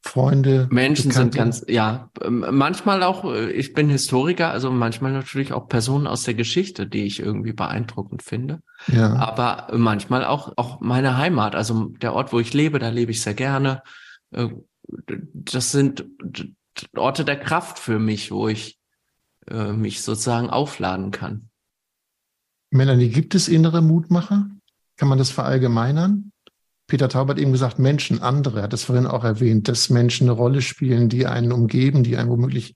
Freunde. 0.02 0.68
Menschen 0.70 1.08
Bekannte. 1.08 1.32
sind 1.32 1.34
ganz, 1.34 1.64
ja, 1.66 2.10
ähm, 2.20 2.44
manchmal 2.50 3.02
auch, 3.02 3.24
äh, 3.24 3.50
ich 3.52 3.72
bin 3.72 3.88
Historiker, 3.88 4.50
also 4.50 4.70
manchmal 4.70 5.12
natürlich 5.12 5.54
auch 5.54 5.66
Personen 5.66 6.06
aus 6.06 6.24
der 6.24 6.34
Geschichte, 6.34 6.86
die 6.86 7.06
ich 7.06 7.20
irgendwie 7.20 7.54
beeindruckend 7.54 8.22
finde. 8.22 8.60
Ja. 8.88 9.14
Aber 9.14 9.74
manchmal 9.74 10.26
auch, 10.26 10.52
auch 10.58 10.82
meine 10.82 11.16
Heimat, 11.16 11.54
also 11.54 11.86
der 12.02 12.12
Ort, 12.12 12.34
wo 12.34 12.38
ich 12.38 12.52
lebe, 12.52 12.78
da 12.78 12.90
lebe 12.90 13.12
ich 13.12 13.22
sehr 13.22 13.32
gerne. 13.32 13.82
Äh, 14.30 14.48
das 15.32 15.72
sind 15.72 16.04
Orte 16.96 17.24
der 17.24 17.38
Kraft 17.38 17.78
für 17.78 17.98
mich, 17.98 18.30
wo 18.30 18.48
ich 18.48 18.78
äh, 19.48 19.72
mich 19.72 20.02
sozusagen 20.02 20.50
aufladen 20.50 21.10
kann. 21.10 21.50
Melanie, 22.70 23.08
gibt 23.08 23.34
es 23.34 23.48
innere 23.48 23.82
Mutmacher? 23.82 24.48
Kann 24.96 25.08
man 25.08 25.18
das 25.18 25.30
verallgemeinern? 25.30 26.32
Peter 26.86 27.08
Taub 27.08 27.28
hat 27.28 27.38
eben 27.38 27.52
gesagt, 27.52 27.78
Menschen, 27.78 28.22
andere, 28.22 28.58
er 28.58 28.62
hat 28.64 28.72
es 28.72 28.84
vorhin 28.84 29.06
auch 29.06 29.24
erwähnt, 29.24 29.68
dass 29.68 29.90
Menschen 29.90 30.28
eine 30.28 30.36
Rolle 30.36 30.62
spielen, 30.62 31.08
die 31.08 31.26
einen 31.26 31.52
umgeben, 31.52 32.02
die 32.02 32.16
einem 32.16 32.30
womöglich 32.30 32.74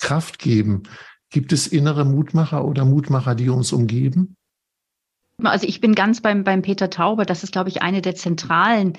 Kraft 0.00 0.38
geben. 0.38 0.84
Gibt 1.30 1.52
es 1.52 1.66
innere 1.66 2.04
Mutmacher 2.04 2.64
oder 2.64 2.84
Mutmacher, 2.84 3.34
die 3.34 3.48
uns 3.48 3.72
umgeben? 3.72 4.36
Also 5.42 5.66
ich 5.66 5.80
bin 5.80 5.94
ganz 5.94 6.20
beim, 6.20 6.44
beim 6.44 6.62
Peter 6.62 6.88
Tauber. 6.88 7.24
Das 7.24 7.42
ist, 7.42 7.52
glaube 7.52 7.68
ich, 7.68 7.82
eine 7.82 8.00
der 8.00 8.14
zentralen 8.14 8.94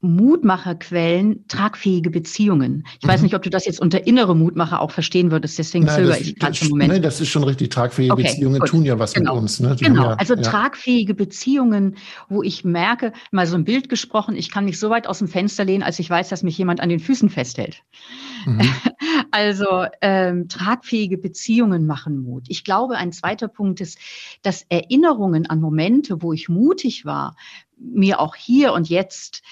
Mutmacherquellen 0.00 1.44
tragfähige 1.48 2.10
Beziehungen. 2.10 2.84
Ich 3.00 3.06
mhm. 3.06 3.10
weiß 3.10 3.22
nicht, 3.22 3.34
ob 3.34 3.42
du 3.42 3.50
das 3.50 3.66
jetzt 3.66 3.80
unter 3.80 4.06
innere 4.06 4.36
Mutmacher 4.36 4.80
auch 4.80 4.92
verstehen 4.92 5.32
würdest, 5.32 5.58
deswegen 5.58 5.86
nein, 5.86 5.96
zögere 5.96 6.18
ich 6.18 6.36
gerade 6.36 6.56
im 6.60 6.68
Moment. 6.68 6.92
Nein, 6.92 7.02
das 7.02 7.20
ist 7.20 7.28
schon 7.28 7.42
richtig. 7.42 7.70
Tragfähige 7.70 8.12
okay, 8.12 8.22
Beziehungen 8.22 8.60
gut. 8.60 8.68
tun 8.68 8.84
ja 8.84 8.98
was 8.98 9.12
genau. 9.12 9.34
mit 9.34 9.42
uns. 9.42 9.60
Ne? 9.60 9.76
Genau, 9.80 10.10
ja, 10.10 10.14
also 10.14 10.34
ja. 10.34 10.42
tragfähige 10.42 11.14
Beziehungen, 11.14 11.96
wo 12.28 12.44
ich 12.44 12.64
merke, 12.64 13.12
mal 13.32 13.46
so 13.46 13.56
ein 13.56 13.64
Bild 13.64 13.88
gesprochen, 13.88 14.36
ich 14.36 14.50
kann 14.52 14.64
mich 14.64 14.78
so 14.78 14.88
weit 14.90 15.08
aus 15.08 15.18
dem 15.18 15.28
Fenster 15.28 15.64
lehnen, 15.64 15.82
als 15.82 15.98
ich 15.98 16.08
weiß, 16.08 16.28
dass 16.28 16.44
mich 16.44 16.56
jemand 16.56 16.80
an 16.80 16.88
den 16.88 17.00
Füßen 17.00 17.28
festhält. 17.28 17.82
Mhm. 18.46 18.60
Also 19.30 19.84
ähm, 20.00 20.48
tragfähige 20.48 21.18
Beziehungen 21.18 21.86
machen 21.86 22.22
Mut. 22.22 22.44
Ich 22.48 22.64
glaube, 22.64 22.96
ein 22.96 23.12
zweiter 23.12 23.48
Punkt 23.48 23.80
ist, 23.80 23.98
dass 24.42 24.64
Erinnerungen 24.68 25.46
an 25.46 25.60
Momente, 25.60 26.22
wo 26.22 26.32
ich 26.32 26.48
mutig 26.48 27.04
war, 27.04 27.36
mir 27.78 28.20
auch 28.20 28.34
hier 28.34 28.72
und 28.72 28.88
jetzt 28.88 29.42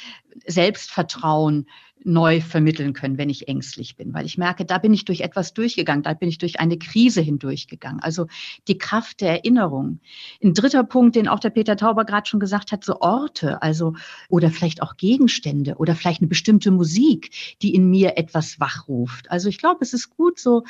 Selbstvertrauen 0.46 1.66
neu 2.06 2.40
vermitteln 2.40 2.92
können, 2.92 3.18
wenn 3.18 3.30
ich 3.30 3.48
ängstlich 3.48 3.96
bin, 3.96 4.14
weil 4.14 4.26
ich 4.26 4.38
merke, 4.38 4.64
da 4.64 4.78
bin 4.78 4.94
ich 4.94 5.04
durch 5.04 5.22
etwas 5.22 5.54
durchgegangen, 5.54 6.04
da 6.04 6.14
bin 6.14 6.28
ich 6.28 6.38
durch 6.38 6.60
eine 6.60 6.78
Krise 6.78 7.20
hindurchgegangen. 7.20 8.00
Also 8.00 8.28
die 8.68 8.78
Kraft 8.78 9.20
der 9.20 9.30
Erinnerung. 9.30 10.00
Ein 10.42 10.54
dritter 10.54 10.84
Punkt, 10.84 11.16
den 11.16 11.26
auch 11.26 11.40
der 11.40 11.50
Peter 11.50 11.76
Tauber 11.76 12.04
gerade 12.04 12.28
schon 12.28 12.38
gesagt 12.38 12.70
hat, 12.70 12.84
so 12.84 13.00
Orte, 13.00 13.60
also 13.60 13.94
oder 14.28 14.50
vielleicht 14.50 14.82
auch 14.82 14.96
Gegenstände 14.96 15.76
oder 15.76 15.96
vielleicht 15.96 16.20
eine 16.20 16.28
bestimmte 16.28 16.70
Musik, 16.70 17.56
die 17.62 17.74
in 17.74 17.90
mir 17.90 18.16
etwas 18.16 18.60
wachruft. 18.60 19.30
Also 19.30 19.48
ich 19.48 19.58
glaube, 19.58 19.78
es 19.80 19.92
ist 19.92 20.10
gut 20.10 20.38
so, 20.38 20.62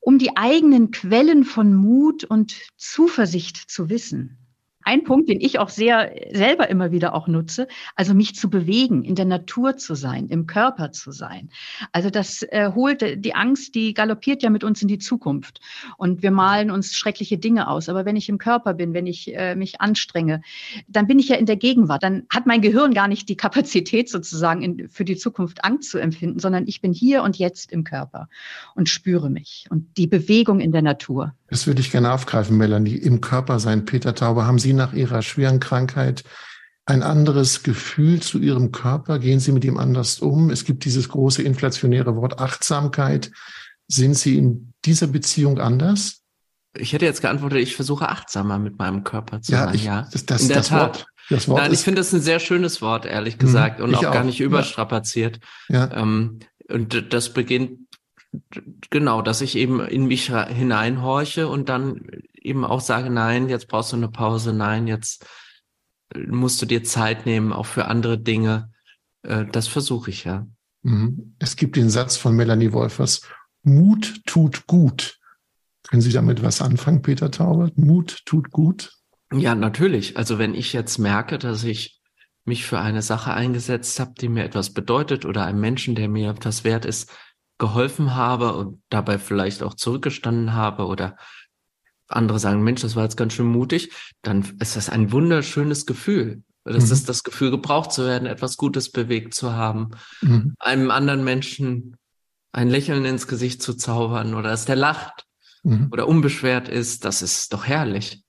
um 0.00 0.18
die 0.18 0.36
eigenen 0.36 0.90
Quellen 0.90 1.44
von 1.44 1.74
Mut 1.74 2.24
und 2.24 2.56
Zuversicht 2.76 3.56
zu 3.56 3.88
wissen 3.88 4.43
ein 4.84 5.04
Punkt, 5.04 5.28
den 5.28 5.40
ich 5.40 5.58
auch 5.58 5.68
sehr 5.68 6.12
selber 6.32 6.68
immer 6.68 6.92
wieder 6.92 7.14
auch 7.14 7.26
nutze, 7.26 7.68
also 7.94 8.14
mich 8.14 8.34
zu 8.34 8.50
bewegen, 8.50 9.02
in 9.04 9.14
der 9.14 9.24
Natur 9.24 9.76
zu 9.76 9.94
sein, 9.94 10.28
im 10.28 10.46
Körper 10.46 10.92
zu 10.92 11.12
sein. 11.12 11.50
Also 11.92 12.10
das 12.10 12.42
äh, 12.42 12.70
holt 12.74 13.24
die 13.24 13.34
Angst, 13.34 13.74
die 13.74 13.94
galoppiert 13.94 14.42
ja 14.42 14.50
mit 14.50 14.64
uns 14.64 14.82
in 14.82 14.88
die 14.88 14.98
Zukunft 14.98 15.60
und 15.96 16.22
wir 16.22 16.30
malen 16.30 16.70
uns 16.70 16.94
schreckliche 16.94 17.38
Dinge 17.38 17.68
aus. 17.68 17.88
Aber 17.88 18.04
wenn 18.04 18.16
ich 18.16 18.28
im 18.28 18.38
Körper 18.38 18.74
bin, 18.74 18.94
wenn 18.94 19.06
ich 19.06 19.34
äh, 19.34 19.54
mich 19.54 19.80
anstrenge, 19.80 20.42
dann 20.88 21.06
bin 21.06 21.18
ich 21.18 21.28
ja 21.28 21.36
in 21.36 21.46
der 21.46 21.56
Gegenwart. 21.56 22.02
Dann 22.02 22.24
hat 22.28 22.46
mein 22.46 22.60
Gehirn 22.60 22.94
gar 22.94 23.08
nicht 23.08 23.28
die 23.28 23.36
Kapazität 23.36 24.08
sozusagen 24.08 24.62
in, 24.62 24.88
für 24.88 25.04
die 25.04 25.16
Zukunft 25.16 25.64
Angst 25.64 25.90
zu 25.90 25.98
empfinden, 25.98 26.38
sondern 26.38 26.66
ich 26.66 26.80
bin 26.80 26.92
hier 26.92 27.22
und 27.22 27.36
jetzt 27.36 27.72
im 27.72 27.84
Körper 27.84 28.28
und 28.74 28.88
spüre 28.88 29.30
mich 29.30 29.66
und 29.70 29.96
die 29.96 30.06
Bewegung 30.06 30.60
in 30.60 30.72
der 30.72 30.82
Natur. 30.82 31.34
Das 31.54 31.68
würde 31.68 31.80
ich 31.80 31.92
gerne 31.92 32.12
aufgreifen, 32.12 32.56
Melanie. 32.56 32.96
Im 32.96 33.20
Körper 33.20 33.60
sein, 33.60 33.84
Peter 33.84 34.12
Tauber, 34.16 34.44
haben 34.44 34.58
Sie 34.58 34.72
nach 34.72 34.92
Ihrer 34.92 35.22
schweren 35.22 35.60
Krankheit 35.60 36.24
ein 36.84 37.04
anderes 37.04 37.62
Gefühl 37.62 38.20
zu 38.20 38.40
Ihrem 38.40 38.72
Körper? 38.72 39.20
Gehen 39.20 39.38
Sie 39.38 39.52
mit 39.52 39.64
ihm 39.64 39.78
anders 39.78 40.18
um? 40.18 40.50
Es 40.50 40.64
gibt 40.64 40.84
dieses 40.84 41.08
große 41.08 41.44
inflationäre 41.44 42.16
Wort 42.16 42.40
Achtsamkeit. 42.40 43.30
Sind 43.86 44.14
Sie 44.14 44.36
in 44.36 44.72
dieser 44.84 45.06
Beziehung 45.06 45.60
anders? 45.60 46.22
Ich 46.76 46.92
hätte 46.92 47.04
jetzt 47.04 47.22
geantwortet, 47.22 47.60
ich 47.60 47.76
versuche 47.76 48.08
achtsamer 48.08 48.58
mit 48.58 48.76
meinem 48.80 49.04
Körper 49.04 49.40
zu 49.40 49.52
ja, 49.52 49.66
sein. 49.66 49.74
Ich, 49.76 49.84
ja, 49.84 50.08
das, 50.10 50.26
das, 50.26 50.42
in 50.42 50.48
der 50.48 50.56
das 50.56 50.66
Tat. 50.66 50.80
Wort. 50.80 51.06
Das 51.30 51.46
Wort 51.46 51.62
Nein, 51.62 51.72
ich 51.72 51.80
finde 51.82 52.00
das 52.00 52.12
ein 52.12 52.20
sehr 52.20 52.40
schönes 52.40 52.82
Wort, 52.82 53.06
ehrlich 53.06 53.38
gesagt, 53.38 53.78
mhm, 53.78 53.84
und 53.84 53.94
auch, 53.94 54.04
auch, 54.04 54.12
gar 54.12 54.24
nicht 54.24 54.40
überstrapaziert. 54.40 55.38
Ja. 55.68 55.88
Ähm, 55.92 56.40
und 56.68 57.12
das 57.12 57.32
beginnt 57.32 57.78
genau, 58.90 59.22
dass 59.22 59.40
ich 59.40 59.56
eben 59.56 59.80
in 59.80 60.06
mich 60.06 60.26
hineinhorche 60.26 61.48
und 61.48 61.68
dann 61.68 62.06
eben 62.34 62.64
auch 62.64 62.80
sage, 62.80 63.10
nein, 63.10 63.48
jetzt 63.48 63.68
brauchst 63.68 63.92
du 63.92 63.96
eine 63.96 64.08
Pause, 64.08 64.52
nein, 64.52 64.86
jetzt 64.86 65.26
äh, 66.14 66.20
musst 66.20 66.60
du 66.62 66.66
dir 66.66 66.84
Zeit 66.84 67.26
nehmen, 67.26 67.52
auch 67.52 67.66
für 67.66 67.86
andere 67.86 68.18
Dinge. 68.18 68.72
Äh, 69.22 69.46
das 69.50 69.68
versuche 69.68 70.10
ich 70.10 70.24
ja. 70.24 70.46
Mhm. 70.82 71.34
Es 71.38 71.56
gibt 71.56 71.76
den 71.76 71.90
Satz 71.90 72.16
von 72.16 72.34
Melanie 72.36 72.72
Wolfers, 72.72 73.22
Mut 73.62 74.20
tut 74.26 74.66
gut. 74.66 75.18
Können 75.88 76.02
Sie 76.02 76.12
damit 76.12 76.42
was 76.42 76.60
anfangen, 76.60 77.02
Peter 77.02 77.30
Taubert? 77.30 77.78
Mut 77.78 78.24
tut 78.26 78.50
gut? 78.50 78.92
Ja, 79.32 79.54
natürlich. 79.54 80.16
Also 80.16 80.38
wenn 80.38 80.54
ich 80.54 80.72
jetzt 80.72 80.98
merke, 80.98 81.38
dass 81.38 81.64
ich 81.64 82.00
mich 82.44 82.66
für 82.66 82.78
eine 82.78 83.02
Sache 83.02 83.32
eingesetzt 83.32 83.98
habe, 84.00 84.12
die 84.20 84.28
mir 84.28 84.44
etwas 84.44 84.72
bedeutet 84.74 85.24
oder 85.24 85.46
einem 85.46 85.60
Menschen, 85.60 85.94
der 85.94 86.08
mir 86.08 86.30
etwas 86.30 86.64
wert 86.64 86.84
ist, 86.84 87.10
geholfen 87.64 88.14
habe 88.14 88.52
und 88.52 88.82
dabei 88.90 89.18
vielleicht 89.18 89.62
auch 89.62 89.72
zurückgestanden 89.72 90.52
habe 90.52 90.84
oder 90.84 91.16
andere 92.08 92.38
sagen, 92.38 92.62
Mensch, 92.62 92.82
das 92.82 92.94
war 92.94 93.04
jetzt 93.04 93.16
ganz 93.16 93.32
schön 93.32 93.46
mutig, 93.46 93.90
dann 94.20 94.44
ist 94.60 94.76
das 94.76 94.90
ein 94.90 95.12
wunderschönes 95.12 95.86
Gefühl. 95.86 96.42
Das 96.64 96.86
mhm. 96.86 96.92
ist 96.92 97.08
das 97.08 97.22
Gefühl, 97.22 97.50
gebraucht 97.50 97.92
zu 97.92 98.04
werden, 98.04 98.26
etwas 98.26 98.58
Gutes 98.58 98.90
bewegt 98.90 99.34
zu 99.34 99.54
haben, 99.54 99.92
mhm. 100.20 100.54
einem 100.58 100.90
anderen 100.90 101.24
Menschen 101.24 101.96
ein 102.52 102.68
Lächeln 102.68 103.06
ins 103.06 103.26
Gesicht 103.26 103.62
zu 103.62 103.72
zaubern 103.72 104.34
oder 104.34 104.50
dass 104.50 104.66
der 104.66 104.76
lacht 104.76 105.24
mhm. 105.62 105.88
oder 105.90 106.06
unbeschwert 106.06 106.68
ist, 106.68 107.06
das 107.06 107.22
ist 107.22 107.50
doch 107.54 107.64
herrlich. 107.64 108.22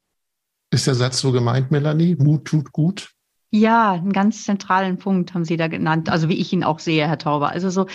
Ist 0.71 0.87
der 0.87 0.95
Satz 0.95 1.19
so 1.19 1.33
gemeint, 1.33 1.71
Melanie? 1.71 2.15
Mut 2.15 2.45
tut 2.45 2.71
gut? 2.71 3.11
Ja, 3.57 3.93
einen 3.93 4.11
ganz 4.11 4.43
zentralen 4.43 4.97
Punkt 4.97 5.33
haben 5.33 5.45
Sie 5.45 5.55
da 5.55 5.69
genannt, 5.69 6.09
also 6.09 6.27
wie 6.27 6.33
ich 6.33 6.51
ihn 6.51 6.65
auch 6.65 6.79
sehe, 6.79 7.07
Herr 7.07 7.17
Tauber. 7.17 7.51
Also 7.51 7.69
so 7.69 7.85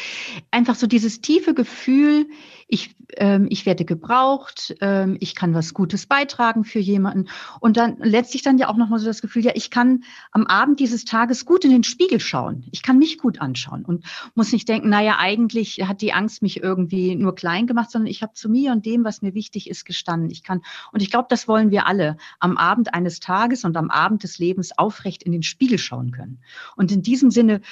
einfach 0.50 0.74
so 0.74 0.86
dieses 0.86 1.20
tiefe 1.20 1.52
Gefühl, 1.52 2.28
ich, 2.70 2.94
ähm, 3.16 3.48
ich 3.50 3.66
werde 3.66 3.84
gebraucht, 3.84 4.76
ähm, 4.80 5.16
ich 5.18 5.34
kann 5.34 5.54
was 5.54 5.74
Gutes 5.74 6.06
beitragen 6.06 6.64
für 6.64 6.78
jemanden. 6.78 7.28
Und 7.58 7.76
dann 7.76 7.96
letztlich 7.98 8.42
dann 8.42 8.58
ja 8.58 8.68
auch 8.68 8.76
nochmal 8.76 9.00
so 9.00 9.06
das 9.06 9.20
Gefühl, 9.20 9.44
ja, 9.44 9.52
ich 9.54 9.70
kann 9.70 10.04
am 10.30 10.46
Abend 10.46 10.78
dieses 10.78 11.04
Tages 11.04 11.44
gut 11.44 11.64
in 11.64 11.72
den 11.72 11.82
Spiegel 11.82 12.20
schauen. 12.20 12.64
Ich 12.70 12.82
kann 12.82 12.98
mich 12.98 13.18
gut 13.18 13.40
anschauen 13.40 13.84
und 13.84 14.04
muss 14.34 14.52
nicht 14.52 14.68
denken, 14.68 14.88
naja, 14.88 15.16
eigentlich 15.18 15.80
hat 15.86 16.00
die 16.00 16.12
Angst 16.12 16.42
mich 16.42 16.62
irgendwie 16.62 17.16
nur 17.16 17.34
klein 17.34 17.66
gemacht, 17.66 17.90
sondern 17.90 18.10
ich 18.10 18.22
habe 18.22 18.34
zu 18.34 18.48
mir 18.48 18.70
und 18.70 18.86
dem, 18.86 19.02
was 19.04 19.20
mir 19.20 19.34
wichtig 19.34 19.68
ist, 19.68 19.84
gestanden. 19.84 20.30
Ich 20.30 20.44
kann, 20.44 20.62
und 20.92 21.02
ich 21.02 21.10
glaube, 21.10 21.26
das 21.28 21.48
wollen 21.48 21.72
wir 21.72 21.86
alle 21.86 22.16
am 22.38 22.56
Abend 22.56 22.94
eines 22.94 23.18
Tages 23.18 23.64
und 23.64 23.76
am 23.76 23.90
Abend 23.90 24.22
des 24.22 24.38
Lebens 24.38 24.78
aufrecht 24.78 25.24
in 25.24 25.32
den 25.32 25.42
Spiegel 25.42 25.78
schauen 25.78 26.12
können. 26.12 26.38
Und 26.76 26.92
in 26.92 27.02
diesem 27.02 27.32
Sinne 27.32 27.62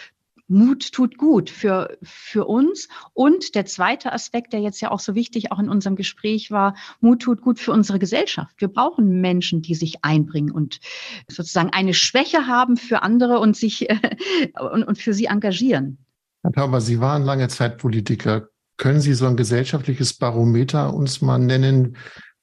Mut 0.49 0.92
tut 0.92 1.18
gut 1.18 1.51
für, 1.51 1.96
für 2.03 2.46
uns. 2.46 2.88
Und 3.12 3.55
der 3.55 3.66
zweite 3.66 4.12
Aspekt, 4.12 4.53
der 4.53 4.61
jetzt 4.61 4.80
ja 4.80 4.90
auch 4.90 5.01
so 5.01 5.14
wichtig 5.14 5.53
auch 5.53 5.59
in 5.59 5.68
unserem 5.68 5.94
Gespräch 5.94 6.51
war, 6.51 6.74
Mut 7.01 7.20
tut 7.20 7.42
gut 7.42 7.59
für 7.59 7.72
unsere 7.72 7.99
Gesellschaft. 7.99 8.55
Wir 8.59 8.68
brauchen 8.68 9.20
Menschen, 9.20 9.62
die 9.62 9.74
sich 9.74 10.05
einbringen 10.05 10.51
und 10.51 10.80
sozusagen 11.28 11.70
eine 11.70 11.94
Schwäche 11.94 12.46
haben 12.46 12.76
für 12.76 13.03
andere 13.03 13.38
und 13.38 13.57
sich 13.57 13.88
und, 14.72 14.84
und 14.84 14.99
für 14.99 15.12
sie 15.12 15.26
engagieren. 15.26 15.99
Herr 16.42 16.53
Tauber, 16.53 16.80
Sie 16.80 17.01
waren 17.01 17.24
lange 17.24 17.49
Zeit 17.49 17.78
Politiker. 17.78 18.49
Können 18.78 19.01
Sie 19.01 19.12
so 19.12 19.26
ein 19.26 19.36
gesellschaftliches 19.36 20.14
Barometer 20.14 20.94
uns 20.94 21.20
mal 21.20 21.38
nennen? 21.38 21.96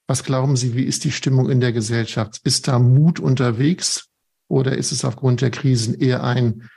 Was 0.06 0.22
glauben 0.22 0.54
Sie, 0.56 0.74
wie 0.76 0.84
ist 0.84 1.04
die 1.04 1.10
Stimmung 1.10 1.50
in 1.50 1.60
der 1.60 1.72
Gesellschaft? 1.72 2.40
Ist 2.44 2.68
da 2.68 2.78
Mut 2.78 3.18
unterwegs 3.18 4.10
oder 4.46 4.76
ist 4.76 4.92
es 4.92 5.04
aufgrund 5.04 5.40
der 5.40 5.50
Krisen 5.50 5.94
eher 5.94 6.22
ein 6.22 6.68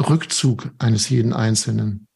Rückzug 0.00 0.70
eines 0.78 1.08
jeden 1.08 1.32
Einzelnen? 1.32 2.06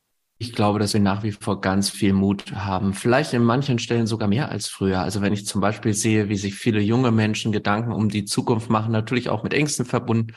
Ich 0.42 0.54
glaube, 0.54 0.78
dass 0.78 0.94
wir 0.94 1.00
nach 1.00 1.22
wie 1.22 1.32
vor 1.32 1.60
ganz 1.60 1.90
viel 1.90 2.14
Mut 2.14 2.52
haben. 2.54 2.94
Vielleicht 2.94 3.34
in 3.34 3.44
manchen 3.44 3.78
Stellen 3.78 4.06
sogar 4.06 4.26
mehr 4.26 4.48
als 4.48 4.68
früher. 4.68 5.00
Also 5.00 5.20
wenn 5.20 5.34
ich 5.34 5.46
zum 5.46 5.60
Beispiel 5.60 5.92
sehe, 5.92 6.30
wie 6.30 6.36
sich 6.36 6.54
viele 6.54 6.80
junge 6.80 7.10
Menschen 7.10 7.52
Gedanken 7.52 7.92
um 7.92 8.08
die 8.08 8.24
Zukunft 8.24 8.70
machen, 8.70 8.90
natürlich 8.90 9.28
auch 9.28 9.42
mit 9.42 9.52
Ängsten 9.52 9.84
verbunden, 9.84 10.34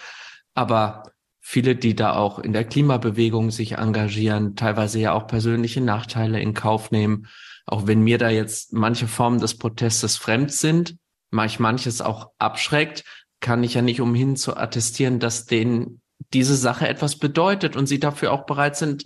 aber 0.54 1.04
viele, 1.39 1.78
die 1.78 1.96
da 1.96 2.16
auch 2.16 2.39
in 2.39 2.52
der 2.52 2.66
Klimabewegung 2.66 3.50
sich 3.50 3.78
engagieren, 3.78 4.58
teilweise 4.58 5.00
ja 5.00 5.14
auch 5.14 5.26
persönliche 5.26 5.80
Nachteile 5.80 6.41
in 6.41 6.54
Kauf 6.54 6.91
nehmen. 6.91 7.28
Auch 7.66 7.88
wenn 7.88 8.02
mir 8.02 8.18
da 8.18 8.30
jetzt 8.30 8.74
manche 8.74 9.08
Formen 9.08 9.39
des 9.39 9.58
Protestes 9.58 10.18
fremd 10.18 10.52
sind, 10.52 10.98
manch 11.32 11.60
manches 11.60 12.02
auch 12.02 12.32
abschreckt, 12.39 13.06
kann 13.39 13.64
ich 13.64 13.74
ja 13.74 13.82
nicht 13.82 14.02
umhin 14.02 14.36
zu 14.36 14.58
attestieren, 14.58 15.20
dass 15.20 15.46
denen 15.46 16.02
diese 16.34 16.56
Sache 16.56 16.88
etwas 16.88 17.18
bedeutet 17.18 17.76
und 17.76 17.88
sie 17.88 18.00
dafür 18.00 18.32
auch 18.32 18.46
bereit 18.46 18.76
sind, 18.76 19.06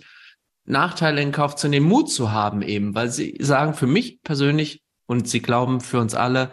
Nachteile 0.64 1.22
in 1.22 1.32
Kauf 1.32 1.56
zu 1.56 1.68
nehmen, 1.68 1.86
Mut 1.86 2.10
zu 2.10 2.30
haben 2.30 2.62
eben, 2.62 2.94
weil 2.94 3.10
sie 3.10 3.36
sagen, 3.40 3.74
für 3.74 3.86
mich 3.86 4.22
persönlich 4.22 4.82
und 5.06 5.28
sie 5.28 5.40
glauben 5.40 5.80
für 5.80 5.98
uns 5.98 6.14
alle 6.14 6.52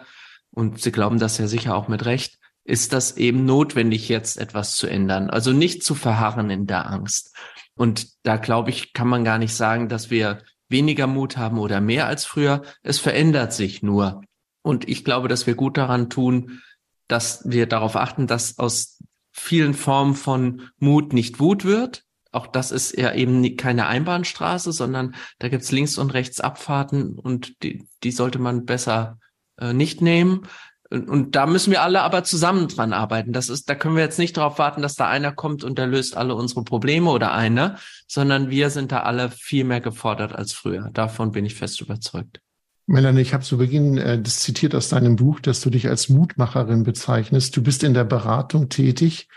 und 0.50 0.80
sie 0.80 0.92
glauben 0.92 1.18
das 1.18 1.36
ja 1.38 1.46
sicher 1.46 1.76
auch 1.76 1.88
mit 1.88 2.06
Recht, 2.06 2.38
ist 2.64 2.92
das 2.92 3.16
eben 3.16 3.44
notwendig, 3.44 4.08
jetzt 4.08 4.38
etwas 4.38 4.76
zu 4.76 4.86
ändern. 4.86 5.30
Also 5.30 5.52
nicht 5.52 5.84
zu 5.84 5.94
verharren 5.94 6.50
in 6.50 6.66
der 6.66 6.90
Angst. 6.90 7.36
Und 7.76 8.08
da 8.24 8.36
glaube 8.36 8.70
ich, 8.70 8.92
kann 8.94 9.06
man 9.06 9.22
gar 9.24 9.38
nicht 9.38 9.54
sagen, 9.54 9.88
dass 9.88 10.10
wir 10.10 10.42
weniger 10.68 11.06
Mut 11.06 11.36
haben 11.36 11.58
oder 11.58 11.80
mehr 11.80 12.06
als 12.06 12.24
früher. 12.24 12.62
Es 12.82 12.98
verändert 12.98 13.52
sich 13.52 13.82
nur. 13.82 14.22
Und 14.62 14.88
ich 14.88 15.04
glaube, 15.04 15.28
dass 15.28 15.46
wir 15.46 15.54
gut 15.54 15.76
daran 15.76 16.10
tun, 16.10 16.62
dass 17.06 17.48
wir 17.48 17.66
darauf 17.66 17.94
achten, 17.94 18.26
dass 18.26 18.58
aus 18.58 18.95
vielen 19.36 19.74
Formen 19.74 20.14
von 20.14 20.62
Mut 20.78 21.12
nicht 21.12 21.38
Wut 21.38 21.64
wird, 21.64 22.06
auch 22.36 22.46
das 22.46 22.70
ist 22.70 22.96
ja 22.98 23.14
eben 23.14 23.56
keine 23.56 23.86
Einbahnstraße, 23.86 24.70
sondern 24.70 25.14
da 25.38 25.48
gibt's 25.48 25.72
links 25.72 25.96
und 25.96 26.12
rechts 26.12 26.38
Abfahrten 26.38 27.18
und 27.18 27.62
die, 27.62 27.88
die 28.02 28.10
sollte 28.10 28.38
man 28.38 28.66
besser 28.66 29.18
äh, 29.58 29.72
nicht 29.72 30.02
nehmen. 30.02 30.46
Und, 30.90 31.08
und 31.08 31.34
da 31.34 31.46
müssen 31.46 31.70
wir 31.70 31.82
alle 31.82 32.02
aber 32.02 32.24
zusammen 32.24 32.68
dran 32.68 32.92
arbeiten. 32.92 33.32
Das 33.32 33.48
ist, 33.48 33.70
da 33.70 33.74
können 33.74 33.96
wir 33.96 34.02
jetzt 34.02 34.18
nicht 34.18 34.36
darauf 34.36 34.58
warten, 34.58 34.82
dass 34.82 34.96
da 34.96 35.08
einer 35.08 35.32
kommt 35.32 35.64
und 35.64 35.78
der 35.78 35.86
löst 35.86 36.16
alle 36.16 36.34
unsere 36.34 36.62
Probleme 36.62 37.10
oder 37.10 37.32
einer, 37.32 37.78
sondern 38.06 38.50
wir 38.50 38.68
sind 38.68 38.92
da 38.92 39.00
alle 39.00 39.30
viel 39.30 39.64
mehr 39.64 39.80
gefordert 39.80 40.34
als 40.34 40.52
früher. 40.52 40.90
Davon 40.92 41.32
bin 41.32 41.46
ich 41.46 41.54
fest 41.54 41.80
überzeugt. 41.80 42.40
Melanie, 42.86 43.20
ich 43.20 43.34
habe 43.34 43.42
zu 43.42 43.58
Beginn 43.58 43.98
äh, 43.98 44.20
das 44.20 44.40
zitiert 44.40 44.74
aus 44.74 44.88
deinem 44.88 45.16
Buch, 45.16 45.40
dass 45.40 45.60
du 45.60 45.70
dich 45.70 45.88
als 45.88 46.08
Mutmacherin 46.08 46.84
bezeichnest. 46.84 47.56
Du 47.56 47.62
bist 47.62 47.82
in 47.82 47.94
der 47.94 48.04
Beratung 48.04 48.68
tätig. 48.68 49.28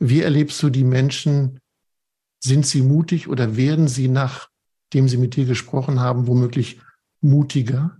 Wie 0.00 0.22
erlebst 0.22 0.62
du 0.62 0.68
die 0.70 0.84
Menschen, 0.84 1.60
sind 2.40 2.66
sie 2.66 2.82
mutig 2.82 3.28
oder 3.28 3.56
werden 3.56 3.88
sie, 3.88 4.08
nachdem 4.08 5.08
sie 5.08 5.16
mit 5.16 5.36
dir 5.36 5.44
gesprochen 5.44 6.00
haben, 6.00 6.26
womöglich 6.26 6.80
mutiger? 7.20 7.98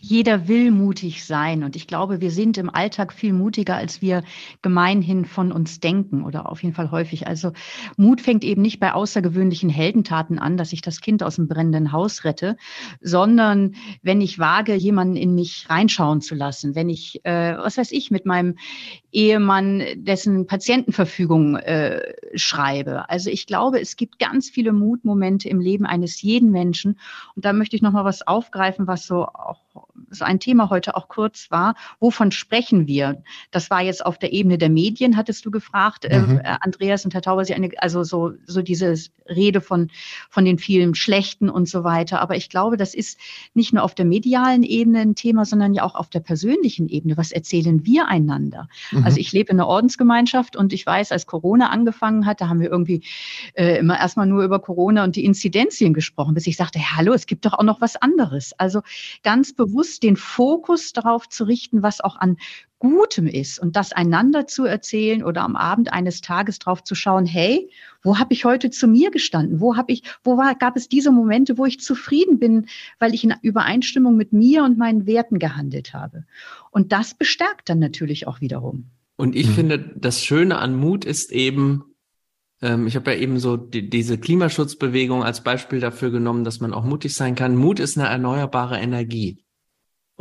Jeder 0.00 0.48
will 0.48 0.70
mutig 0.70 1.24
sein 1.24 1.62
und 1.64 1.76
ich 1.76 1.86
glaube, 1.86 2.20
wir 2.20 2.30
sind 2.30 2.58
im 2.58 2.70
Alltag 2.70 3.12
viel 3.12 3.32
mutiger, 3.32 3.76
als 3.76 4.02
wir 4.02 4.22
gemeinhin 4.62 5.24
von 5.24 5.52
uns 5.52 5.80
denken 5.80 6.24
oder 6.24 6.50
auf 6.50 6.62
jeden 6.62 6.74
Fall 6.74 6.90
häufig. 6.90 7.26
Also 7.26 7.52
Mut 7.96 8.20
fängt 8.20 8.44
eben 8.44 8.62
nicht 8.62 8.80
bei 8.80 8.92
außergewöhnlichen 8.92 9.70
Heldentaten 9.70 10.38
an, 10.38 10.56
dass 10.56 10.72
ich 10.72 10.82
das 10.82 11.00
Kind 11.00 11.22
aus 11.22 11.36
dem 11.36 11.48
brennenden 11.48 11.92
Haus 11.92 12.24
rette, 12.24 12.56
sondern 13.00 13.74
wenn 14.02 14.20
ich 14.20 14.38
wage, 14.38 14.74
jemanden 14.74 15.16
in 15.16 15.34
mich 15.34 15.66
reinschauen 15.68 16.20
zu 16.20 16.34
lassen, 16.34 16.74
wenn 16.74 16.88
ich, 16.88 17.24
äh, 17.24 17.56
was 17.56 17.78
weiß 17.78 17.92
ich, 17.92 18.10
mit 18.10 18.26
meinem 18.26 18.56
Ehemann 19.12 19.82
dessen 19.96 20.46
Patientenverfügung 20.46 21.56
äh, 21.56 22.14
schreibe. 22.34 23.08
Also 23.10 23.30
ich 23.30 23.46
glaube, 23.46 23.80
es 23.80 23.96
gibt 23.96 24.18
ganz 24.18 24.48
viele 24.48 24.72
Mutmomente 24.72 25.48
im 25.48 25.60
Leben 25.60 25.86
eines 25.86 26.22
jeden 26.22 26.50
Menschen 26.50 26.98
und 27.34 27.44
da 27.44 27.52
möchte 27.52 27.76
ich 27.76 27.82
noch 27.82 27.92
mal 27.92 28.04
was 28.04 28.26
aufgreifen, 28.26 28.86
was 28.86 29.06
so 29.06 29.26
auch 29.26 29.60
so 30.10 30.24
ein 30.24 30.40
Thema 30.40 30.70
heute 30.70 30.96
auch 30.96 31.08
kurz 31.08 31.50
war. 31.50 31.74
Wovon 31.98 32.30
sprechen 32.30 32.86
wir? 32.86 33.22
Das 33.50 33.70
war 33.70 33.82
jetzt 33.82 34.04
auf 34.04 34.18
der 34.18 34.32
Ebene 34.32 34.58
der 34.58 34.70
Medien, 34.70 35.16
hattest 35.16 35.44
du 35.46 35.50
gefragt, 35.50 36.04
äh, 36.04 36.20
mhm. 36.20 36.38
äh, 36.38 36.56
Andreas 36.60 37.04
und 37.04 37.14
Herr 37.14 37.22
Tauber, 37.22 37.44
Sie 37.44 37.54
eine, 37.54 37.70
also 37.78 38.04
so, 38.04 38.32
so 38.46 38.62
diese 38.62 38.94
Rede 39.28 39.60
von, 39.60 39.90
von 40.28 40.44
den 40.44 40.58
vielen 40.58 40.94
Schlechten 40.94 41.48
und 41.48 41.68
so 41.68 41.84
weiter. 41.84 42.20
Aber 42.20 42.36
ich 42.36 42.48
glaube, 42.48 42.76
das 42.76 42.94
ist 42.94 43.18
nicht 43.54 43.72
nur 43.72 43.82
auf 43.82 43.94
der 43.94 44.04
medialen 44.04 44.62
Ebene 44.62 45.00
ein 45.00 45.14
Thema, 45.14 45.44
sondern 45.44 45.74
ja 45.74 45.84
auch 45.84 45.94
auf 45.94 46.08
der 46.10 46.20
persönlichen 46.20 46.88
Ebene. 46.88 47.16
Was 47.16 47.32
erzählen 47.32 47.86
wir 47.86 48.08
einander? 48.08 48.68
Mhm. 48.90 49.04
Also 49.04 49.18
ich 49.18 49.32
lebe 49.32 49.50
in 49.50 49.60
einer 49.60 49.68
Ordensgemeinschaft 49.68 50.56
und 50.56 50.72
ich 50.72 50.84
weiß, 50.84 51.12
als 51.12 51.26
Corona 51.26 51.70
angefangen 51.70 52.26
hat, 52.26 52.40
da 52.40 52.48
haben 52.48 52.60
wir 52.60 52.70
irgendwie 52.70 53.02
äh, 53.54 53.78
immer 53.78 53.98
erstmal 53.98 54.26
nur 54.26 54.44
über 54.44 54.58
Corona 54.58 55.04
und 55.04 55.16
die 55.16 55.24
Inzidenzien 55.24 55.94
gesprochen, 55.94 56.34
bis 56.34 56.46
ich 56.46 56.56
sagte, 56.56 56.78
hallo, 56.78 57.12
es 57.12 57.26
gibt 57.26 57.46
doch 57.46 57.54
auch 57.54 57.62
noch 57.62 57.80
was 57.80 57.96
anderes. 57.96 58.52
Also 58.58 58.82
ganz 59.22 59.54
bewusst 59.62 60.02
den 60.02 60.16
Fokus 60.16 60.92
darauf 60.92 61.28
zu 61.28 61.44
richten, 61.44 61.84
was 61.84 62.00
auch 62.00 62.16
an 62.16 62.36
Gutem 62.80 63.28
ist 63.28 63.60
und 63.60 63.76
das 63.76 63.92
einander 63.92 64.48
zu 64.48 64.64
erzählen 64.64 65.22
oder 65.22 65.42
am 65.42 65.54
Abend 65.54 65.92
eines 65.92 66.20
Tages 66.20 66.58
drauf 66.58 66.82
zu 66.82 66.96
schauen, 66.96 67.26
hey, 67.26 67.70
wo 68.02 68.18
habe 68.18 68.34
ich 68.34 68.44
heute 68.44 68.70
zu 68.70 68.88
mir 68.88 69.12
gestanden? 69.12 69.60
Wo 69.60 69.76
habe 69.76 69.92
ich, 69.92 70.02
wo 70.24 70.36
war, 70.36 70.56
gab 70.56 70.76
es 70.76 70.88
diese 70.88 71.12
Momente, 71.12 71.58
wo 71.58 71.64
ich 71.64 71.78
zufrieden 71.78 72.40
bin, 72.40 72.66
weil 72.98 73.14
ich 73.14 73.22
in 73.22 73.34
Übereinstimmung 73.40 74.16
mit 74.16 74.32
mir 74.32 74.64
und 74.64 74.78
meinen 74.78 75.06
Werten 75.06 75.38
gehandelt 75.38 75.94
habe? 75.94 76.24
Und 76.72 76.90
das 76.90 77.14
bestärkt 77.14 77.68
dann 77.68 77.78
natürlich 77.78 78.26
auch 78.26 78.40
wiederum. 78.40 78.90
Und 79.14 79.36
ich 79.36 79.46
mhm. 79.46 79.54
finde, 79.54 79.78
das 79.94 80.24
Schöne 80.24 80.58
an 80.58 80.74
Mut 80.74 81.04
ist 81.04 81.30
eben, 81.30 81.84
ähm, 82.62 82.88
ich 82.88 82.96
habe 82.96 83.12
ja 83.12 83.18
eben 83.18 83.38
so 83.38 83.56
die, 83.56 83.88
diese 83.88 84.18
Klimaschutzbewegung 84.18 85.22
als 85.22 85.44
Beispiel 85.44 85.78
dafür 85.78 86.10
genommen, 86.10 86.42
dass 86.42 86.58
man 86.58 86.74
auch 86.74 86.84
mutig 86.84 87.14
sein 87.14 87.36
kann. 87.36 87.54
Mut 87.54 87.78
ist 87.78 87.96
eine 87.96 88.08
erneuerbare 88.08 88.78
Energie. 88.78 89.38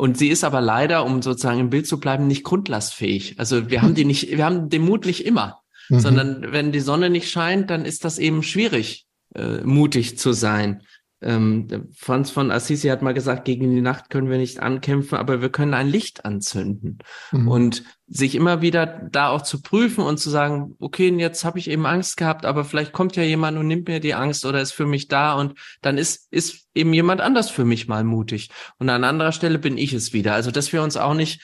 Und 0.01 0.17
sie 0.17 0.29
ist 0.29 0.43
aber 0.43 0.61
leider, 0.61 1.05
um 1.05 1.21
sozusagen 1.21 1.59
im 1.59 1.69
Bild 1.69 1.85
zu 1.85 1.99
bleiben, 1.99 2.25
nicht 2.25 2.43
grundlastfähig. 2.43 3.35
Also 3.37 3.69
wir 3.69 3.83
haben 3.83 3.93
die 3.93 4.03
nicht, 4.03 4.35
wir 4.35 4.43
haben 4.43 4.67
den 4.67 4.81
Mut 4.81 5.05
nicht 5.05 5.27
immer, 5.27 5.61
mhm. 5.89 5.99
sondern 5.99 6.51
wenn 6.51 6.71
die 6.71 6.79
Sonne 6.79 7.11
nicht 7.11 7.29
scheint, 7.29 7.69
dann 7.69 7.85
ist 7.85 8.03
das 8.03 8.17
eben 8.17 8.41
schwierig, 8.41 9.05
äh, 9.35 9.57
mutig 9.63 10.17
zu 10.17 10.33
sein. 10.33 10.81
Ähm, 11.21 11.67
Franz 11.95 12.31
von 12.31 12.49
Assisi 12.49 12.87
hat 12.87 13.01
mal 13.01 13.13
gesagt, 13.13 13.45
gegen 13.45 13.69
die 13.69 13.81
Nacht 13.81 14.09
können 14.09 14.29
wir 14.29 14.37
nicht 14.37 14.59
ankämpfen, 14.59 15.17
aber 15.17 15.41
wir 15.41 15.49
können 15.49 15.73
ein 15.75 15.87
Licht 15.87 16.25
anzünden. 16.25 16.99
Mhm. 17.31 17.47
Und 17.47 17.83
sich 18.07 18.35
immer 18.35 18.61
wieder 18.61 18.85
da 19.11 19.29
auch 19.29 19.43
zu 19.43 19.61
prüfen 19.61 20.03
und 20.03 20.17
zu 20.17 20.29
sagen, 20.29 20.75
okay, 20.79 21.09
jetzt 21.17 21.45
habe 21.45 21.59
ich 21.59 21.69
eben 21.69 21.85
Angst 21.85 22.17
gehabt, 22.17 22.45
aber 22.45 22.65
vielleicht 22.65 22.91
kommt 22.91 23.15
ja 23.15 23.23
jemand 23.23 23.57
und 23.57 23.67
nimmt 23.67 23.87
mir 23.87 23.99
die 23.99 24.15
Angst 24.15 24.45
oder 24.45 24.61
ist 24.61 24.73
für 24.73 24.87
mich 24.87 25.07
da 25.07 25.33
und 25.33 25.57
dann 25.81 25.97
ist, 25.97 26.27
ist 26.31 26.67
eben 26.73 26.93
jemand 26.93 27.21
anders 27.21 27.49
für 27.49 27.65
mich 27.65 27.87
mal 27.87 28.03
mutig. 28.03 28.49
Und 28.79 28.89
an 28.89 29.03
anderer 29.03 29.31
Stelle 29.31 29.59
bin 29.59 29.77
ich 29.77 29.93
es 29.93 30.13
wieder. 30.13 30.33
Also, 30.33 30.51
dass 30.51 30.73
wir 30.73 30.81
uns 30.81 30.97
auch 30.97 31.13
nicht 31.13 31.41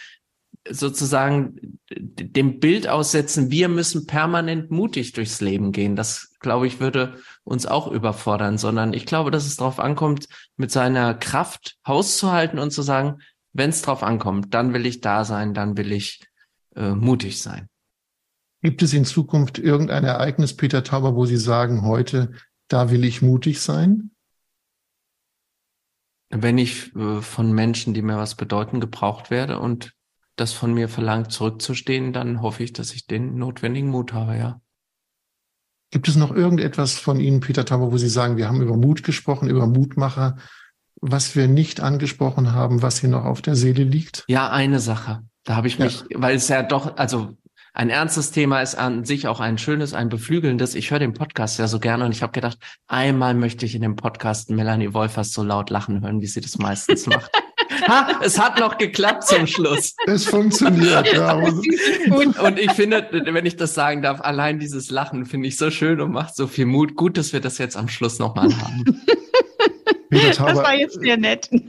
sozusagen 0.70 1.80
dem 1.90 2.60
Bild 2.60 2.88
aussetzen, 2.88 3.52
wir 3.52 3.70
müssen 3.70 4.06
permanent 4.06 4.72
mutig 4.72 5.14
durchs 5.14 5.42
Leben 5.42 5.72
gehen. 5.72 5.96
Das, 5.96 6.34
glaube 6.40 6.68
ich, 6.68 6.80
würde 6.80 7.18
uns 7.48 7.66
auch 7.66 7.88
überfordern, 7.88 8.58
sondern 8.58 8.94
ich 8.94 9.06
glaube, 9.06 9.32
dass 9.32 9.46
es 9.46 9.56
darauf 9.56 9.80
ankommt, 9.80 10.28
mit 10.58 10.70
seiner 10.70 11.14
Kraft 11.14 11.78
hauszuhalten 11.88 12.60
und 12.60 12.72
zu 12.72 12.82
sagen, 12.82 13.20
wenn 13.54 13.70
es 13.70 13.82
drauf 13.82 14.04
ankommt, 14.04 14.54
dann 14.54 14.74
will 14.74 14.86
ich 14.86 15.00
da 15.00 15.24
sein, 15.24 15.54
dann 15.54 15.78
will 15.78 15.94
ich 15.94 16.20
äh, 16.76 16.92
mutig 16.92 17.42
sein. 17.42 17.70
Gibt 18.62 18.82
es 18.82 18.94
in 18.94 19.06
Zukunft 19.06 19.60
irgendein 19.60 20.04
Ereignis, 20.04 20.56
Peter 20.58 20.84
Tauber, 20.84 21.16
wo 21.16 21.26
Sie 21.26 21.38
sagen, 21.38 21.84
heute, 21.84 22.34
da 22.68 22.92
will 22.92 23.06
ich 23.06 23.22
mutig 23.22 23.62
sein? 23.62 24.12
Wenn 26.30 26.58
ich 26.58 26.94
äh, 26.96 27.22
von 27.22 27.54
Menschen, 27.54 27.94
die 27.94 28.02
mir 28.02 28.18
was 28.18 28.36
bedeuten, 28.36 28.82
gebraucht 28.82 29.30
werde 29.30 29.60
und 29.60 29.94
das 30.36 30.52
von 30.52 30.74
mir 30.74 30.90
verlangt, 30.90 31.32
zurückzustehen, 31.32 32.12
dann 32.12 32.42
hoffe 32.42 32.64
ich, 32.64 32.74
dass 32.74 32.94
ich 32.94 33.08
den 33.08 33.38
notwendigen 33.38 33.90
Mut 33.90 34.12
habe, 34.12 34.38
ja. 34.38 34.62
Gibt 35.98 36.10
es 36.10 36.16
noch 36.16 36.30
irgendetwas 36.30 37.00
von 37.00 37.20
Ihnen, 37.20 37.40
Peter 37.40 37.66
Tauber, 37.66 37.92
wo 37.92 37.98
Sie 37.98 38.08
sagen, 38.08 38.38
wir 38.38 38.48
haben 38.48 38.62
über 38.62 38.78
Mut 38.78 39.02
gesprochen, 39.02 39.50
über 39.50 39.66
Mutmacher, 39.66 40.38
was 41.02 41.36
wir 41.36 41.48
nicht 41.48 41.82
angesprochen 41.82 42.54
haben, 42.54 42.84
was 42.84 43.00
hier 43.00 43.10
noch 43.10 43.26
auf 43.26 43.42
der 43.42 43.56
Seele 43.56 43.84
liegt? 43.84 44.24
Ja, 44.28 44.52
eine 44.52 44.80
Sache. 44.80 45.24
Da 45.44 45.56
habe 45.56 45.68
ich 45.68 45.80
mich, 45.80 46.04
ja. 46.08 46.22
weil 46.22 46.36
es 46.36 46.50
ja 46.50 46.62
doch, 46.62 46.98
also 46.98 47.36
ein 47.74 47.90
ernstes 47.90 48.30
Thema 48.30 48.62
ist 48.62 48.76
an 48.76 49.06
sich 49.06 49.28
auch 49.28 49.40
ein 49.40 49.58
schönes, 49.58 49.96
ein 49.96 50.10
beflügelndes. 50.10 50.76
Ich 50.76 50.92
höre 50.92 51.00
den 51.00 51.14
Podcast 51.14 51.58
ja 51.58 51.68
so 51.68 51.80
gerne 51.80 52.06
und 52.06 52.12
ich 52.12 52.22
habe 52.22 52.32
gedacht, 52.32 52.60
einmal 52.86 53.34
möchte 53.34 53.66
ich 53.66 53.74
in 53.74 53.82
dem 53.82 53.96
Podcast 53.96 54.52
Melanie 54.52 54.94
Wolfers 54.94 55.34
so 55.34 55.42
laut 55.42 55.72
lachen 55.72 56.02
hören, 56.02 56.22
wie 56.22 56.28
sie 56.28 56.42
das 56.42 56.60
meistens 56.60 57.08
macht. 57.08 57.32
ha, 57.88 58.20
es 58.24 58.40
hat 58.40 58.60
noch 58.60 58.78
geklappt 58.78 59.28
zum 59.28 59.48
Schluss. 59.48 59.96
Es 60.06 60.26
funktioniert, 60.26 61.14
ja. 61.14 61.34
und, 62.10 62.40
und 62.40 62.60
ich 62.60 62.72
finde, 62.72 63.08
wenn 63.12 63.46
ich 63.46 63.56
das 63.56 63.74
sagen 63.74 64.02
darf, 64.02 64.22
allein 64.22 64.60
dieses 64.60 64.90
Lachen 64.90 65.26
finde 65.26 65.48
ich 65.48 65.58
so 65.58 65.70
schön 65.70 66.02
und 66.02 66.12
macht 66.12 66.36
so 66.36 66.48
viel 66.48 66.66
Mut. 66.66 66.96
Gut, 66.96 67.18
dass 67.18 67.34
wir 67.34 67.40
das 67.40 67.58
jetzt 67.58 67.78
am 67.78 67.88
Schluss 67.88 68.20
nochmal 68.20 68.50
haben. 68.58 68.84
Peter 70.10 70.32
Tauber, 70.32 70.54
das 70.54 70.64
war 70.64 70.76
jetzt 70.76 71.00
sehr 71.00 71.18
nett. 71.18 71.50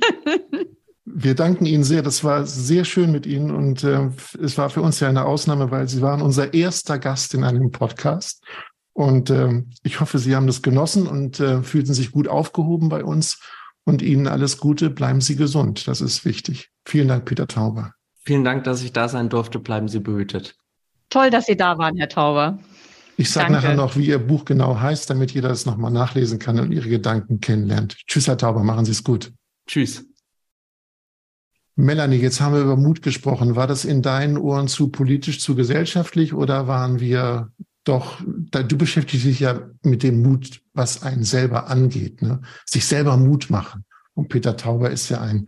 Wir 1.10 1.34
danken 1.34 1.64
Ihnen 1.64 1.84
sehr. 1.84 2.02
Das 2.02 2.22
war 2.22 2.46
sehr 2.46 2.84
schön 2.84 3.10
mit 3.10 3.26
Ihnen 3.26 3.50
und 3.50 3.82
äh, 3.82 4.10
es 4.42 4.58
war 4.58 4.68
für 4.68 4.82
uns 4.82 5.00
ja 5.00 5.08
eine 5.08 5.24
Ausnahme, 5.24 5.70
weil 5.70 5.88
Sie 5.88 6.02
waren 6.02 6.20
unser 6.20 6.52
erster 6.52 6.98
Gast 6.98 7.32
in 7.32 7.44
einem 7.44 7.72
Podcast. 7.72 8.44
Und 8.92 9.30
äh, 9.30 9.62
ich 9.82 10.00
hoffe, 10.00 10.18
Sie 10.18 10.36
haben 10.36 10.46
das 10.46 10.60
genossen 10.60 11.06
und 11.06 11.40
äh, 11.40 11.62
fühlten 11.62 11.94
sich 11.94 12.12
gut 12.12 12.28
aufgehoben 12.28 12.88
bei 12.88 13.02
uns. 13.02 13.40
Und 13.88 14.02
Ihnen 14.02 14.26
alles 14.26 14.58
Gute. 14.58 14.90
Bleiben 14.90 15.22
Sie 15.22 15.34
gesund. 15.34 15.88
Das 15.88 16.02
ist 16.02 16.26
wichtig. 16.26 16.68
Vielen 16.84 17.08
Dank, 17.08 17.24
Peter 17.24 17.46
Tauber. 17.46 17.94
Vielen 18.22 18.44
Dank, 18.44 18.64
dass 18.64 18.82
ich 18.82 18.92
da 18.92 19.08
sein 19.08 19.30
durfte. 19.30 19.60
Bleiben 19.60 19.88
Sie 19.88 19.98
behütet. 19.98 20.56
Toll, 21.08 21.30
dass 21.30 21.46
Sie 21.46 21.56
da 21.56 21.78
waren, 21.78 21.96
Herr 21.96 22.10
Tauber. 22.10 22.58
Ich 23.16 23.30
sage 23.30 23.50
nachher 23.50 23.74
noch, 23.74 23.96
wie 23.96 24.04
Ihr 24.04 24.18
Buch 24.18 24.44
genau 24.44 24.78
heißt, 24.78 25.08
damit 25.08 25.30
jeder 25.30 25.48
es 25.48 25.64
nochmal 25.64 25.90
nachlesen 25.90 26.38
kann 26.38 26.60
und 26.60 26.70
Ihre 26.70 26.90
Gedanken 26.90 27.40
kennenlernt. 27.40 27.96
Tschüss, 28.06 28.28
Herr 28.28 28.36
Tauber, 28.36 28.62
machen 28.62 28.84
Sie 28.84 28.90
es 28.90 29.02
gut. 29.02 29.32
Tschüss. 29.66 30.04
Melanie, 31.74 32.16
jetzt 32.16 32.42
haben 32.42 32.56
wir 32.56 32.60
über 32.60 32.76
Mut 32.76 33.00
gesprochen. 33.00 33.56
War 33.56 33.66
das 33.66 33.86
in 33.86 34.02
deinen 34.02 34.36
Ohren 34.36 34.68
zu 34.68 34.90
politisch, 34.90 35.40
zu 35.40 35.54
gesellschaftlich 35.54 36.34
oder 36.34 36.68
waren 36.68 37.00
wir 37.00 37.52
doch, 37.84 38.20
da, 38.26 38.62
du 38.62 38.76
beschäftigst 38.76 39.24
dich 39.24 39.40
ja 39.40 39.60
mit 39.82 40.02
dem 40.02 40.22
Mut, 40.22 40.60
was 40.74 41.02
einen 41.02 41.24
selber 41.24 41.68
angeht, 41.68 42.22
ne? 42.22 42.40
sich 42.66 42.84
selber 42.84 43.16
Mut 43.16 43.50
machen. 43.50 43.84
Und 44.14 44.28
Peter 44.28 44.56
Tauber 44.56 44.90
ist 44.90 45.08
ja 45.08 45.20
ein 45.20 45.46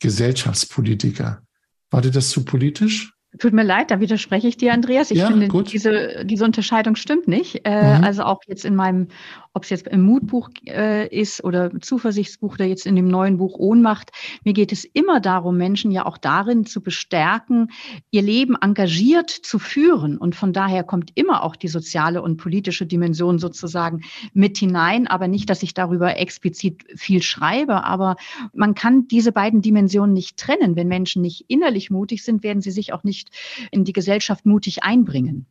Gesellschaftspolitiker. 0.00 1.42
War 1.90 2.00
dir 2.00 2.10
das 2.10 2.30
zu 2.30 2.44
politisch? 2.44 3.12
Tut 3.38 3.52
mir 3.52 3.62
leid, 3.62 3.90
da 3.90 4.00
widerspreche 4.00 4.48
ich 4.48 4.56
dir, 4.56 4.72
Andreas. 4.72 5.10
Ich 5.10 5.18
ja, 5.18 5.26
finde, 5.26 5.48
gut. 5.48 5.70
diese, 5.72 6.24
diese 6.24 6.44
Unterscheidung 6.44 6.96
stimmt 6.96 7.28
nicht. 7.28 7.60
Äh, 7.64 7.98
mhm. 7.98 8.04
Also 8.04 8.22
auch 8.22 8.40
jetzt 8.46 8.64
in 8.64 8.74
meinem, 8.74 9.08
ob 9.52 9.64
es 9.64 9.70
jetzt 9.70 9.86
im 9.88 10.02
Mutbuch 10.02 10.50
äh, 10.66 11.06
ist 11.08 11.44
oder 11.44 11.70
Zuversichtsbuch 11.80 12.54
oder 12.54 12.64
jetzt 12.64 12.86
in 12.86 12.96
dem 12.96 13.08
neuen 13.08 13.36
Buch 13.36 13.58
Ohnmacht, 13.58 14.10
mir 14.44 14.54
geht 14.54 14.72
es 14.72 14.84
immer 14.84 15.20
darum, 15.20 15.56
Menschen 15.56 15.90
ja 15.90 16.06
auch 16.06 16.18
darin 16.18 16.64
zu 16.64 16.80
bestärken, 16.82 17.70
ihr 18.10 18.22
Leben 18.22 18.56
engagiert 18.60 19.30
zu 19.30 19.58
führen. 19.58 20.16
Und 20.16 20.34
von 20.34 20.52
daher 20.52 20.84
kommt 20.84 21.10
immer 21.14 21.42
auch 21.42 21.56
die 21.56 21.68
soziale 21.68 22.22
und 22.22 22.38
politische 22.38 22.86
Dimension 22.86 23.38
sozusagen 23.38 24.02
mit 24.32 24.58
hinein. 24.58 25.06
Aber 25.06 25.28
nicht, 25.28 25.50
dass 25.50 25.62
ich 25.62 25.74
darüber 25.74 26.16
explizit 26.16 26.84
viel 26.96 27.22
schreibe, 27.22 27.84
aber 27.84 28.16
man 28.54 28.74
kann 28.74 29.06
diese 29.08 29.32
beiden 29.32 29.60
Dimensionen 29.60 30.14
nicht 30.14 30.38
trennen. 30.38 30.76
Wenn 30.76 30.88
Menschen 30.88 31.22
nicht 31.22 31.44
innerlich 31.48 31.90
mutig 31.90 32.24
sind, 32.24 32.42
werden 32.42 32.62
sie 32.62 32.70
sich 32.70 32.92
auch 32.92 33.04
nicht 33.04 33.18
nicht 33.18 33.30
in 33.70 33.84
die 33.84 33.92
Gesellschaft 33.92 34.46
mutig 34.46 34.82
einbringen. 34.82 35.46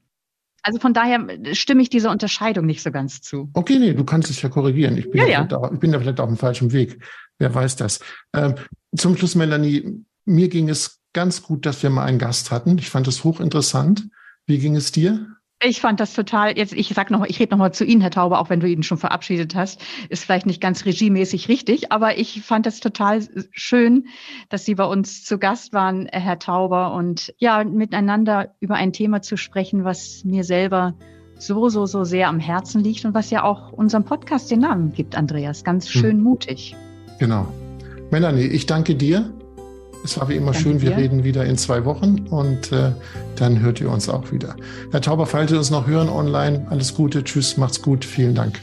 Also 0.67 0.79
von 0.79 0.93
daher 0.93 1.25
stimme 1.53 1.81
ich 1.81 1.89
dieser 1.89 2.11
Unterscheidung 2.11 2.65
nicht 2.65 2.83
so 2.83 2.91
ganz 2.91 3.21
zu. 3.21 3.49
Okay, 3.53 3.79
nee, 3.79 3.93
du 3.93 4.03
kannst 4.03 4.29
es 4.29 4.41
ja 4.41 4.49
korrigieren. 4.49 4.97
Ich 4.97 5.09
bin, 5.09 5.21
ja, 5.21 5.27
ja. 5.27 5.57
Auch, 5.57 5.71
ich 5.71 5.79
bin 5.79 5.93
da 5.93 5.99
vielleicht 6.01 6.19
auf 6.19 6.27
dem 6.27 6.35
falschen 6.35 6.73
Weg. 6.73 7.01
Wer 7.39 7.55
weiß 7.55 7.77
das. 7.77 8.01
Ähm, 8.33 8.55
zum 8.93 9.15
Schluss, 9.15 9.35
Melanie, 9.35 10.03
mir 10.25 10.49
ging 10.49 10.67
es 10.67 10.99
ganz 11.13 11.41
gut, 11.41 11.65
dass 11.65 11.81
wir 11.83 11.89
mal 11.89 12.03
einen 12.03 12.19
Gast 12.19 12.51
hatten. 12.51 12.77
Ich 12.79 12.89
fand 12.89 13.07
es 13.07 13.23
hochinteressant. 13.23 14.09
Wie 14.45 14.59
ging 14.59 14.75
es 14.75 14.91
dir? 14.91 15.36
Ich 15.63 15.81
fand 15.81 15.99
das 15.99 16.13
total, 16.13 16.55
jetzt, 16.55 16.73
ich 16.73 16.89
sag 16.89 17.09
noch, 17.09 17.25
ich 17.25 17.39
rede 17.39 17.51
noch 17.51 17.57
mal 17.57 17.71
zu 17.71 17.83
Ihnen, 17.83 18.01
Herr 18.01 18.11
Taube, 18.11 18.37
auch 18.37 18.51
wenn 18.51 18.59
du 18.59 18.67
ihn 18.67 18.83
schon 18.83 18.99
verabschiedet 18.99 19.55
hast. 19.55 19.81
Ist 20.09 20.23
vielleicht 20.23 20.45
nicht 20.45 20.61
ganz 20.61 20.85
regiemäßig 20.85 21.49
richtig, 21.49 21.91
aber 21.91 22.19
ich 22.19 22.43
fand 22.43 22.67
das 22.67 22.79
total 22.79 23.27
schön, 23.51 24.05
dass 24.49 24.65
Sie 24.65 24.75
bei 24.75 24.85
uns 24.85 25.23
zu 25.25 25.39
Gast 25.39 25.73
waren, 25.73 26.05
Herr 26.11 26.37
Tauber, 26.37 26.93
und 26.93 27.33
ja, 27.39 27.63
miteinander 27.63 28.53
über 28.59 28.75
ein 28.75 28.93
Thema 28.93 29.23
zu 29.23 29.35
sprechen, 29.35 29.83
was 29.83 30.23
mir 30.23 30.43
selber 30.43 30.93
so, 31.39 31.69
so, 31.69 31.87
so 31.87 32.03
sehr 32.03 32.27
am 32.27 32.39
Herzen 32.39 32.83
liegt 32.83 33.05
und 33.05 33.15
was 33.15 33.31
ja 33.31 33.43
auch 33.43 33.71
unserem 33.71 34.03
Podcast 34.03 34.51
den 34.51 34.59
Namen 34.59 34.93
gibt, 34.93 35.15
Andreas. 35.15 35.63
Ganz 35.63 35.85
hm. 35.85 36.01
schön 36.01 36.17
hm. 36.17 36.23
mutig. 36.23 36.75
Genau. 37.17 37.47
Melanie, 38.11 38.45
ich 38.45 38.67
danke 38.67 38.93
dir 38.93 39.33
es 40.07 40.17
war 40.17 40.29
wie 40.29 40.35
immer 40.35 40.53
Danke 40.53 40.59
schön. 40.59 40.81
Wir 40.81 40.91
dir. 40.91 40.97
reden 40.97 41.23
wieder 41.25 41.45
in 41.45 41.57
zwei 41.57 41.83
Wochen 41.83 42.27
und 42.29 42.71
äh, 42.71 42.91
dann 43.35 43.59
hört 43.59 43.81
ihr 43.81 43.91
uns 43.91 44.07
auch 44.07 44.31
wieder. 44.31 44.55
Herr 44.91 45.01
Tauber, 45.01 45.25
falls 45.25 45.51
ihr 45.51 45.57
uns 45.57 45.69
noch 45.69 45.85
hören 45.85 46.07
online, 46.07 46.65
alles 46.69 46.95
Gute. 46.95 47.25
Tschüss, 47.25 47.57
macht's 47.57 47.81
gut. 47.81 48.05
Vielen 48.05 48.33
Dank. 48.33 48.59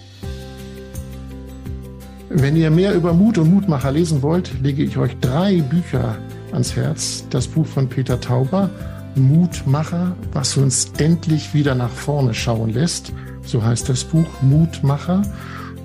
Wenn 2.30 2.56
ihr 2.56 2.70
mehr 2.70 2.94
über 2.94 3.12
Mut 3.12 3.36
und 3.36 3.52
Mutmacher 3.52 3.92
lesen 3.92 4.22
wollt, 4.22 4.50
lege 4.62 4.82
ich 4.82 4.96
euch 4.96 5.16
drei 5.20 5.60
Bücher 5.60 6.16
ans 6.52 6.74
Herz. 6.74 7.24
Das 7.28 7.46
Buch 7.46 7.66
von 7.66 7.88
Peter 7.88 8.20
Tauber, 8.20 8.70
Mutmacher, 9.14 10.16
was 10.32 10.56
uns 10.56 10.92
endlich 10.96 11.52
wieder 11.52 11.74
nach 11.74 11.90
vorne 11.90 12.32
schauen 12.32 12.70
lässt. 12.70 13.12
So 13.42 13.62
heißt 13.62 13.90
das 13.90 14.02
Buch, 14.04 14.26
Mutmacher. 14.40 15.22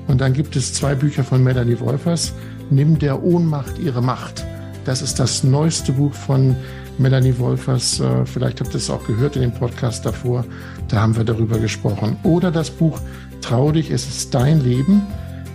Und 0.08 0.22
dann 0.22 0.32
gibt 0.32 0.56
es 0.56 0.74
zwei 0.74 0.96
Bücher 0.96 1.26
von 1.26 1.44
Melanie 1.44 1.80
Wolfers, 1.82 2.34
Nimm 2.72 2.98
der 3.00 3.24
Ohnmacht 3.24 3.80
ihre 3.80 4.02
Macht. 4.02 4.46
Das 4.86 5.02
ist 5.02 5.20
das 5.20 5.44
neueste 5.44 5.92
Buch 5.92 6.14
von 6.14 6.56
Melanie 6.98 7.38
Wolfers. 7.38 8.00
Äh, 8.00 8.26
vielleicht 8.26 8.60
habt 8.60 8.74
ihr 8.74 8.78
es 8.78 8.90
auch 8.90 9.06
gehört 9.06 9.36
in 9.36 9.44
dem 9.44 9.54
Podcast 9.54 10.06
davor. 10.06 10.46
Da 10.88 11.02
haben 11.02 11.16
wir 11.16 11.24
darüber 11.24 11.60
gesprochen. 11.60 12.18
Oder 12.24 12.52
das 12.52 12.70
Buch 12.70 13.00
Trau 13.42 13.72
dich, 13.72 13.90
es 13.90 14.08
ist 14.08 14.34
dein 14.34 14.62
Leben. 14.62 15.02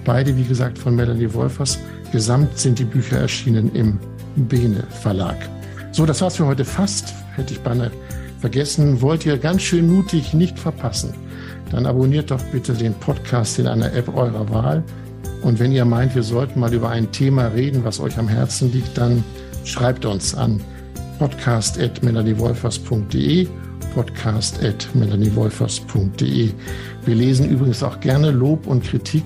Beide, 0.04 0.36
wie 0.36 0.44
gesagt, 0.44 0.78
von 0.78 0.96
Melanie 0.96 1.32
Wolfers. 1.32 1.78
Gesamt 2.12 2.58
sind 2.58 2.78
die 2.78 2.84
Bücher 2.84 3.18
erschienen 3.18 3.74
im 3.74 3.98
Bene 4.36 4.84
Verlag. 4.90 5.36
So, 5.92 6.06
das 6.06 6.20
war's 6.20 6.36
für 6.36 6.46
heute 6.46 6.64
fast. 6.64 7.14
Hätte 7.36 7.54
ich 7.54 7.60
beinahe 7.60 7.90
vergessen. 8.40 9.00
Wollt 9.00 9.26
ihr 9.26 9.38
ganz 9.38 9.62
schön 9.62 9.90
mutig 9.90 10.34
nicht 10.34 10.58
verpassen? 10.58 11.14
Dann 11.70 11.86
abonniert 11.86 12.30
doch 12.30 12.42
bitte 12.52 12.72
den 12.72 12.94
Podcast 12.94 13.58
in 13.58 13.66
einer 13.66 13.92
App 13.92 14.08
eurer 14.14 14.48
Wahl 14.50 14.82
und 15.44 15.60
wenn 15.60 15.72
ihr 15.72 15.84
meint, 15.84 16.14
wir 16.14 16.22
sollten 16.22 16.58
mal 16.58 16.72
über 16.72 16.88
ein 16.88 17.12
Thema 17.12 17.48
reden, 17.48 17.84
was 17.84 18.00
euch 18.00 18.16
am 18.18 18.28
Herzen 18.28 18.72
liegt, 18.72 18.96
dann 18.96 19.22
schreibt 19.64 20.06
uns 20.06 20.34
an 20.34 20.62
podcast.melaniewolfers.de 21.18 23.48
podcast.melaniewolfers.de 23.94 26.50
Wir 27.04 27.14
lesen 27.14 27.50
übrigens 27.50 27.82
auch 27.82 28.00
gerne 28.00 28.30
Lob 28.30 28.66
und 28.66 28.82
Kritik. 28.84 29.24